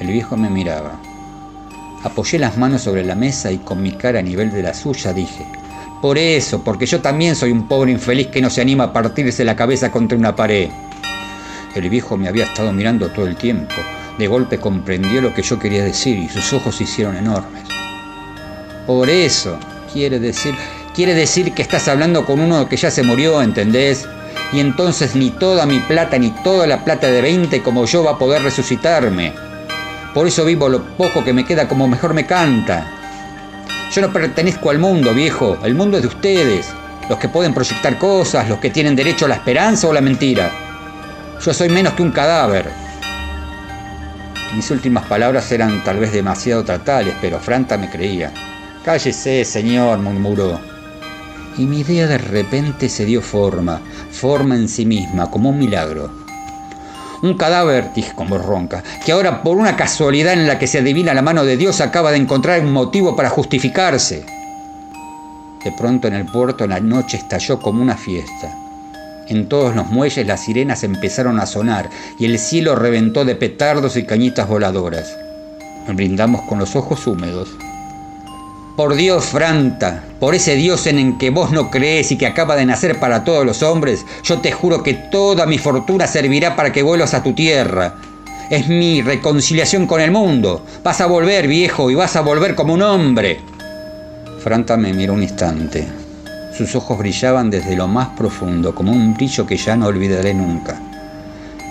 El 0.00 0.08
viejo 0.08 0.36
me 0.36 0.48
miraba. 0.48 0.98
Apoyé 2.02 2.38
las 2.38 2.56
manos 2.56 2.82
sobre 2.82 3.04
la 3.04 3.14
mesa 3.14 3.52
y 3.52 3.58
con 3.58 3.82
mi 3.82 3.92
cara 3.92 4.18
a 4.18 4.22
nivel 4.22 4.50
de 4.50 4.62
la 4.62 4.74
suya 4.74 5.12
dije, 5.12 5.46
por 6.02 6.18
eso, 6.18 6.64
porque 6.64 6.84
yo 6.84 7.00
también 7.00 7.36
soy 7.36 7.52
un 7.52 7.68
pobre 7.68 7.92
infeliz 7.92 8.26
que 8.26 8.42
no 8.42 8.50
se 8.50 8.60
anima 8.60 8.84
a 8.84 8.92
partirse 8.92 9.44
la 9.44 9.54
cabeza 9.54 9.92
contra 9.92 10.18
una 10.18 10.34
pared. 10.34 10.68
El 11.76 11.88
viejo 11.88 12.16
me 12.16 12.26
había 12.26 12.44
estado 12.44 12.72
mirando 12.72 13.08
todo 13.10 13.28
el 13.28 13.36
tiempo. 13.36 13.76
De 14.18 14.26
golpe 14.26 14.58
comprendió 14.58 15.22
lo 15.22 15.32
que 15.32 15.42
yo 15.42 15.60
quería 15.60 15.84
decir 15.84 16.18
y 16.18 16.28
sus 16.28 16.52
ojos 16.54 16.74
se 16.74 16.84
hicieron 16.84 17.16
enormes. 17.16 17.62
Por 18.84 19.08
eso, 19.08 19.56
quiere 19.92 20.18
decir, 20.18 20.56
quiere 20.92 21.14
decir 21.14 21.54
que 21.54 21.62
estás 21.62 21.86
hablando 21.86 22.26
con 22.26 22.40
uno 22.40 22.68
que 22.68 22.76
ya 22.76 22.90
se 22.90 23.04
murió, 23.04 23.40
¿entendés? 23.40 24.04
Y 24.52 24.58
entonces 24.58 25.14
ni 25.14 25.30
toda 25.30 25.66
mi 25.66 25.78
plata 25.78 26.18
ni 26.18 26.30
toda 26.42 26.66
la 26.66 26.84
plata 26.84 27.06
de 27.06 27.22
20 27.22 27.62
como 27.62 27.86
yo 27.86 28.02
va 28.02 28.12
a 28.12 28.18
poder 28.18 28.42
resucitarme. 28.42 29.34
Por 30.12 30.26
eso 30.26 30.44
vivo 30.44 30.68
lo 30.68 30.82
poco 30.96 31.22
que 31.22 31.32
me 31.32 31.44
queda 31.44 31.68
como 31.68 31.86
mejor 31.86 32.12
me 32.12 32.26
canta. 32.26 33.01
Yo 33.92 34.00
no 34.00 34.10
pertenezco 34.10 34.70
al 34.70 34.78
mundo, 34.78 35.12
viejo. 35.12 35.58
El 35.62 35.74
mundo 35.74 35.98
es 35.98 36.02
de 36.02 36.08
ustedes. 36.08 36.72
Los 37.10 37.18
que 37.18 37.28
pueden 37.28 37.52
proyectar 37.52 37.98
cosas, 37.98 38.48
los 38.48 38.58
que 38.58 38.70
tienen 38.70 38.96
derecho 38.96 39.26
a 39.26 39.28
la 39.28 39.34
esperanza 39.34 39.86
o 39.86 39.92
la 39.92 40.00
mentira. 40.00 40.50
Yo 41.44 41.52
soy 41.52 41.68
menos 41.68 41.92
que 41.92 42.02
un 42.02 42.10
cadáver. 42.10 42.70
Mis 44.56 44.70
últimas 44.70 45.04
palabras 45.04 45.52
eran 45.52 45.84
tal 45.84 45.98
vez 45.98 46.10
demasiado 46.10 46.64
tratales, 46.64 47.14
pero 47.20 47.38
Franta 47.38 47.76
me 47.76 47.90
creía. 47.90 48.32
Cállese, 48.82 49.44
señor, 49.44 49.98
murmuró. 49.98 50.58
Y 51.58 51.66
mi 51.66 51.80
idea 51.80 52.06
de 52.06 52.16
repente 52.16 52.88
se 52.88 53.04
dio 53.04 53.20
forma, 53.20 53.82
forma 54.10 54.54
en 54.54 54.70
sí 54.70 54.86
misma, 54.86 55.30
como 55.30 55.50
un 55.50 55.58
milagro. 55.58 56.21
Un 57.22 57.34
cadáver, 57.34 57.92
dije 57.94 58.12
con 58.16 58.28
voz 58.28 58.44
ronca, 58.44 58.82
que 59.06 59.12
ahora 59.12 59.44
por 59.44 59.56
una 59.56 59.76
casualidad 59.76 60.32
en 60.32 60.48
la 60.48 60.58
que 60.58 60.66
se 60.66 60.78
adivina 60.78 61.14
la 61.14 61.22
mano 61.22 61.44
de 61.44 61.56
Dios 61.56 61.80
acaba 61.80 62.10
de 62.10 62.16
encontrar 62.16 62.60
un 62.60 62.72
motivo 62.72 63.14
para 63.14 63.30
justificarse. 63.30 64.24
De 65.64 65.70
pronto 65.78 66.08
en 66.08 66.14
el 66.14 66.26
puerto 66.26 66.66
la 66.66 66.80
noche 66.80 67.18
estalló 67.18 67.60
como 67.60 67.80
una 67.80 67.96
fiesta. 67.96 68.58
En 69.28 69.48
todos 69.48 69.76
los 69.76 69.86
muelles 69.86 70.26
las 70.26 70.44
sirenas 70.44 70.82
empezaron 70.82 71.38
a 71.38 71.46
sonar 71.46 71.88
y 72.18 72.24
el 72.24 72.40
cielo 72.40 72.74
reventó 72.74 73.24
de 73.24 73.36
petardos 73.36 73.96
y 73.96 74.02
cañitas 74.02 74.48
voladoras. 74.48 75.16
Nos 75.86 75.94
brindamos 75.94 76.42
con 76.42 76.58
los 76.58 76.74
ojos 76.74 77.06
húmedos. 77.06 77.48
Por 78.76 78.94
Dios, 78.94 79.26
Franta, 79.26 80.02
por 80.18 80.34
ese 80.34 80.56
Dios 80.56 80.86
en 80.86 80.98
el 80.98 81.18
que 81.18 81.28
vos 81.28 81.50
no 81.50 81.70
crees 81.70 82.10
y 82.10 82.16
que 82.16 82.26
acaba 82.26 82.56
de 82.56 82.64
nacer 82.64 82.98
para 82.98 83.22
todos 83.22 83.44
los 83.44 83.62
hombres, 83.62 84.06
yo 84.24 84.38
te 84.38 84.50
juro 84.50 84.82
que 84.82 84.94
toda 84.94 85.44
mi 85.44 85.58
fortuna 85.58 86.06
servirá 86.06 86.56
para 86.56 86.72
que 86.72 86.82
vuelvas 86.82 87.12
a 87.12 87.22
tu 87.22 87.34
tierra. 87.34 87.96
Es 88.48 88.68
mi 88.68 89.02
reconciliación 89.02 89.86
con 89.86 90.00
el 90.00 90.10
mundo. 90.10 90.64
Vas 90.82 91.02
a 91.02 91.06
volver, 91.06 91.48
viejo, 91.48 91.90
y 91.90 91.94
vas 91.94 92.16
a 92.16 92.22
volver 92.22 92.54
como 92.54 92.72
un 92.72 92.80
hombre. 92.80 93.40
Franta 94.42 94.78
me 94.78 94.94
miró 94.94 95.12
un 95.12 95.22
instante. 95.22 95.86
Sus 96.56 96.74
ojos 96.74 96.96
brillaban 96.96 97.50
desde 97.50 97.76
lo 97.76 97.86
más 97.88 98.08
profundo, 98.16 98.74
como 98.74 98.90
un 98.90 99.12
brillo 99.12 99.46
que 99.46 99.58
ya 99.58 99.76
no 99.76 99.88
olvidaré 99.88 100.32
nunca. 100.32 100.80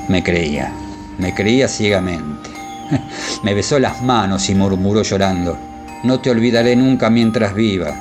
Me 0.07 0.21
creía, 0.21 0.71
me 1.17 1.33
creía 1.33 1.67
ciegamente. 1.67 2.51
Me 3.43 3.55
besó 3.55 3.79
las 3.79 4.03
manos 4.03 4.49
y 4.49 4.55
murmuró 4.55 5.01
llorando. 5.01 5.70
No 6.03 6.19
te 6.19 6.31
olvidaré 6.31 6.75
nunca 6.75 7.11
mientras 7.11 7.53
viva. 7.53 7.93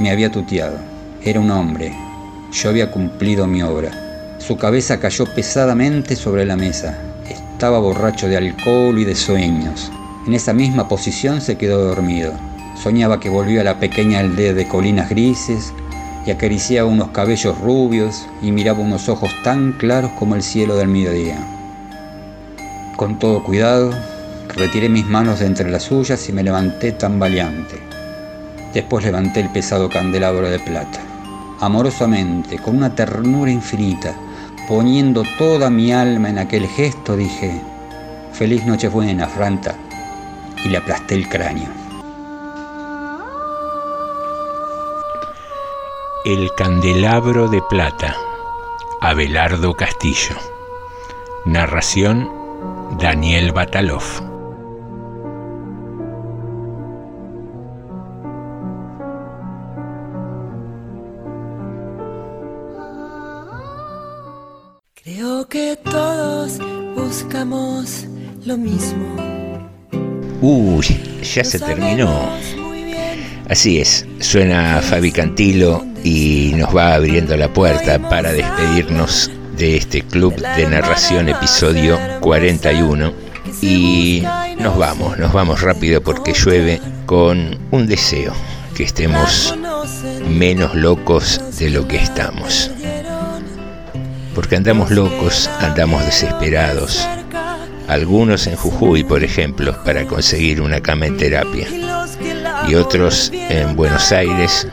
Me 0.00 0.10
había 0.10 0.32
tuteado. 0.32 0.78
Era 1.22 1.38
un 1.38 1.50
hombre. 1.50 1.92
Yo 2.50 2.70
había 2.70 2.90
cumplido 2.90 3.46
mi 3.46 3.62
obra. 3.62 4.36
Su 4.38 4.56
cabeza 4.56 4.98
cayó 4.98 5.26
pesadamente 5.34 6.16
sobre 6.16 6.46
la 6.46 6.56
mesa. 6.56 6.98
Estaba 7.28 7.78
borracho 7.78 8.26
de 8.26 8.38
alcohol 8.38 8.98
y 8.98 9.04
de 9.04 9.14
sueños. 9.14 9.92
En 10.26 10.32
esa 10.32 10.54
misma 10.54 10.88
posición 10.88 11.42
se 11.42 11.58
quedó 11.58 11.84
dormido. 11.84 12.32
Soñaba 12.82 13.20
que 13.20 13.28
volvía 13.28 13.60
a 13.60 13.64
la 13.64 13.78
pequeña 13.78 14.20
aldea 14.20 14.54
de 14.54 14.66
colinas 14.66 15.10
grises 15.10 15.74
y 16.26 16.30
acariciaba 16.30 16.88
unos 16.88 17.08
cabellos 17.08 17.58
rubios 17.60 18.26
y 18.40 18.50
miraba 18.50 18.80
unos 18.80 19.10
ojos 19.10 19.30
tan 19.44 19.72
claros 19.72 20.10
como 20.18 20.36
el 20.36 20.42
cielo 20.42 20.76
del 20.76 20.88
mediodía. 20.88 21.36
Con 22.96 23.18
todo 23.18 23.42
cuidado, 23.44 23.90
retiré 24.54 24.88
mis 24.88 25.06
manos 25.06 25.40
de 25.40 25.46
entre 25.46 25.70
las 25.70 25.84
suyas 25.84 26.28
y 26.28 26.32
me 26.32 26.42
levanté 26.42 26.92
tambaleante. 26.92 27.80
Después 28.72 29.04
levanté 29.04 29.40
el 29.40 29.50
pesado 29.50 29.88
candelabro 29.88 30.48
de 30.48 30.58
plata. 30.58 31.00
Amorosamente, 31.60 32.58
con 32.58 32.76
una 32.76 32.94
ternura 32.94 33.50
infinita, 33.50 34.14
poniendo 34.66 35.22
toda 35.38 35.70
mi 35.70 35.92
alma 35.92 36.30
en 36.30 36.38
aquel 36.38 36.66
gesto, 36.66 37.16
dije, 37.16 37.60
Feliz 38.32 38.64
Nochebuena, 38.64 39.26
Franta, 39.28 39.74
y 40.64 40.68
le 40.68 40.78
aplasté 40.78 41.14
el 41.14 41.28
cráneo. 41.28 41.68
El 46.24 46.50
candelabro 46.56 47.48
de 47.48 47.60
plata. 47.68 48.16
Abelardo 49.00 49.74
Castillo. 49.74 50.36
Narración 51.44 52.30
Daniel 52.98 53.50
Batalov. 53.50 54.31
Lo 68.44 68.56
mismo. 68.56 69.16
Uy, 70.40 70.84
ya 71.22 71.44
se 71.44 71.58
terminó. 71.58 72.30
Así 73.48 73.78
es, 73.78 74.06
suena 74.20 74.80
Fabi 74.82 75.12
Cantilo 75.12 75.84
y 76.02 76.52
nos 76.56 76.74
va 76.74 76.94
abriendo 76.94 77.36
la 77.36 77.52
puerta 77.52 77.98
para 78.08 78.32
despedirnos 78.32 79.30
de 79.56 79.76
este 79.76 80.02
club 80.02 80.34
de 80.56 80.66
narración 80.66 81.28
episodio 81.28 81.98
41 82.20 83.12
y 83.60 84.22
nos 84.58 84.76
vamos, 84.78 85.18
nos 85.18 85.32
vamos 85.32 85.60
rápido 85.60 86.00
porque 86.02 86.32
llueve 86.32 86.80
con 87.06 87.58
un 87.70 87.86
deseo, 87.86 88.32
que 88.74 88.84
estemos 88.84 89.54
menos 90.28 90.74
locos 90.74 91.40
de 91.58 91.70
lo 91.70 91.86
que 91.86 91.96
estamos. 91.96 92.70
Porque 94.34 94.56
andamos 94.56 94.90
locos, 94.90 95.50
andamos 95.60 96.04
desesperados. 96.06 97.06
Algunos 97.88 98.46
en 98.46 98.56
Jujuy, 98.56 99.04
por 99.04 99.22
ejemplo, 99.22 99.76
para 99.84 100.06
conseguir 100.06 100.60
una 100.60 100.80
cama 100.80 101.06
en 101.06 101.16
terapia. 101.16 101.68
Y 102.68 102.74
otros 102.74 103.30
en 103.32 103.76
Buenos 103.76 104.12
Aires 104.12 104.68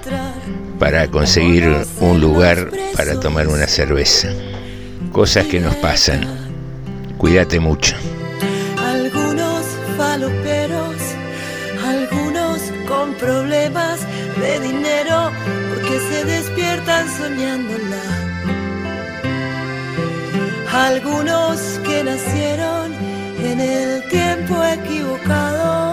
para 0.80 1.10
conseguir 1.10 1.70
un 2.00 2.22
lugar 2.22 2.72
para 2.96 3.20
tomar 3.20 3.48
una 3.48 3.68
cerveza. 3.68 4.30
Cosas 5.12 5.46
que 5.48 5.60
nos 5.60 5.76
pasan. 5.76 6.26
Cuídate 7.18 7.60
mucho. 7.60 7.96
Algunos 8.78 9.66
faloperos, 9.98 10.96
algunos 11.86 12.62
con 12.88 13.14
problemas 13.16 14.00
de 14.40 14.60
dinero, 14.62 15.32
porque 15.70 16.00
se 16.00 16.24
despiertan 16.24 17.08
soñándola. 17.18 18.19
Algunos 20.80 21.60
que 21.86 22.06
nacieron 22.06 22.94
en 23.44 23.60
el 23.60 24.02
tiempo 24.08 24.64
equivocado. 24.64 25.89